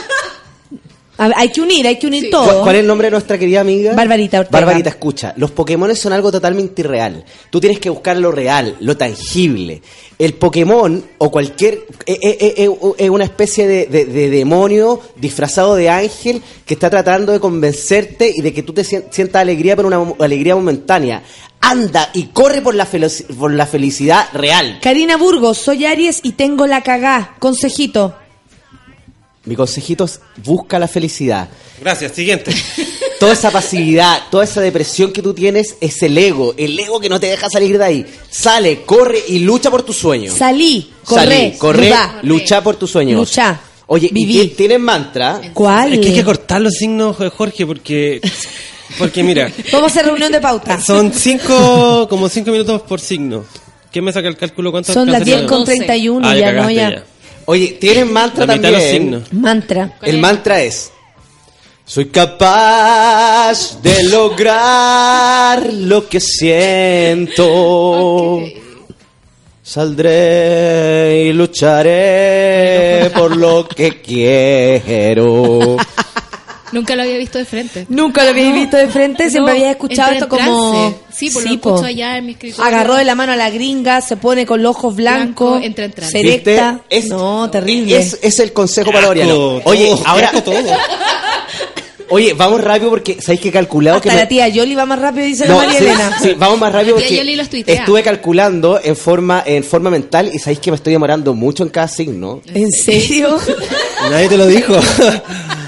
[1.20, 2.64] A hay que unir, hay que unir todo.
[2.64, 3.94] ¿Cuál, es el nombre de nuestra querida amiga?
[3.94, 4.58] Barbarita Ortega.
[4.60, 5.34] Barbarita, escucha.
[5.36, 7.24] Los Pokémon son algo totalmente irreal.
[7.50, 9.82] Tú tienes que buscar lo real, lo tangible.
[10.18, 11.74] El Pokémon o cualquier.
[12.06, 16.74] eh, eh, eh, eh, Es una especie de, de- de demonio disfrazado de ángel que
[16.74, 20.16] está tratando de convencerte y de que tú te sien- sientas alegría, pero una mo-
[20.20, 21.22] alegría momentánea.
[21.62, 22.88] Anda y corre por la,
[23.38, 24.80] por la felicidad real.
[24.82, 27.36] Karina Burgos, soy Aries y tengo la cagá.
[27.40, 28.16] Consejito.
[29.46, 31.48] Mi consejito es busca la felicidad.
[31.82, 32.52] Gracias, siguiente.
[33.20, 37.10] Toda esa pasividad, toda esa depresión que tú tienes es el ego, el ego que
[37.10, 38.06] no te deja salir de ahí.
[38.30, 40.32] Sale, corre y lucha por tu sueño.
[40.34, 43.20] Salí, Salí, corre, corre, lucha por tus sueños.
[43.20, 43.60] Lucha.
[43.88, 44.40] Oye, Viví.
[44.40, 45.42] ¿y ti- tienes mantra?
[45.54, 45.92] ¿Cuál?
[45.94, 48.22] Es que hay que cortar los signos, Jorge, porque.
[48.98, 50.80] Porque mira, Vamos a hacer reunión de pauta.
[50.80, 52.08] son cinco.
[52.10, 53.44] como cinco minutos por signo.
[53.92, 54.72] ¿Quién me saca el cálculo?
[54.72, 55.40] ¿Cuánto Son las alcanzaría?
[55.42, 57.04] 10 con 31, Ah, ya, no, cagaste ya.
[57.52, 59.02] Oye, mantra La mitad de los también.
[59.02, 59.34] signos.
[59.34, 59.98] Mantra.
[60.04, 60.92] El mantra es
[61.84, 67.44] Soy capaz de lograr lo que siento.
[69.64, 75.78] Saldré y lucharé por lo que quiero.
[76.72, 77.86] Nunca lo había visto de frente.
[77.90, 80.94] Nunca lo había visto de frente, siempre No, había escuchado esto como...
[81.12, 81.70] Sí, pues lo po.
[81.72, 82.64] escucho allá en mi escritorio.
[82.64, 85.86] Agarró de la mano a la gringa, se pone con los ojos blancos, Blanco, entra
[85.86, 86.20] en trance.
[86.44, 86.80] se.
[86.90, 87.98] Es- no, terrible.
[87.98, 89.62] Es, es el consejo para Oriano.
[89.66, 90.32] Oye, todo, ahora.
[90.44, 90.56] todo.
[92.12, 94.16] Oye, vamos rápido porque sabéis que he calculado Hasta que.
[94.16, 96.18] la me- tía Yoli va más rápido, dice No, la María sí, Elena.
[96.20, 100.40] sí, vamos más rápido porque Yoli los estuve calculando en forma en forma mental y
[100.40, 102.42] sabéis que me estoy demorando mucho en cada signo.
[102.52, 103.38] ¿En serio?
[104.10, 104.74] Nadie te lo dijo.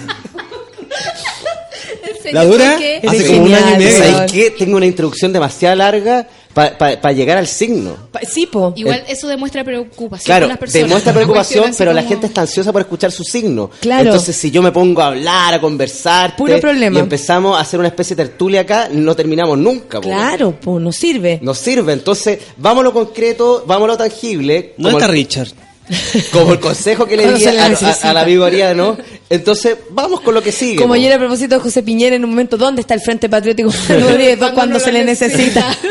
[2.33, 2.75] ¿La dura?
[2.77, 3.01] ¿Qué?
[3.07, 3.97] Hace como un año y medio.
[3.97, 4.51] ¿Sabéis qué?
[4.51, 7.95] Tengo una introducción demasiado larga para llegar al signo.
[8.11, 8.73] Pa- sí, po.
[8.75, 10.87] Igual eso demuestra preocupación Claro, las personas.
[10.87, 13.71] demuestra preocupación, pero la gente está ansiosa por escuchar su signo.
[13.79, 14.05] Claro.
[14.09, 16.97] Entonces, si yo me pongo a hablar, a conversar, Puro problema.
[16.97, 20.01] y empezamos a hacer una especie de tertulia acá, no terminamos nunca.
[20.01, 20.07] po.
[20.09, 21.39] Claro, pues nos sirve.
[21.41, 21.93] Nos sirve.
[21.93, 24.73] Entonces, vamos a lo concreto, vamos a lo tangible.
[24.77, 25.47] ¿Dónde está el- Richard?
[26.31, 28.09] Como el consejo que le di a- a- necesita.
[28.11, 28.97] al amigo Ariano.
[29.29, 30.77] Entonces, vamos con lo que sigue.
[30.77, 33.69] Como ayer a propósito de José Piñera en un momento, ¿dónde está el Frente Patriótico
[33.87, 35.75] cuando, Cuando se le necesita?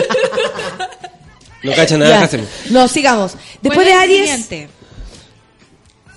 [1.63, 2.27] No cacha nada.
[2.71, 3.33] No, sigamos.
[3.61, 4.69] Después ¿Cuál de Aries, siguiente?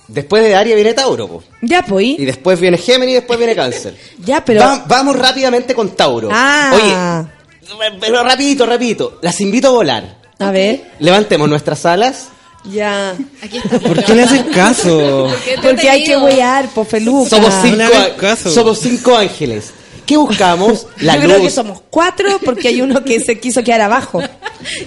[0.08, 1.28] Después de Aries viene Tauro.
[1.28, 1.44] po.
[1.62, 3.94] ya pues, Y después viene Géminis y después viene Cáncer.
[4.20, 4.62] ya, pero...
[4.62, 6.30] Va- vamos rápidamente con Tauro.
[6.32, 7.26] Ah.
[7.66, 9.20] Oye, pero rapidito, rapidito.
[9.22, 10.18] Las invito a volar.
[10.40, 12.30] A ver, Levantemos nuestras alas.
[12.66, 13.16] Ya.
[13.42, 13.80] Aquí está.
[13.80, 15.28] ¿Por qué le hacen caso?
[15.62, 17.30] Porque hay que huear, po, feluca.
[17.30, 19.72] Somos cinco, somos cinco ángeles.
[20.06, 20.88] ¿Qué buscamos?
[20.98, 21.32] La Yo luz.
[21.32, 24.22] creo que somos cuatro porque hay uno que se quiso quedar abajo.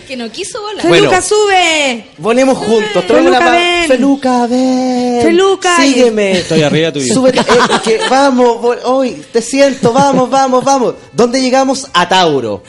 [0.09, 0.89] Que no quiso volar.
[0.89, 1.11] Bueno.
[1.11, 2.07] ¡Feluca, sube!
[2.17, 3.07] Volemos juntos.
[3.07, 3.87] Traemos Feluca, la ven.
[3.87, 5.21] Feluca, ven.
[5.23, 5.77] Feluca.
[5.77, 6.33] Sígueme.
[6.39, 7.13] Estoy arriba tuyo.
[7.13, 7.41] Súbete.
[7.41, 7.45] eh,
[7.85, 10.95] que vamos, hoy te siento, vamos, vamos, vamos.
[11.13, 11.87] ¿Dónde llegamos?
[11.93, 12.63] A Tauro.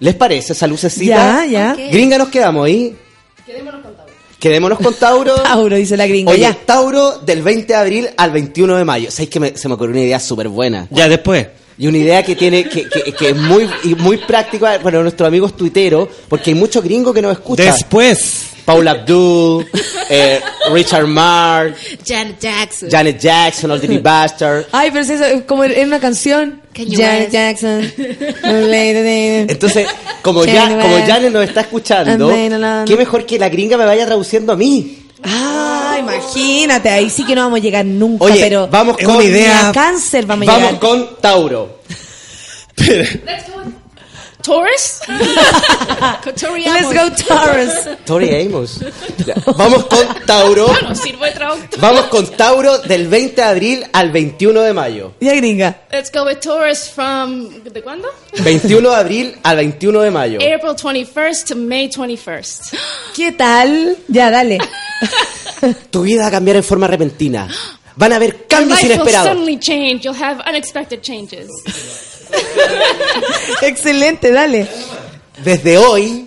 [0.00, 1.46] ¿Les parece esa lucecita?
[1.46, 1.74] Ya, ya.
[1.90, 2.94] Gringa, nos quedamos ahí.
[3.46, 3.80] Quedémonos
[4.78, 5.34] con Tauro.
[5.42, 6.54] Tauro, dice la gringa, Oye, ya.
[6.54, 9.10] Tauro del 20 de abril al 21 de mayo.
[9.10, 10.86] ¿Sabéis que me- se me ocurrió una idea súper buena?
[10.90, 11.46] Ya, después.
[11.78, 15.26] Y una idea que tiene, que, que- que es muy, y muy práctica para nuestros
[15.26, 17.66] amigos tuiteros, porque hay muchos gringos que nos escuchan.
[17.74, 18.49] Después.
[18.64, 19.66] Paula Abdul,
[20.10, 20.40] eh,
[20.72, 21.74] Richard Marr,
[22.06, 22.90] Janet Jackson.
[22.90, 24.66] Janet Jackson, Old Dirty Bastard.
[24.72, 26.62] Ay, pero es eso, como en una canción.
[26.74, 27.32] Janet West.
[27.32, 27.92] Jackson.
[28.42, 29.88] Entonces,
[30.22, 31.06] como ya, como.
[31.06, 32.84] Janet nos está escuchando, alone.
[32.86, 35.06] qué mejor que la gringa me vaya traduciendo a mí.
[35.22, 39.24] Ah, imagínate, ahí sí que no vamos a llegar nunca, Oye, pero vamos con una
[39.24, 39.70] idea.
[39.74, 40.80] cáncer vamos a Vamos llegar.
[40.80, 41.80] con Tauro.
[44.42, 45.00] Taurus.
[45.08, 47.88] Let's go Taurus.
[48.04, 48.80] Tori Amos.
[49.26, 50.66] Ya, Vamos con Tauro.
[50.80, 51.80] Bueno, sirvo de traductor.
[51.80, 55.12] Vamos con Tauro del 20 de abril al 21 de mayo.
[55.20, 55.82] Ya gringa.
[55.92, 58.08] Let's go with Taurus from ¿de cuándo?
[58.42, 60.38] 21 de abril al 21 de mayo.
[60.38, 62.76] April 21st to May 21st.
[63.14, 63.96] ¿Qué tal?
[64.08, 64.58] Ya, dale.
[65.90, 67.48] Tu vida va a cambiar en forma repentina.
[67.96, 69.28] Van a haber Your cambios life will inesperados.
[69.28, 70.04] suddenly change.
[70.04, 71.48] You'll have unexpected changes.
[73.62, 74.66] Excelente, dale.
[75.42, 76.26] Desde hoy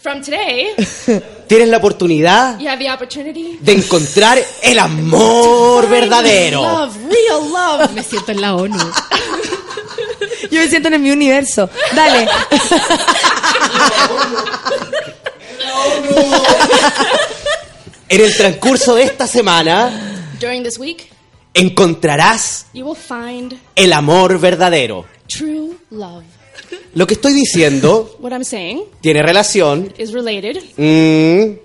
[0.00, 0.68] From today,
[1.46, 3.58] tienes la oportunidad you have the opportunity.
[3.60, 6.62] de encontrar el amor verdadero.
[6.62, 7.92] Love, real love.
[7.92, 8.78] Me siento en la ONU.
[10.50, 11.68] Yo me siento en mi universo.
[11.94, 12.26] Dale.
[18.08, 21.10] En el transcurso de esta semana During this week,
[21.54, 25.04] encontrarás you will find el amor verdadero.
[25.32, 26.24] True love.
[26.94, 30.56] Lo que estoy diciendo What I'm saying tiene relación is related.
[30.76, 31.56] mm,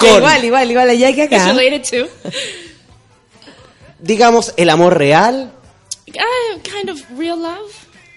[0.00, 1.52] con, Igual, igual, igual, allá que It's acá.
[1.52, 2.08] related to
[4.00, 5.52] digamos, el amor real
[6.08, 7.70] uh, kind of real love,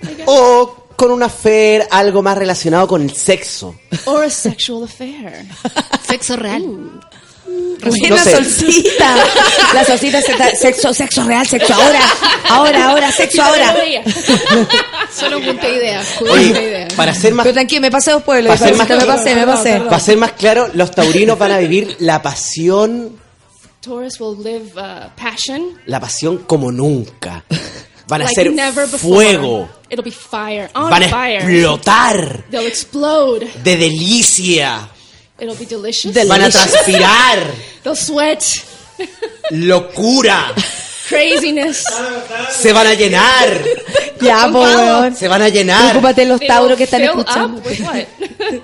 [0.04, 3.76] I guess, o con una fe, algo más relacionado con el sexo.
[4.06, 5.46] or a sexual affair.
[6.08, 7.02] Sexo real.
[7.84, 8.36] Buena No sé.
[8.36, 9.16] solcita.
[9.74, 12.00] La solcita se- sexo, sexo real, sexo ahora.
[12.50, 13.76] Ahora, ahora, sexo ahora.
[15.14, 16.02] Solo un punto de idea.
[16.22, 16.88] de Oye, idea.
[16.96, 18.56] para ser más Pero tranquilo, me pasé dos pueblos.
[18.56, 19.80] Para ser más me pasé, me pasé.
[19.82, 23.18] Para ser más claro, los taurinos van a vivir la pasión,
[23.82, 27.44] Taurus will live uh, passion la pasión como nunca.
[28.08, 31.38] Van a like ser fuego, It'll be fire on van a fire.
[31.42, 33.48] explotar They'll explode.
[33.64, 34.88] de delicia,
[35.42, 36.14] It'll be delicious.
[36.14, 37.40] van a transpirar
[37.84, 38.44] They'll sweat.
[39.50, 40.54] locura,
[41.10, 41.84] Craziness.
[42.58, 43.62] se van a llenar,
[44.22, 45.16] Ya, po, weón.
[45.16, 47.62] se van a llenar Preocúpate de los They tauros will que están fill escuchando.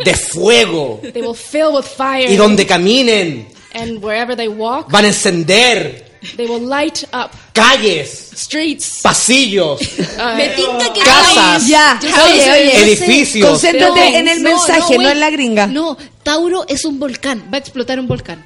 [0.06, 2.30] de fuego They will fill with fire.
[2.32, 6.06] y donde caminen And wherever they walk, van a encender
[6.36, 9.00] they will light up calles, streets.
[9.04, 10.38] pasillos, uh,
[11.04, 11.68] Casas.
[11.68, 12.82] Ya, oye, oye.
[12.84, 13.48] edificios.
[13.48, 15.08] Concéntrate No, en el No, mensaje, no, güey.
[15.12, 15.68] en la gringa.
[15.68, 15.96] No,
[16.28, 17.42] Tauro es un volcán.
[17.54, 18.46] Va a explotar un volcán.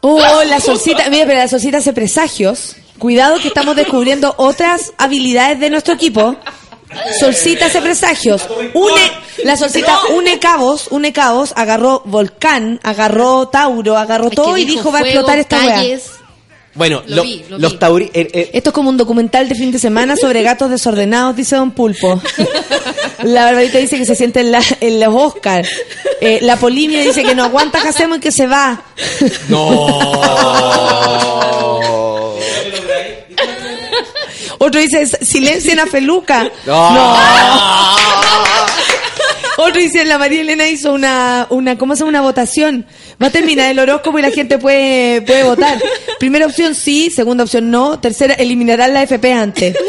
[0.00, 1.10] Oh, la solcita.
[1.10, 2.74] Mira, pero la solcita hace presagios.
[2.98, 6.34] Cuidado que estamos descubriendo otras habilidades de nuestro equipo.
[7.20, 8.48] Solcita hace presagios.
[8.72, 9.12] Une,
[9.44, 15.00] la solcita une cabos, une cabos, agarró volcán, agarró Tauro, agarró todo y dijo va
[15.00, 15.74] a explotar esta weá.
[15.74, 16.12] calles.
[16.74, 18.12] Bueno, Lo lo- vi, lo los taurinos...
[18.14, 22.20] Esto es como un documental de fin de semana sobre gatos desordenados, dice Don Pulpo.
[23.24, 25.68] La Barbarita dice que se siente en, la- en los Oscars.
[26.20, 28.82] Eh, la Polimia dice que no aguanta, que hacemos y que se va.
[29.48, 29.98] No.
[34.58, 36.50] Otro dice, silencien a Feluca.
[36.66, 37.16] No.
[39.58, 42.10] Otro dice, la María Elena hizo una, una, ¿cómo se llama?
[42.10, 42.86] Una votación.
[43.20, 45.80] Va a terminar el horóscopo y la gente puede, puede votar.
[46.18, 49.76] Primera opción sí, segunda opción no, tercera eliminarán la FP antes.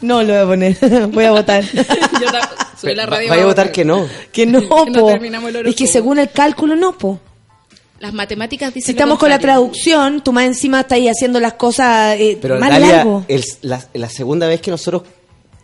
[0.00, 1.64] no lo voy a poner, voy a votar.
[1.64, 3.06] Yo Va-.
[3.28, 4.08] Vaya a votar que no.
[4.32, 5.06] Que no, Que no po.
[5.06, 7.20] terminamos el Es que según el cálculo no, po.
[8.00, 11.38] Las matemáticas dicen Si lo estamos con la traducción, tú más encima estás ahí haciendo
[11.38, 13.24] las cosas eh, Pero más Dalia, largo.
[13.28, 15.02] el- la, la segunda vez que nosotros,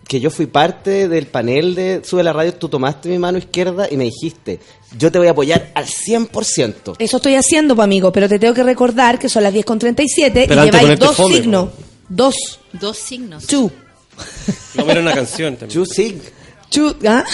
[0.08, 3.86] que yo fui parte del panel de Sube la Radio, tú tomaste mi mano izquierda
[3.90, 4.58] y me dijiste,
[4.98, 6.96] yo te voy a apoyar al 100%.
[6.98, 10.62] Eso estoy haciendo, pa' amigo, pero te tengo que recordar que son las 10.37 Pero
[10.62, 11.68] y lleváis ponerte dos fome, signos.
[12.08, 12.34] Dos.
[12.72, 13.46] Dos signos.
[13.46, 13.70] Two.
[14.74, 15.84] No, era una canción también.
[15.84, 16.18] Chu Sig.
[16.70, 17.24] Chu, ¿ah?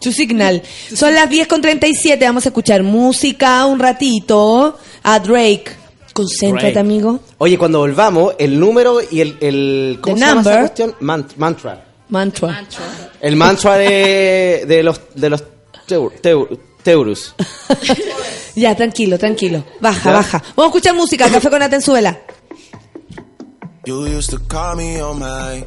[0.00, 0.62] Chu Signal.
[0.94, 5.79] Son las 10.37, vamos a escuchar música un ratito a Drake.
[6.22, 7.20] Concéntrate, amigo.
[7.38, 9.36] Oye, cuando volvamos, el número y el...
[9.40, 10.94] el ¿Cómo The se llama esa cuestión?
[11.00, 11.84] Man- mantra.
[12.08, 12.64] Mantra.
[13.20, 15.44] El mantra de, de los, de los
[15.88, 17.34] teur- teur- Teurus.
[18.56, 19.62] Ya, tranquilo, tranquilo.
[19.80, 20.16] Baja, Ya.
[20.16, 20.42] baja.
[20.56, 22.18] Vamos a escuchar música, café con Atenzuela.
[23.86, 25.64] You used to call me on my.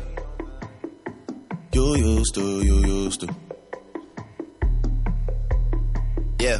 [1.72, 3.28] You used to, you used to.
[6.40, 6.60] Yeah.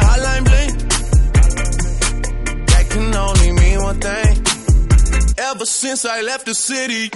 [5.61, 7.11] Ever since I left the city.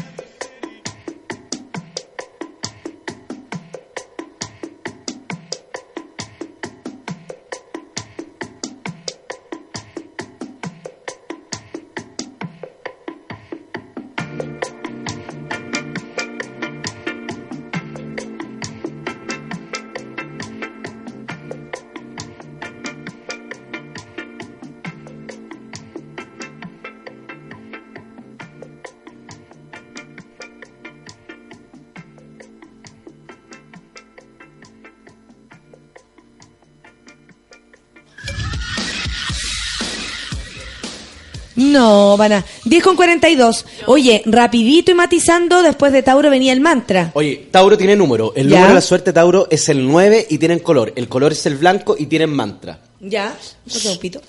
[42.15, 42.45] No, van a.
[42.63, 43.65] 10 con 42.
[43.87, 47.11] Oye, rapidito y matizando, después de Tauro venía el mantra.
[47.13, 48.33] Oye, Tauro tiene número.
[48.35, 48.55] El Ya.
[48.55, 50.93] número de la suerte Tauro es el 9 y tienen color.
[50.95, 52.79] El color es el blanco y tienen mantra.
[53.01, 53.35] ¿Ya?
[53.65, 54.21] ¿No tengo pito?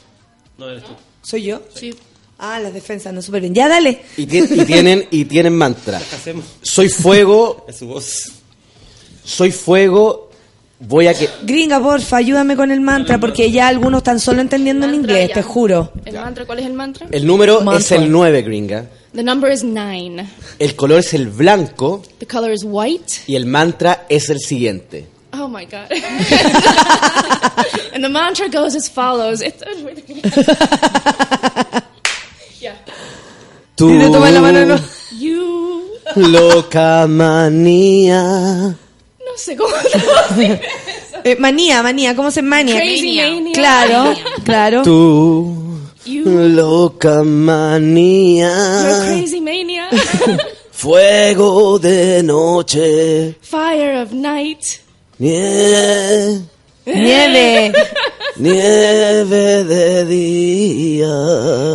[0.59, 0.93] No eres tú.
[1.23, 1.61] ¿Soy yo?
[1.75, 1.95] Sí.
[2.39, 3.55] Ah, las defensas, no súper bien.
[3.55, 4.03] Ya, dale.
[4.17, 5.99] Y, ti- y tienen y tienen mantra.
[5.99, 6.45] ¿Qué hacemos?
[6.63, 8.33] Soy fuego, Es su voz.
[9.25, 10.31] soy fuego,
[10.81, 14.87] voy a que Gringa, porfa, ayúdame con el mantra, porque ya algunos están solo entendiendo
[14.87, 15.35] el inglés, ya.
[15.35, 15.93] te juro.
[16.05, 16.45] ¿El mantra?
[16.45, 17.07] ¿Cuál es el mantra?
[17.11, 17.81] el número Mantra.
[17.81, 18.87] es el 9, gringa.
[19.15, 20.29] The number is nine.
[20.59, 23.23] El color es el blanco The color is white.
[23.27, 25.07] y el mantra es el siguiente.
[25.33, 25.91] Oh my god.
[27.95, 29.41] and the mantra goes as follows.
[29.43, 29.63] It's
[32.61, 32.75] yeah.
[33.75, 34.77] Tú, toma la mano, no.
[35.19, 35.83] You.
[36.17, 38.75] loca manía.
[39.37, 39.75] No sé cómo.
[41.25, 42.77] Eh, manía, manía, ¿cómo se manía?
[42.77, 43.53] Crazy mania.
[43.53, 44.15] Claro,
[44.45, 44.83] claro.
[44.83, 46.25] Tú, You.
[46.25, 49.03] loca You're manía.
[49.09, 49.89] crazy mania.
[50.71, 53.35] Fuego de noche.
[53.43, 54.63] Fire of night.
[55.19, 56.41] Nie-
[56.87, 57.73] Nieve.
[58.37, 61.09] Nieve de día.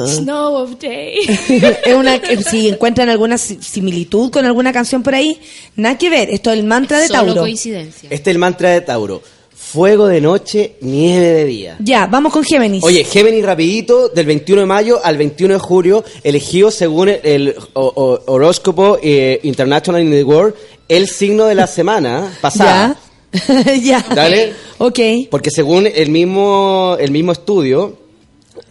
[0.07, 1.15] Snow of day.
[1.85, 2.19] es una,
[2.49, 5.39] si encuentran alguna si- similitud con alguna canción por ahí,
[5.75, 6.29] nada que ver.
[6.29, 7.41] Esto es el mantra de Solo Tauro.
[7.41, 8.07] coincidencia.
[8.11, 9.21] Este es el mantra de Tauro.
[9.53, 11.75] Fuego de noche, nieve de día.
[11.79, 12.83] Ya, vamos con Géminis.
[12.83, 17.55] Oye, Géminis rapidito, del 21 de mayo al 21 de julio, elegido según el, el
[17.73, 20.55] o- o- horóscopo eh, International in the World,
[20.89, 22.87] el signo de la semana pasada.
[22.89, 23.10] Ya.
[23.81, 24.05] ya.
[24.13, 24.53] Dale.
[24.77, 24.99] Ok.
[25.29, 27.97] Porque según el mismo, el mismo estudio,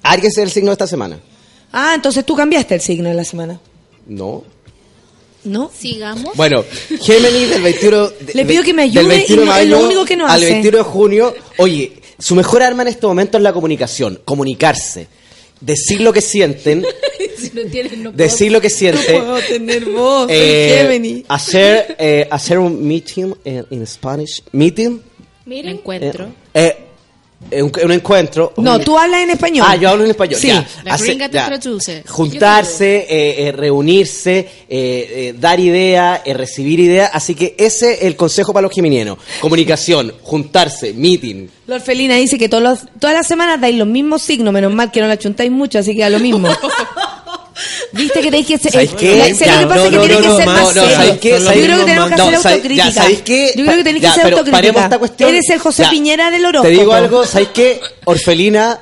[0.03, 1.19] Aries es el signo de esta semana.
[1.73, 3.61] Ah, entonces tú cambiaste el signo de la semana.
[4.07, 4.45] No.
[5.45, 5.71] ¿No?
[5.75, 6.35] Sigamos.
[6.37, 6.63] Bueno,
[7.01, 9.69] Géminis del 21 de- Le pido que me del ayude 21 y de no- es
[9.69, 10.53] lo mayo único que no al hace.
[10.53, 11.35] 21 de junio.
[11.57, 15.09] Oye, su mejor arma en este momento es la comunicación, comunicarse,
[15.61, 16.85] decir lo que sienten,
[17.37, 18.17] si no tienes, no puedo.
[18.17, 19.23] decir lo que sienten.
[19.49, 24.43] tener voz, eh, hacer, eh, hacer un meeting en en Spanish.
[24.53, 25.01] Meeting.
[25.47, 26.27] Encuentro.
[26.55, 26.77] Eh, eh,
[27.53, 28.53] un, un encuentro.
[28.59, 29.67] No, Un- tú hablas en español.
[29.69, 30.39] Ah, yo hablo en español.
[30.39, 30.49] Sí.
[30.49, 30.67] ya.
[30.85, 31.47] La Hace- gringa te ya.
[31.47, 32.05] traduce.
[32.07, 37.11] Juntarse, eh, eh, reunirse, eh, eh, dar ideas, eh, recibir ideas.
[37.13, 39.19] Así que ese es el consejo para los geminianos.
[39.41, 41.49] Comunicación, juntarse, meeting.
[41.67, 44.91] La orfelina dice que todos los- todas las semanas dais los mismos signos, menos mal
[44.91, 46.49] que no la chuntáis mucho, así que da lo mismo.
[47.93, 48.73] Viste que tenéis que ser.
[48.73, 49.17] ¿Sabéis eh, qué?
[49.17, 49.85] la- ¿sabes Ya, lo que pasa?
[49.85, 50.97] no, que no, que no, ser no, más no, serio.
[50.97, 51.29] ¿sabéis qué?
[51.31, 51.87] Yo ¿Sabéis creo que qué?
[51.91, 52.85] tenemos que hacer ¿sabéis- autocrítica.
[52.87, 53.53] ya, ¿sabéis qué?
[53.57, 54.57] Yo creo que tenéis que Ya, hacer pero autocrítica.
[54.59, 55.29] paremos esta cuestión.
[55.31, 55.85] Eres el José.
[55.91, 56.69] Piñera del Te horóscopo.
[56.71, 57.81] digo algo, ¿sabéis qué?
[58.05, 58.81] Orfelina,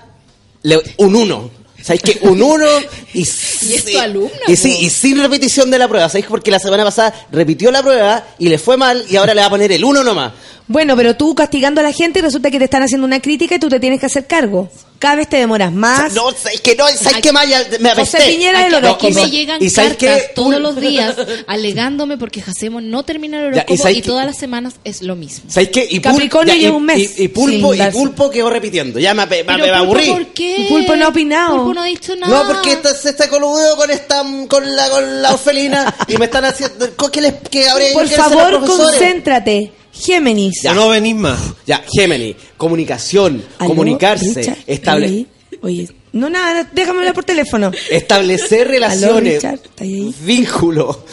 [0.98, 1.50] un uno.
[1.80, 2.18] ¿Sabéis qué?
[2.22, 2.66] Un uno
[3.14, 3.20] y,
[3.68, 6.08] Y es tu alumna, Y sí, y sin repetición de la prueba.
[6.08, 6.26] ¿Sabéis?
[6.28, 9.46] Porque la semana pasada repitió la prueba y le fue mal y ahora le va
[9.46, 10.32] a poner el uno nomás.
[10.66, 13.58] Bueno, pero tú castigando a la gente resulta que te están haciendo una crítica y
[13.58, 14.68] tú te tienes que hacer cargo.
[14.98, 16.12] Cada vez te demoras más.
[16.12, 16.86] No, ¿sabéis que no?
[16.88, 17.64] ¿Sabéis qué Maya?
[17.78, 18.32] Me José apesté.
[18.32, 19.14] Piñera del Aquí, aquí horóscopo.
[19.14, 20.32] me llegan ¿Y sabes cartas qué?
[20.34, 21.14] todos los días
[21.46, 24.08] alegándome porque Hacemos no termina el Ya, ¿y horóscopo sabes y, qué?
[24.08, 25.48] todas las semanas es lo mismo.
[25.50, 25.86] ¿Sabéis qué?
[25.88, 27.98] Y Pul- Capricornio ya, y- lleva un mes Y, y Pulpo, sin y darse.
[27.98, 28.98] Pulpo quedó repitiendo.
[28.98, 30.06] Ya me, ape- me, Pero me Pulpo, aburrí.
[30.10, 30.66] ¿por qué?
[30.68, 31.56] Pulpo no ha opinado.
[31.58, 32.42] Pulpo no ha dicho nada.
[32.42, 36.24] No, porque esta- se está coludo con esta con la con la orfelina y me
[36.24, 38.90] están haciendo ¿qué les que ahora Por los favor, profesores?
[38.98, 39.72] concéntrate.
[39.98, 40.62] Géminis.
[40.62, 41.38] Ya no venís más.
[41.66, 44.58] Ya, Gemini, comunicación, ¿Aló, comunicarse, Richard?
[44.66, 45.26] estable-.
[45.62, 47.70] Oye, no nada, déjame hablar por teléfono.
[47.90, 49.54] establecer ¿Aló, relaciones, Richard?
[49.54, 50.14] ¿Estás ahí?
[50.22, 51.04] vínculo,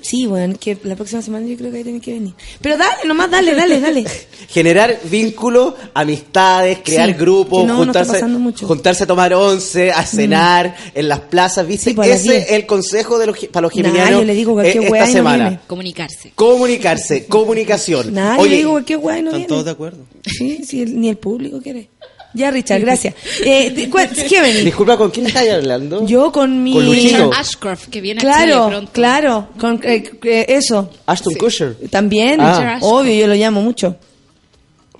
[0.00, 2.34] Sí, bueno, que la próxima semana yo creo que ahí tiene que venir.
[2.60, 4.04] Pero dale, nomás dale, dale, dale.
[4.48, 8.64] generar vínculos, amistades, crear Sí, grupos, no, juntarse, mucho.
[8.64, 8.68] Mm.
[8.68, 11.90] juntarse a tomar once, a cenar en las plazas, ¿viste?
[11.90, 12.44] Sí, pues, Ese 10.
[12.46, 15.06] es el consejo de los, para los Nah, geminianos yo le digo cualquier eh, esta
[15.06, 15.48] no semana.
[15.48, 15.60] viene.
[15.66, 16.32] Comunicarse.
[16.34, 18.12] Comunicarse, comunicación.
[18.12, 19.48] Nada, yo Oye, digo qué guay no ¿Están viene.
[19.48, 19.98] todos de acuerdo?
[20.26, 21.88] Sí, sí, el- ni el público quiere.
[22.34, 23.14] Ya, Richard, gracias.
[23.44, 26.06] Eh, disculpa, ¿con quién estás hablando?
[26.06, 26.72] Yo con mi...
[26.72, 26.90] Con.
[26.90, 28.92] Richard Ashcroft, que viene a Chile Claro, pronto.
[28.92, 30.90] claro, con eh, eh, eso.
[31.06, 31.76] Ashton Kutcher.
[31.90, 32.78] También, Ah.
[32.80, 33.96] obvio, yo lo llamo mucho.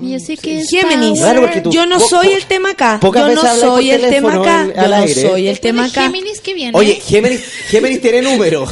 [0.01, 1.21] Y así que Géminis.
[1.21, 2.99] Claro, tú- yo no soy el tema acá.
[3.01, 4.67] Yo no soy el tema acá.
[4.75, 6.03] Yo no soy el tema acá.
[6.05, 6.77] Géminis que viene.
[6.77, 8.67] Oye, Géminis, Géminis tiene número.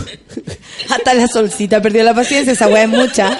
[0.89, 3.39] Hasta la solcita perdió la paciencia, esa weá es mucha.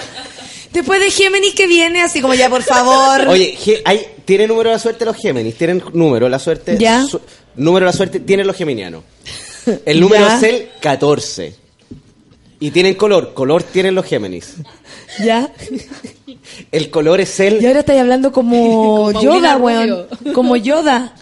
[0.73, 3.27] Después de Géminis que viene, así como ya, por favor.
[3.29, 5.55] Oye, hay, ¿tiene número de la suerte los Géminis?
[5.57, 6.77] ¿Tienen número de la suerte?
[6.79, 7.03] Ya.
[7.05, 7.19] Su-
[7.55, 9.03] número de la suerte tienen los geminianos.
[9.85, 10.37] El número Ya.
[10.37, 11.55] es el 14.
[12.61, 13.33] Y tienen color.
[13.33, 14.53] Color tienen los Géminis.
[15.23, 15.51] Ya.
[16.71, 17.61] El color es el...
[17.61, 20.07] Y ahora estáis hablando como, Como Yoda, weón.
[20.33, 21.13] Como Yoda.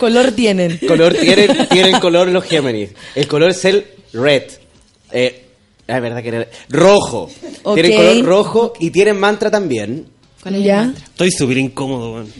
[0.00, 0.78] Color tienen.
[0.88, 2.90] Color tienen, tienen color los Géminis.
[3.14, 4.44] El color es el red.
[5.12, 5.44] Eh,
[5.86, 7.30] es verdad que era rojo.
[7.62, 7.74] Ok.
[7.74, 10.06] Tienen color rojo y tienen mantra también.
[10.42, 11.04] ¿Cuál es el mantra?
[11.04, 12.32] Estoy súper incómodo, weón.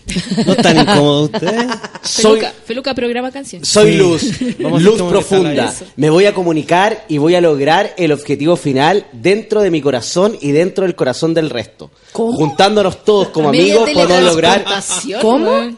[0.47, 1.67] No están incómodos ustedes.
[2.03, 3.65] Soy, Feluca, Feluca programa canción.
[3.65, 3.99] soy Sí.
[3.99, 4.23] luz,
[4.61, 5.75] Vamos luz profunda.
[5.97, 10.39] Me voy a comunicar y voy a lograr el objetivo final dentro de mi corazón
[10.41, 11.91] y dentro del corazón del resto.
[12.13, 12.37] ¿Cómo?
[12.37, 14.65] Juntándonos todos como amigos podemos lograr...
[15.21, 15.77] ¿Cómo?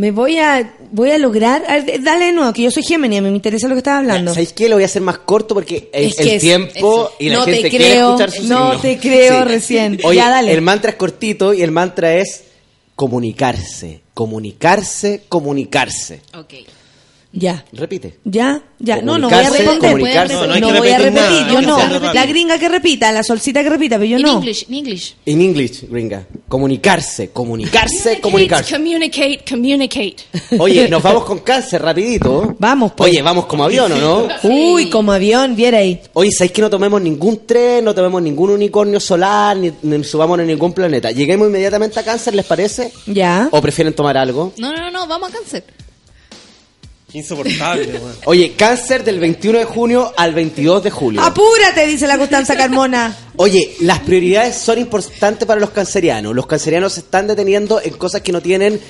[0.00, 1.62] Me voy a, voy a lograr.
[1.68, 3.78] a ver, Dale de nuevo, que yo soy Géminis, a mí me interesa lo que
[3.80, 4.32] estás hablando.
[4.32, 4.66] ¿Sabéis qué?
[4.68, 7.12] Lo voy a hacer más corto porque el, Es que el es- tiempo eso.
[7.18, 8.82] y la No te gente quiere creo, escuchar sus no signos.
[8.82, 10.00] te creo recién.
[10.02, 10.52] Oye, Ya, dale.
[10.54, 12.44] el mantra es cortito y el mantra es
[12.96, 16.22] comunicarse, comunicarse, comunicarse.
[16.34, 16.54] Ok.
[17.32, 17.64] Ya.
[17.72, 18.18] Repite.
[18.24, 19.02] Ya, ya.
[19.02, 19.92] No, no voy a responder.
[19.92, 22.12] No, no hay que voy a repetir nada, yo no.
[22.12, 24.32] La gringa que repita, la solcita que repita, pero yo In no.
[24.38, 25.14] English, in English.
[25.26, 26.26] In English, gringa.
[26.48, 28.74] Comunicarse, comunicarse, comunicarse.
[28.74, 30.16] communicate, communicate.
[30.58, 32.56] Oye, nos vamos con cáncer rapidito.
[32.58, 33.10] Vamos, pues.
[33.12, 34.28] Oye, vamos como avión, ¿o no?
[34.42, 36.00] Uy, como avión, viera ahí.
[36.14, 40.40] Oye, ¿sabéis que no tomemos ningún tren, no tomemos ningún unicornio solar, ni, ni subamos
[40.40, 41.12] en ningún planeta?
[41.12, 42.92] Lleguemos inmediatamente a cáncer, ¿les parece?
[43.06, 43.48] Ya.
[43.52, 44.52] ¿O prefieren tomar algo?
[44.58, 45.62] No, no, no, vamos a cáncer.
[47.12, 48.16] Insoportable, weón.
[48.24, 51.22] Oye, cáncer del 21 de junio al 22 de julio.
[51.22, 53.16] Apúrate, dice la Constanza Carmona.
[53.36, 56.34] Oye, las prioridades son importantes para los cancerianos.
[56.34, 58.80] Los cancerianos se están deteniendo en cosas que no tienen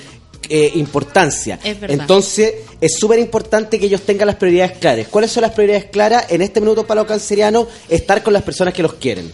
[0.49, 1.59] eh, importancia.
[1.63, 1.99] Es verdad.
[2.01, 5.07] Entonces, es súper importante que ellos tengan las prioridades claras.
[5.07, 6.25] ¿Cuáles son las prioridades claras?
[6.29, 9.31] En este minuto para los cancerianos, estar con las personas que los quieren.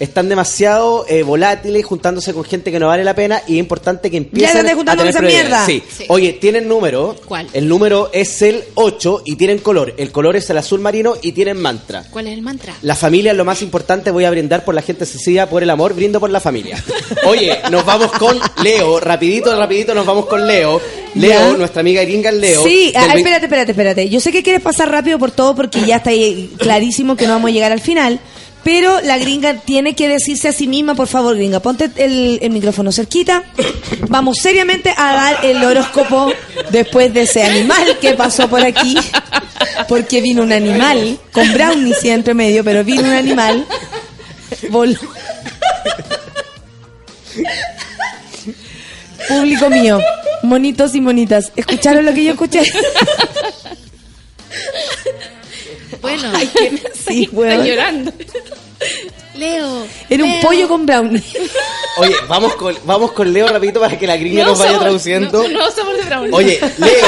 [0.00, 4.10] Están demasiado eh, volátiles, juntándose con gente que no vale la pena y es importante
[4.10, 5.66] que empiecen Ya, a tener esa mierda.
[5.66, 5.82] Sí.
[5.96, 6.04] Sí.
[6.08, 7.16] Oye, tienen número.
[7.26, 7.46] ¿Cuál?
[7.52, 9.94] El número es el 8 y tienen color.
[9.98, 12.04] El color es el azul marino y tienen mantra.
[12.10, 12.74] ¿Cuál es el mantra?
[12.82, 14.10] La familia es lo más importante.
[14.10, 16.82] Voy a brindar por la gente sencilla, por el amor, brindo por la familia.
[17.26, 19.00] Oye, nos vamos con Leo.
[19.00, 20.80] Rapidito, rapidito, nos vamos con Leo.
[21.14, 21.56] Leo, Ya.
[21.58, 22.62] nuestra amiga gringa Leo.
[22.64, 24.08] Sí, ah, espérate, espérate, espérate.
[24.08, 27.34] Yo sé que quieres pasar rápido por todo porque ya está ahí clarísimo que no
[27.34, 28.18] vamos a llegar al final.
[28.62, 32.92] Pero la gringa tiene que decirse a sí misma, por favor, gringa, ponte el, micrófono
[32.92, 33.44] cerquita.
[34.08, 36.32] Vamos seriamente a dar el horóscopo
[36.70, 38.96] después de ese animal que pasó por aquí.
[39.88, 43.66] Porque vino un animal, con brownie sí entre medio, pero vino un animal.
[44.68, 44.98] Vol-
[49.28, 50.00] Público mío,
[50.42, 52.62] monitos y monitas, ¿escucharon lo que yo escuché?
[56.00, 56.32] Bueno,
[57.08, 58.12] Sí, Está llorando.
[59.34, 59.86] Leo.
[60.08, 61.22] Era un pollo con brownie.
[61.98, 65.46] Oye, vamos con, vamos con Leo rapidito para que la gringa nos vaya traduciendo.
[65.48, 66.30] Nuevo sabor de brownie.
[66.34, 67.06] Oye, Leo,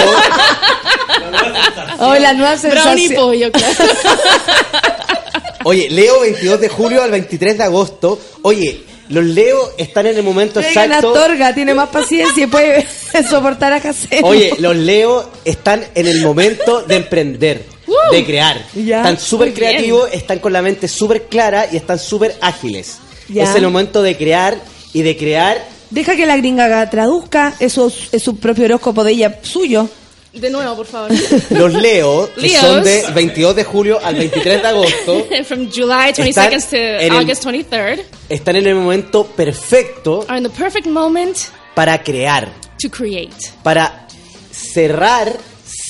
[1.98, 3.14] Oh, la nueva brownie sensación.
[3.14, 3.74] pollo, claro.
[5.64, 8.19] oye, Leo 22 de julio al 23 de agosto.
[8.43, 11.14] Oye, los Leo están en el momento Traigan a exacto.
[11.14, 12.86] Astorga, tiene más paciencia y puede
[13.31, 14.27] soportar a Casero.
[14.27, 17.64] Oye, los Leo están en el momento de emprender,
[18.12, 18.64] de crear.
[18.74, 18.98] Ya.
[18.98, 19.70] Están súper Muy bien.
[19.73, 22.98] creativos, están con la mente súper clara y están súper ágiles.
[23.28, 23.44] Ya.
[23.44, 24.56] Es el momento de crear
[24.93, 25.64] y de crear.
[25.90, 29.89] Deja que la gringa traduzca, eso es su propio horóscopo de ella, suyo.
[30.32, 31.10] De nuevo, por favor.
[31.51, 32.60] Los Leo, que Leos.
[32.60, 37.12] son de 22 de julio al 23 de agosto, From July 22nd Están to en
[37.12, 41.36] el- August 23rd están en el momento perfecto are in the perfect moment
[41.74, 42.51] para crear,
[42.82, 44.06] to create, para
[44.51, 45.32] cerrar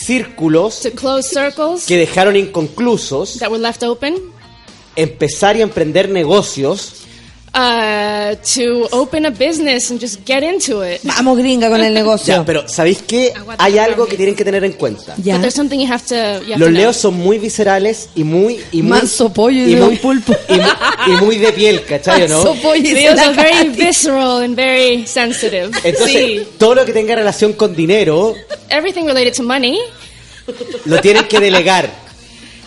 [0.05, 4.17] círculos to close circles que dejaron inconclusos, that were left open,
[4.97, 7.02] empezar y emprender negocios.
[7.55, 11.01] Uh, to open a business and just get into it.
[11.05, 12.35] Vamos, gringa, con el negocio.
[12.35, 13.33] Ya, pero ¿sabéis qué?
[13.59, 15.15] Hay algo que tienen que tener en cuenta.
[15.19, 15.35] Ya.
[15.35, 16.15] But there's something you have to.
[16.45, 16.71] You have Los to know.
[16.71, 18.61] leos son muy viscerales y muy...
[18.73, 20.35] Y muy Manso pollo y y de muy, pulpo.
[20.49, 20.63] y, mu-
[21.19, 22.45] y muy de piel, ¿cachai o no?
[22.45, 25.71] Manso pollo y Leos are very visceral and very sensitive.
[25.85, 26.49] Entonces, sí.
[26.59, 28.35] todo lo que tenga relación con dinero
[28.71, 29.79] Everything related to money
[30.87, 32.02] lo tienen que delegar.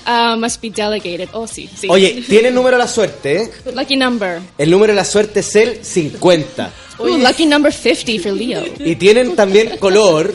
[0.06, 1.30] Uh, must be delegated.
[1.34, 1.88] Oh, sí, sí.
[1.90, 3.52] Oye, tiene número de la suerte, ¿eh?
[3.74, 4.42] Lucky number.
[4.58, 6.72] El número de la suerte es el 50.
[7.00, 8.64] Ooh, lucky number 50 for Leo.
[8.80, 10.34] Y tienen también color.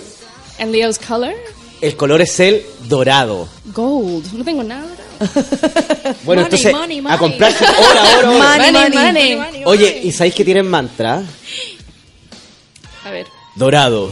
[0.59, 1.35] And Leo's color?
[1.81, 3.49] El color es el dorado.
[3.73, 4.33] Gold.
[4.35, 4.87] No tengo nada.
[6.25, 7.19] Bueno, Money, entonces, money, a money.
[7.19, 8.57] comprarse hora, hora, hora.
[8.73, 9.37] Money, money.
[9.37, 9.63] money.
[9.65, 11.23] Oye, ¿y sabéis que tienen mantra?
[13.05, 13.27] A ver.
[13.55, 14.11] Dorado.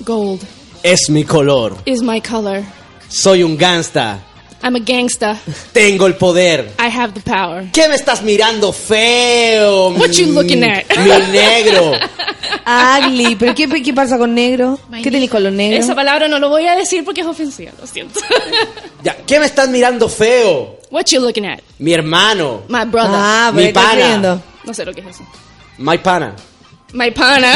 [0.00, 0.40] Gold
[0.82, 1.76] Es mi color.
[1.86, 2.62] is my color.
[3.08, 4.20] Soy un gangsta.
[4.66, 5.38] I'm a gangsta.
[5.74, 6.72] Tengo el poder.
[6.78, 7.70] I have the power.
[7.70, 9.90] ¿Qué me estás mirando feo?
[9.90, 10.84] What you mi- looking at?
[10.96, 11.92] Mi negro.
[12.66, 13.36] Ugly.
[13.36, 14.78] ¿Pero qué, qué pasa con negro?
[15.02, 15.84] ¿Qué tenéis con los negros?
[15.84, 18.20] Esa palabra no lo voy a decir porque es ofensiva, lo siento.
[19.02, 20.78] Ya, ¿Qué me estás mirando feo?
[20.90, 21.60] What you looking at?
[21.78, 22.62] Mi hermano.
[22.68, 23.10] My brother.
[23.12, 24.40] Ah, Mi pana.
[24.64, 25.24] No sé lo que es eso.
[25.76, 26.34] My pana.
[26.92, 27.52] My partner.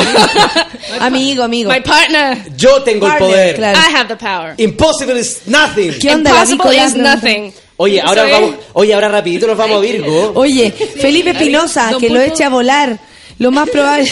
[1.00, 1.70] Amigo, amigo.
[1.70, 2.38] My partner.
[2.56, 3.54] Yo tengo el poder.
[3.56, 3.78] claro.
[3.78, 4.54] I have the power.
[4.58, 5.92] Impossible is nothing.
[6.00, 7.52] ¿Qué onda la Impossible is nothing.
[7.76, 10.32] Oye, ahora Soy- vamos, oye, ahora rapidito nos vamos a Virgo.
[10.34, 12.98] Oye, Felipe Espinosa, que lo eche a volar.
[13.38, 14.10] Lo más probable.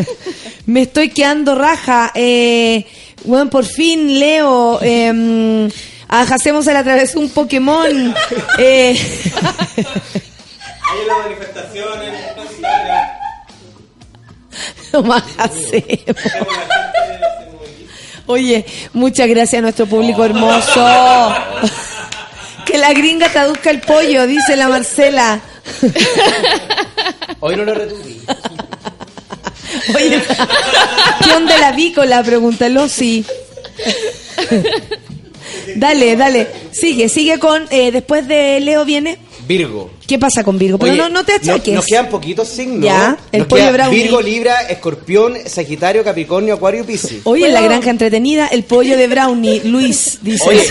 [0.66, 2.12] Me estoy quedando raja.
[2.14, 2.86] Eh,
[3.24, 4.78] bueno, por fin leo.
[4.80, 5.68] Eh,
[6.08, 8.14] a Hacemos se le atravesó un Pokémon.
[8.58, 8.96] Eh,
[10.84, 12.14] Hay una manifestación en
[14.94, 16.16] lo más hacemos.
[18.26, 21.34] Oye, muchas gracias a nuestro público hermoso.
[22.64, 25.40] Que la gringa traduzca el pollo, dice la Marcela.
[27.40, 28.20] Hoy no lo retuví.
[29.96, 30.22] Oye,
[31.24, 32.22] ¿qué onda la vícola?
[32.22, 33.26] Pregunta Losi.
[35.74, 36.48] Dale, dale.
[36.70, 37.66] Sigue, sigue con.
[37.70, 39.18] eh, después de Leo viene.
[39.46, 39.90] Virgo.
[40.06, 40.78] ¿Qué pasa con Virgo?
[40.78, 41.74] Pero Oye, no, no te no- achaques.
[41.74, 42.84] Nos quedan poquitos signos.
[42.84, 44.02] Ya, el Nos pollo brownie.
[44.02, 47.20] Virgo, Libra, Escorpión, Sagitario, Capricornio, Acuario y Piscis.
[47.24, 50.44] Hoy en la granja entretenida, el pollo de Brownie, Luis, dice.
[50.48, 50.62] Oye,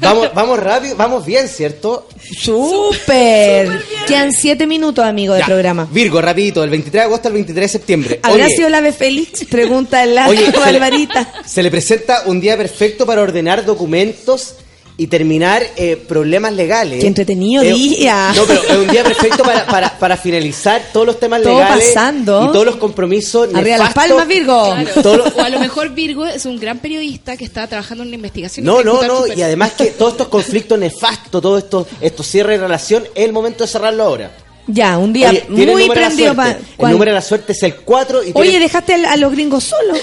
[0.00, 2.08] Vamos, vamos rápido, vamos bien, ¿cierto?
[2.40, 3.82] ¡Súper!
[4.08, 5.46] Quedan siete minutos, amigo, de Ya.
[5.46, 5.86] programa.
[5.92, 8.20] Virgo, rapidito, del 23 de agosto al 23 de septiembre.
[8.22, 9.44] ¿Habrá Oye, sido la ave Félix?
[9.44, 11.32] Pregunta la Oye, se le- Barbarita.
[11.46, 14.56] Se le presenta un día perfecto para ordenar documentos
[14.98, 17.00] y terminar eh, problemas legales.
[17.00, 18.32] Qué entretenido Eh, día.
[18.36, 21.88] No, pero es un día perfecto para, para, para finalizar todos los temas Todo legales
[21.94, 22.44] pasando.
[22.44, 23.48] y todos los compromisos.
[23.54, 24.74] Arriba las palmas, Virgo.
[25.04, 28.16] Lo- O a lo mejor Virgo es un gran periodista que está trabajando en una
[28.16, 28.66] investigación.
[28.66, 32.66] No, no, no, y además que todos estos conflictos nefastos, todos estos, estos cierres de
[32.66, 34.30] relación, es el momento de cerrarlo ahora.
[34.68, 36.60] Ya, un día Oye, muy prendido suerte.
[36.76, 36.88] para...
[36.88, 39.32] El número de la suerte es el 4 y Oye, tiene- dejaste al- a los
[39.32, 39.98] gringos solos.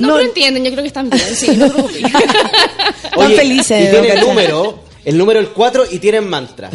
[0.00, 0.14] No, No.
[0.14, 2.02] pero entienden, yo creo que están bien, sí, no te preocupes.
[3.16, 6.70] Oye, felices, Y tiene el número, el número el 4 y tienen mantra.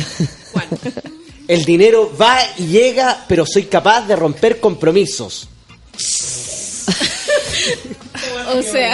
[1.47, 5.47] El dinero va y llega, pero soy capaz de romper compromisos.
[8.55, 8.93] O sea,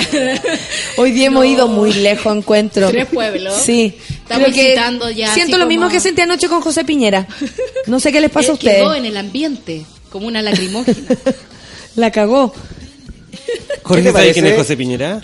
[0.97, 2.89] Hoy día hemos ido muy lejos, encuentro.
[2.89, 3.53] Tres pueblos.
[3.63, 3.97] Sí.
[4.09, 7.27] Estamos que citando ya, Siento lo mismo que sentí anoche con José Piñera.
[7.85, 8.97] No sé qué les pasa a él quedó ustedes.
[8.99, 10.97] en el ambiente como una lacrimógena.
[11.95, 12.53] La cagó.
[13.83, 15.21] Jorge, ¿sabe quién es José Piñera?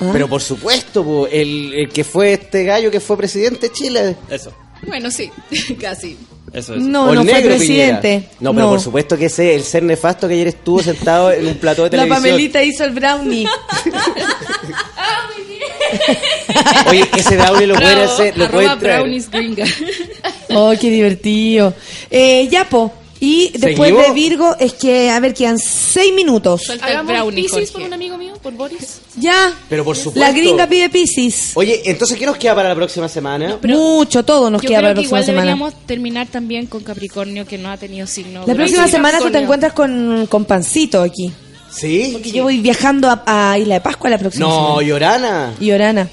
[0.00, 0.10] Ah.
[0.12, 4.16] Pero por supuesto, po, el, el que fue este gallo que fue presidente de Chile.
[4.30, 4.52] Eso,
[4.86, 5.30] bueno, sí,
[5.80, 6.16] casi.
[6.52, 6.84] eso, eso.
[6.84, 8.08] No, O el no fue presidente.
[8.20, 8.36] Piñera.
[8.40, 11.54] No, pero por supuesto que ese, el ser nefasto que ayer estuvo sentado en un
[11.56, 12.22] plató de La televisión.
[12.22, 13.46] Pamelita hizo el brownie.
[16.90, 19.00] Oye, ese brownie lo Bravo, hacer, lo pueden traer.
[19.00, 19.64] brownies gringa.
[20.50, 21.74] Oh, qué divertido.
[22.10, 22.90] Eh, ya, po.
[23.20, 24.06] Y después ¿Seguimos?
[24.06, 26.70] de Virgo, es que, a ver, quedan seis minutos.
[26.80, 29.00] Hagamos brownie, Pisces por un amigo mío, por Boris.
[29.16, 29.52] Ya.
[29.68, 30.20] Pero por supuesto.
[30.20, 31.50] La gringa pide Pisces.
[31.54, 33.58] Oye, entonces, ¿qué nos queda para la próxima semana?
[33.64, 35.40] Mucho, todo nos Yo queda creo para la que próxima igual semana.
[35.46, 38.44] deberíamos terminar también con Capricornio, que no ha tenido signo.
[38.46, 41.32] La próxima sí, semana tú te encuentras con, con Pancito aquí.
[41.70, 42.10] ¿Sí?
[42.12, 43.22] Porque yo voy viajando a,
[43.52, 44.82] a Isla de Pascua la próxima No, semana.
[44.86, 45.54] Llorana.
[45.60, 46.08] Y Orana.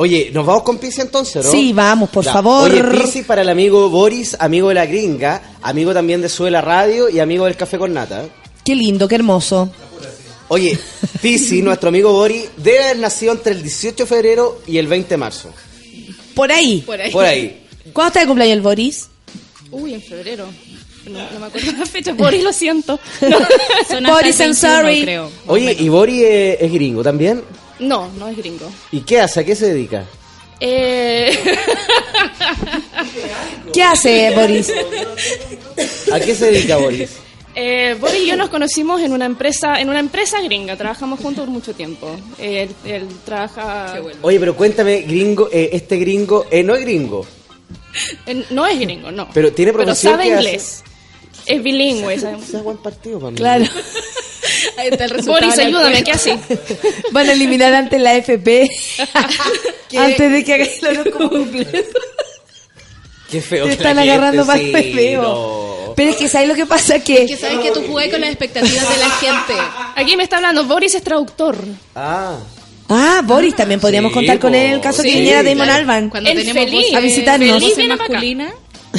[0.00, 1.50] Oye, ¿nos vamos con Pisi entonces, no?
[1.50, 2.32] Sí, vamos, por Ya.
[2.32, 2.70] favor.
[2.70, 6.62] Oye, Pisi para el amigo Boris, amigo de la gringa, amigo también de Sube la
[6.62, 8.24] Radio y amigo del Café con Nata.
[8.64, 9.70] Qué lindo, qué hermoso.
[10.48, 10.78] Oye,
[11.20, 15.10] Pisi, nuestro amigo Boris, debe haber nacido entre el 18 de febrero y el 20
[15.10, 15.50] de marzo.
[16.34, 16.82] Por ahí.
[16.86, 17.10] Por ahí.
[17.10, 17.66] Por ahí.
[17.92, 19.08] ¿Cuándo está de cumpleaños el Boris?
[19.70, 20.46] Uy, en febrero.
[21.10, 22.14] No, no me acuerdo la fecha.
[22.14, 22.98] Boris, lo siento.
[24.00, 25.02] No, Boris 21, sorry.
[25.02, 25.30] creo.
[25.46, 25.80] Oye, menos.
[25.82, 27.42] ¿y Boris es, es gringo también?
[27.80, 28.70] No, no es gringo.
[28.92, 29.40] ¿Y qué hace?
[29.40, 30.04] ¿A qué se dedica?
[30.60, 31.36] Eh...
[33.72, 34.72] ¿Qué hace Boris?
[36.12, 37.10] ¿A qué se dedica Boris?
[37.54, 40.76] Eh, Boris y yo nos conocimos en una empresa, en una empresa gringa.
[40.76, 42.16] Trabajamos juntos por mucho tiempo.
[42.38, 44.00] Él, él trabaja.
[44.22, 47.26] Oye, pero cuéntame, gringo, eh, este gringo, eh, no es gringo,
[48.26, 49.28] en- no es gringo, no.
[49.34, 50.84] Pero tiene Pero sabe que hace- inglés.
[51.46, 52.18] Es bilingüe.
[52.18, 53.36] sabe- buen partido para mí.
[53.36, 53.64] Claro.
[54.80, 55.40] Ahí está el resultado.
[55.46, 56.02] Boris, ayúdame.
[56.04, 56.32] ¿qué así?
[57.12, 58.70] Van a eliminar antes la FP.
[59.96, 61.78] antes de que el horóscopo completo.
[63.30, 63.64] Qué feo.
[63.64, 65.22] Te que están la gente- agarrando más sí, feo.
[65.22, 65.70] no.
[65.96, 66.98] Pero es que ¿sabes lo que pasa?
[67.00, 69.54] Que, Que sabes que tú jugás con las expectativas de la gente.
[69.96, 70.64] Aquí me está hablando.
[70.64, 71.56] Boris es traductor.
[71.94, 72.36] Ah.
[72.88, 75.58] Ah, Boris, también podríamos Sí, contar con él en el caso que Sí, viniera Damon
[75.66, 75.72] claro.
[75.74, 76.10] Alban.
[76.10, 77.60] Cuando El tenemos feliz, a visitarnos.
[77.60, 78.20] Feliz viene para acá.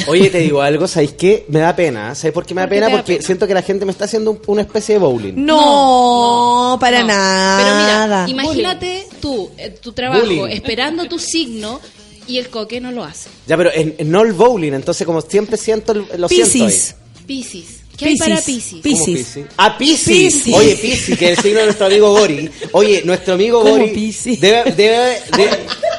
[0.06, 1.44] Oye, te digo algo, ¿sabéis qué?
[1.48, 2.14] Me da pena.
[2.14, 2.90] ¿Sabes por qué me da ¿Por qué pena?
[2.96, 3.26] Porque pena?
[3.26, 5.34] siento que la gente me está haciendo un- una especie de bowling.
[5.36, 7.06] No, para No.
[7.08, 8.26] nada.
[8.26, 10.46] Pero mira, imagínate tú, eh, tu trabajo, Bullying.
[10.48, 11.80] esperando tu signo
[12.26, 13.28] y el coque no lo hace.
[13.46, 16.94] Ya, pero en, en no el bowling, entonces como siempre siento, lo siento Piscis.
[17.26, 17.81] Piscis.
[17.96, 18.28] ¿Qué hay Piscis.
[18.28, 18.80] para Piscis?
[18.80, 18.94] Pi- ahí.
[18.94, 19.26] ¿Cómo Piscis.
[19.26, 19.46] Piscis?
[19.56, 20.06] Ah, Piscis.
[20.34, 20.54] Piscis.
[20.54, 22.50] Oye, Piscis, que es el signo de nuestro amigo Boris.
[22.72, 24.40] Oye, nuestro amigo ¿Cómo Boris Piscis?
[24.40, 25.58] debe, debe, debe,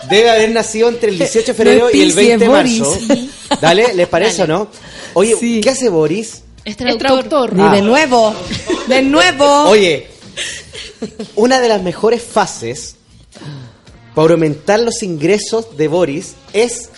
[0.10, 2.46] debe haber nacido entre el 18 de febrero No es y el Piscis, 20 de
[2.46, 2.80] es Boris.
[3.10, 3.30] marzo.
[3.62, 4.68] Dale, ¿les parece o no?
[5.14, 5.62] Oye, Sí.
[5.62, 6.42] ¿qué hace Boris?
[6.66, 7.08] Es Es traductor.
[7.28, 7.54] traductor.
[7.58, 7.72] Y Ah.
[7.76, 8.34] de nuevo,
[8.88, 9.46] de nuevo.
[9.70, 10.08] Oye,
[11.36, 12.96] una de las mejores fases
[14.16, 16.90] para aumentar los ingresos de Boris es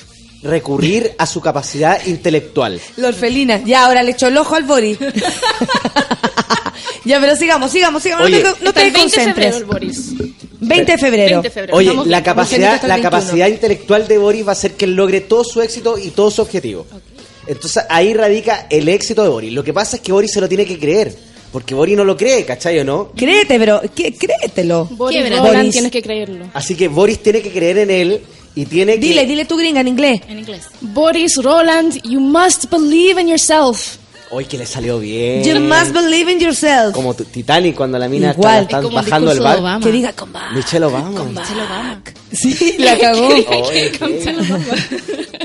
[0.45, 2.79] recurrir a su capacidad intelectual.
[2.97, 3.61] La orfelina.
[3.65, 4.97] Ya, ahora le echó el ojo al Boris.
[7.05, 8.25] ya, pero sigamos, sigamos, sigamos.
[8.27, 8.43] Oye.
[8.43, 9.55] no te, no Está te el 20 de febrero concentres.
[9.57, 10.13] el Boris.
[10.61, 11.41] 20 de febrero.
[11.41, 11.77] 20 de febrero.
[11.77, 13.01] Oye, Vamos la capacidad, la 21.
[13.01, 16.31] capacidad intelectual de Boris va a hacer que él logre todo su éxito y todo
[16.31, 16.85] su objetivo.
[17.47, 19.53] Entonces ahí radica el éxito de Boris.
[19.53, 21.15] Lo que pasa es que Boris se lo tiene que creer.
[21.51, 23.11] Porque Boris no lo cree, ¿cachai o no?
[23.15, 24.13] Créete, pero ¿qué?
[24.13, 24.85] créetelo.
[24.91, 25.71] Boris Boris.
[25.71, 26.47] tienes que creerlo.
[26.53, 28.21] Así que Boris tiene que creer en él
[28.55, 28.99] y tiene que...
[28.99, 30.21] Dile, dile tu gringa en inglés.
[30.27, 30.67] En inglés.
[30.81, 33.97] Boris Roland, you must believe in yourself.
[34.31, 35.43] Hoy que le salió bien.
[35.43, 36.93] You must believe in yourself.
[36.93, 38.63] Como Titanic cuando la mina Igual.
[38.63, 39.59] está, Es el bajando el de bar.
[39.59, 39.85] Obama.
[39.85, 40.51] Que diga come back.
[40.53, 41.23] Michelle Obama.
[41.23, 42.01] Michelle Obama.
[42.31, 43.27] Sí, la cagó.
[43.67, 43.91] Oye,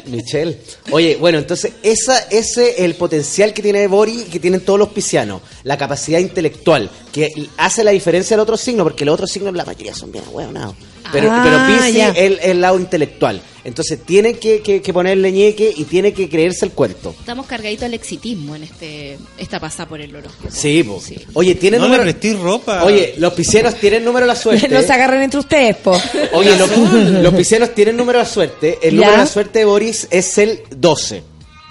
[0.07, 0.59] Michelle.
[0.90, 4.78] Oye, bueno, entonces esa, ese es el potencial que tiene Boris y que tienen todos
[4.78, 5.43] los piscianos.
[5.65, 9.65] La capacidad intelectual, que hace la diferencia del otro signo, porque los otros signos, la
[9.65, 10.74] mayoría son bien hueonados.
[11.12, 12.09] Pero, Ah, pero Piscis ya.
[12.11, 13.40] es el, el lado intelectual.
[13.65, 17.15] Entonces tiene que, que, que ponerle ñeque y tiene que creerse el cuento.
[17.19, 20.49] Estamos cargaditos al exitismo en este esta pasada por el horóscopo.
[20.51, 21.01] Sí, po.
[21.35, 22.05] Oye, ¿tiene No número?
[22.05, 22.85] le ropa.
[22.85, 24.69] Oye, los piscianos tienen número de la suerte.
[24.70, 25.93] No se agarren entre ustedes, po.
[26.32, 26.70] Oye, los,
[27.59, 28.78] los tienen número de la suerte.
[28.82, 28.97] El Ya.
[28.97, 31.23] número de la suerte de Boris es el 12.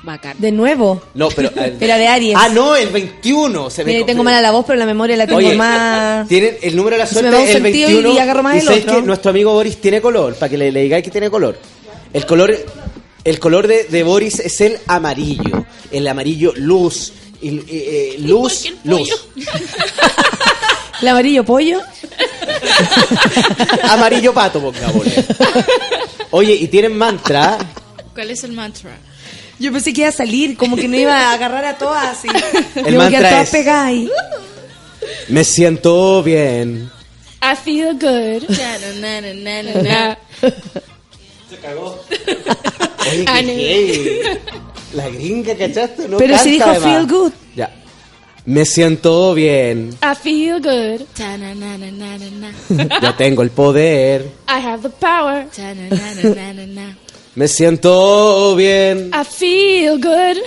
[0.01, 0.37] Bacán.
[0.39, 1.01] De nuevo.
[1.13, 1.49] No, pero.
[1.57, 2.35] eh, Era de Aries.
[2.37, 3.69] Ah, no, el 21.
[3.69, 6.27] Se me Mira, tengo mala la voz, pero la memoria la tengo Oye, más.
[6.27, 8.21] Tienen el número de la suerte el sentido y 21.
[8.21, 8.95] agarro más el sabes otro.
[8.95, 11.57] que nuestro amigo Boris tiene color, para que le, le digáis que tiene color.
[12.13, 12.55] El color,
[13.23, 15.65] el color de, de Boris es el amarillo.
[15.91, 17.13] El amarillo luz.
[17.41, 19.09] Y, y, eh, luz, luz.
[21.01, 21.79] ¿El amarillo pollo?
[23.89, 25.25] Amarillo pato, pongámosle.
[26.31, 27.57] Oye, y tienen mantra.
[28.13, 28.97] ¿Cuál es el mantra?
[29.59, 32.27] Yo pensé que iba a salir, como que no iba a agarrar a todas así.
[32.75, 34.09] El mantra todas es- pegadas ahí.
[35.29, 36.89] Me siento bien.
[37.41, 38.43] I feel good.
[41.61, 41.99] Cagó.
[43.11, 44.39] Oye, qué.
[44.93, 46.07] La gringa, ¿cachaste?
[46.07, 46.83] No Pero si dijo además.
[46.89, 47.31] feel good.
[47.55, 47.71] Ya.
[48.45, 49.91] Me siento bien.
[50.01, 51.05] I feel good.
[53.01, 54.25] Yo tengo el poder.
[54.47, 55.45] I have the power.
[57.35, 59.11] Me siento bien.
[59.13, 60.37] I feel good.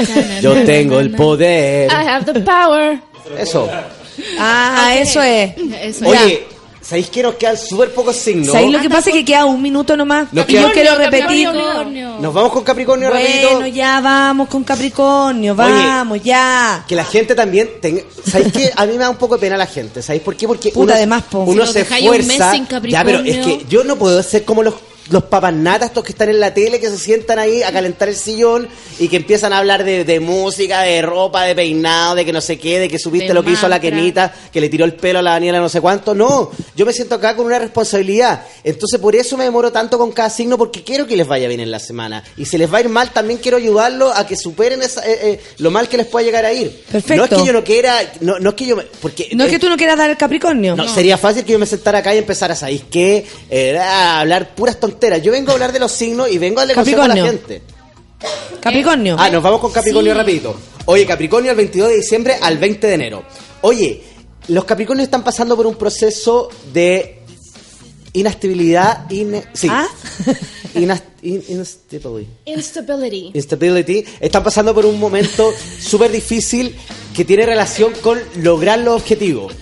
[0.41, 1.89] Yo tengo el poder.
[1.91, 3.01] I have the power.
[3.39, 3.69] Eso.
[4.39, 5.53] Ah, eso es.
[5.81, 6.45] Eso Oye,
[6.83, 8.49] ¿sabéis que nos quedan súper pocos signos?
[8.53, 9.11] ¿Sabéis lo que pasa?
[9.11, 10.33] Que queda un minuto nomás.
[10.33, 11.47] Nos y yo quiero repetir.
[11.47, 12.19] Capricornio.
[12.21, 13.67] Nos vamos con Capricornio Bueno, rapidito.
[13.77, 16.85] ya vamos con Capricornio, vamos, ya.
[16.87, 18.03] Que la gente también tenga...
[18.27, 20.03] ¿Sabéis que A mí me da un poco de pena la gente.
[20.03, 20.47] ¿Sabéis por qué?
[20.47, 21.41] Porque Puta, uno, además, po.
[21.41, 22.53] uno Si se dejáis un mes esfuerza...
[22.53, 24.75] sin ya, pero es que yo no puedo ser como los
[25.11, 25.53] los papas
[25.83, 28.69] estos que están en la tele, que se sientan ahí a calentar el sillón
[28.99, 32.41] y que empiezan a hablar de, de música, de ropa, de peinado, de que no
[32.41, 33.81] sé qué, de que supiste De lo que hizo la.
[33.81, 36.15] Kenita, que le tiró el pelo a la Daniela no sé cuánto.
[36.15, 38.45] No, yo me siento acá con una responsabilidad.
[38.63, 41.61] Entonces por eso me demoro tanto con cada signo, porque quiero que les vaya bien
[41.61, 42.23] en la semana.
[42.37, 45.19] Y si les va a ir mal, también quiero ayudarlos a que superen esa- eh,
[45.23, 46.71] eh, lo mal que les pueda llegar a ir.
[46.91, 47.17] Perfecto.
[47.17, 48.77] No es que yo no quiera, no, no es que yo...
[48.77, 50.77] me- porque No es que tú no quieras dar el Capricornio.
[50.77, 53.27] no, sería fácil que yo me sentara acá y empezara, ¿sabéis qué?
[53.51, 55.23] Eh, a hablar puras tonteras.
[55.23, 57.49] Yo vengo a hablar de los signos y vengo a darle consejo a la Capricornio.
[57.49, 57.63] gente.
[58.61, 59.17] Capricornio.
[59.19, 60.19] Ah, nos vamos con Capricornio Sí.
[60.19, 60.57] rapidito.
[60.87, 63.25] Oye, Capricornio el 22 de diciembre al 20 de enero.
[63.63, 64.03] Oye,
[64.49, 67.19] los Capricornios están pasando por un proceso de
[68.13, 69.09] inestabilidad.
[69.11, 69.69] ine- sí.
[69.71, 69.87] ¿Ah?
[70.75, 72.29] Inas- in- instability.
[72.47, 73.31] Instability.
[73.35, 74.05] Instability.
[74.21, 76.75] Están pasando por un momento súper difícil
[77.15, 79.53] que tiene relación con lograr los objetivos.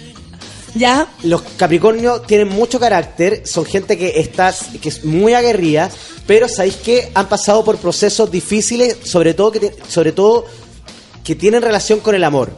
[0.74, 1.09] Ya.
[1.22, 5.90] Los Capricornios tienen mucho carácter, son gente que está que es muy aguerrida,
[6.26, 10.47] pero sabéis que han pasado por procesos difíciles, sobre todo que sobre todo
[11.24, 12.52] que tienen relación con el amor.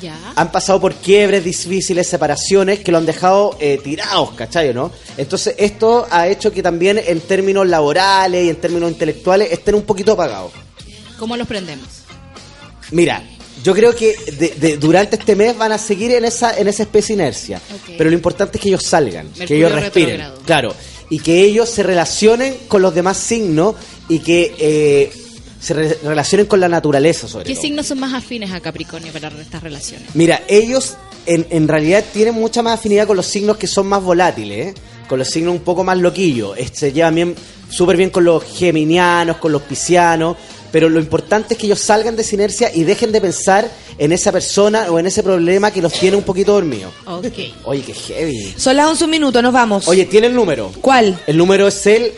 [0.00, 0.16] Ya.
[0.34, 4.74] Han pasado por quiebres difíciles, separaciones que lo han dejado eh, tirados, ¿cachai?
[4.74, 4.90] ¿No?
[5.16, 9.82] Entonces esto ha hecho que también en términos laborales y en términos intelectuales estén un
[9.82, 10.50] poquito apagados.
[11.18, 11.86] ¿Cómo los prendemos?
[12.90, 13.22] Mira,
[13.62, 16.82] yo creo que de- de- durante este mes van a seguir en esa, en esa
[16.84, 17.60] especie de inercia.
[17.98, 20.22] Pero lo importante es que ellos salgan, que ellos respiren.
[20.44, 20.74] Claro.
[21.10, 23.74] Y que ellos se relacionen con los demás signos
[24.08, 25.12] y que eh,
[25.60, 27.62] se re- relacionen con la naturaleza, sobre ¿Qué todo.
[27.62, 30.08] signos son más afines a Capricornio para estas relaciones?
[30.14, 30.94] Mira, ellos
[31.26, 34.74] en, en realidad tienen mucha más afinidad con los signos que son más volátiles, ¿eh?
[35.08, 36.56] con los signos un poco más loquillos.
[36.72, 37.34] Se llevan bien,
[37.68, 40.36] súper bien con los geminianos, con los piscianos,
[40.72, 44.10] pero lo importante es que ellos salgan de esa inercia y dejen de pensar en
[44.10, 46.92] esa persona o en ese problema que los tiene un poquito dormidos.
[47.06, 47.24] Ok.
[47.64, 48.54] Oye, qué heavy.
[48.56, 49.86] Son las 11 minutos, nos vamos.
[49.86, 50.72] Oye, tiene el número.
[50.80, 51.20] ¿Cuál?
[51.26, 52.12] El número es el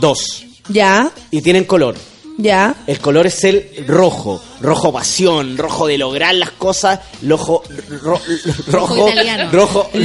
[0.00, 1.96] 2 Ya, y tienen color.
[2.38, 2.74] ya.
[2.86, 7.62] El color es el rojo, rojo pasión, rojo de lograr las cosas, rojo,
[8.02, 8.20] ro-
[8.68, 9.50] rojo, italiano.
[9.50, 10.02] rojo, Ver-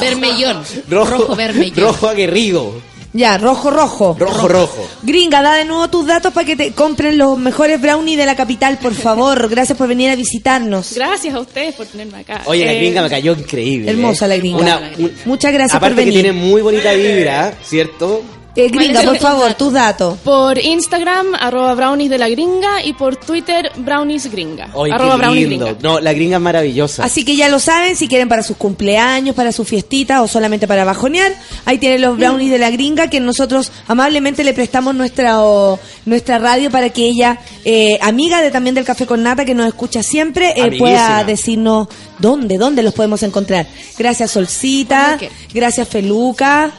[0.00, 0.64] Vermellón.
[0.88, 1.76] rojo, Rojo vermellón.
[1.84, 2.72] rojo aguerrido,
[3.16, 4.14] Ya, rojo, rojo.
[4.18, 4.88] rojo, rojo.
[5.02, 8.36] Gringa, da de nuevo tus datos para que te compren los mejores brownies de la
[8.36, 9.48] capital, por favor.
[9.48, 10.92] Gracias por venir a visitarnos.
[10.94, 12.42] Gracias a ustedes por tenerme acá.
[12.46, 13.90] Oye, la Eh, gringa me cayó increíble.
[13.90, 14.28] Hermosa ¿eh?
[14.28, 14.58] la gringa.
[14.58, 16.22] Una- un- Muchas gracias aparte por que venir.
[16.24, 18.22] tiene muy bonita vibra, ¿cierto?
[18.56, 20.18] Eh, gringa, por favor, tus datos.
[20.24, 24.70] Por Instagram, arroba brownies de la gringa, y por Twitter, brownies gringa.
[24.90, 25.76] Arroba qué brownies gringa.
[25.82, 27.04] No, la gringa es maravillosa.
[27.04, 30.66] Así que ya lo saben, si quieren para sus cumpleaños, para su fiestita o solamente
[30.66, 31.34] para bajonear,
[31.66, 36.38] ahí tienen los brownies de la gringa que nosotros amablemente le prestamos nuestra, o- nuestra
[36.38, 40.02] radio para que ella, eh, amiga de también del Café con Nata, que nos escucha
[40.02, 41.88] siempre, eh, pueda decirnos
[42.18, 43.66] dónde, dónde los podemos encontrar.
[43.98, 45.18] Gracias Solcita,
[45.52, 46.72] gracias Feluca.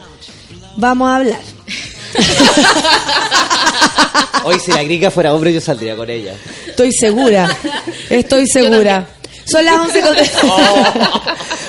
[0.78, 1.40] Vamos a hablar.
[4.44, 6.34] Hoy si la gringa fuera hombre yo saldría con ella.
[6.68, 7.50] Estoy segura,
[8.08, 9.06] estoy segura.
[9.44, 10.16] Son las 11 con,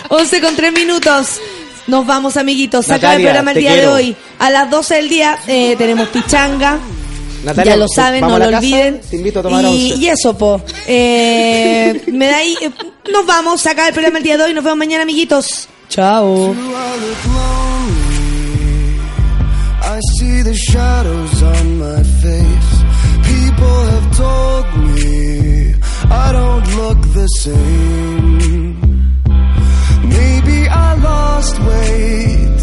[0.10, 1.40] 11 con 3 minutos.
[1.88, 2.86] Nos vamos, amiguitos.
[2.86, 4.16] Se acaba el programa el día de hoy.
[4.38, 6.78] A las 12 del día eh, tenemos pichanga.
[7.44, 8.60] Natalia, ya lo saben, ¿vamos no lo casa?
[8.60, 9.02] olviden.
[9.10, 10.62] Te invito a tomar y, y eso, po.
[10.88, 12.56] Eh, me da ahí.
[12.62, 12.70] eh,
[13.12, 13.60] nos vamos.
[13.62, 14.54] Se acaba el programa el día de hoy.
[14.54, 15.68] Nos vemos mañana, amiguitos.
[15.90, 16.56] Chao.
[20.00, 22.72] I see the shadows on my face.
[23.32, 24.66] People have told
[24.96, 25.74] me
[26.26, 28.80] I don't look the same.
[30.16, 32.62] Maybe I lost weight.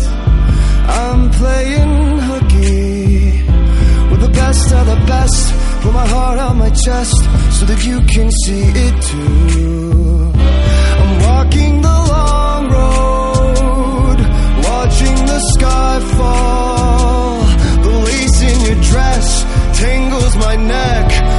[1.02, 3.42] I'm playing hooky
[4.10, 5.82] with the best of the best.
[5.82, 7.18] Put my heart on my chest
[7.58, 10.32] so that you can see it too.
[11.02, 14.18] I'm walking the long road,
[14.68, 16.75] watching the sky fall.
[18.96, 21.35] The lace in your dress tangles my neck.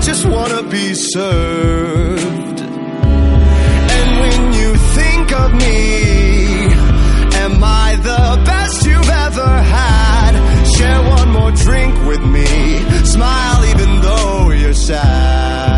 [0.00, 2.60] Just wanna be served.
[3.96, 6.64] And when you think of me,
[7.44, 10.32] am I the best you've ever had?
[10.76, 12.46] Share one more drink with me.
[13.04, 15.77] Smile even though you're sad.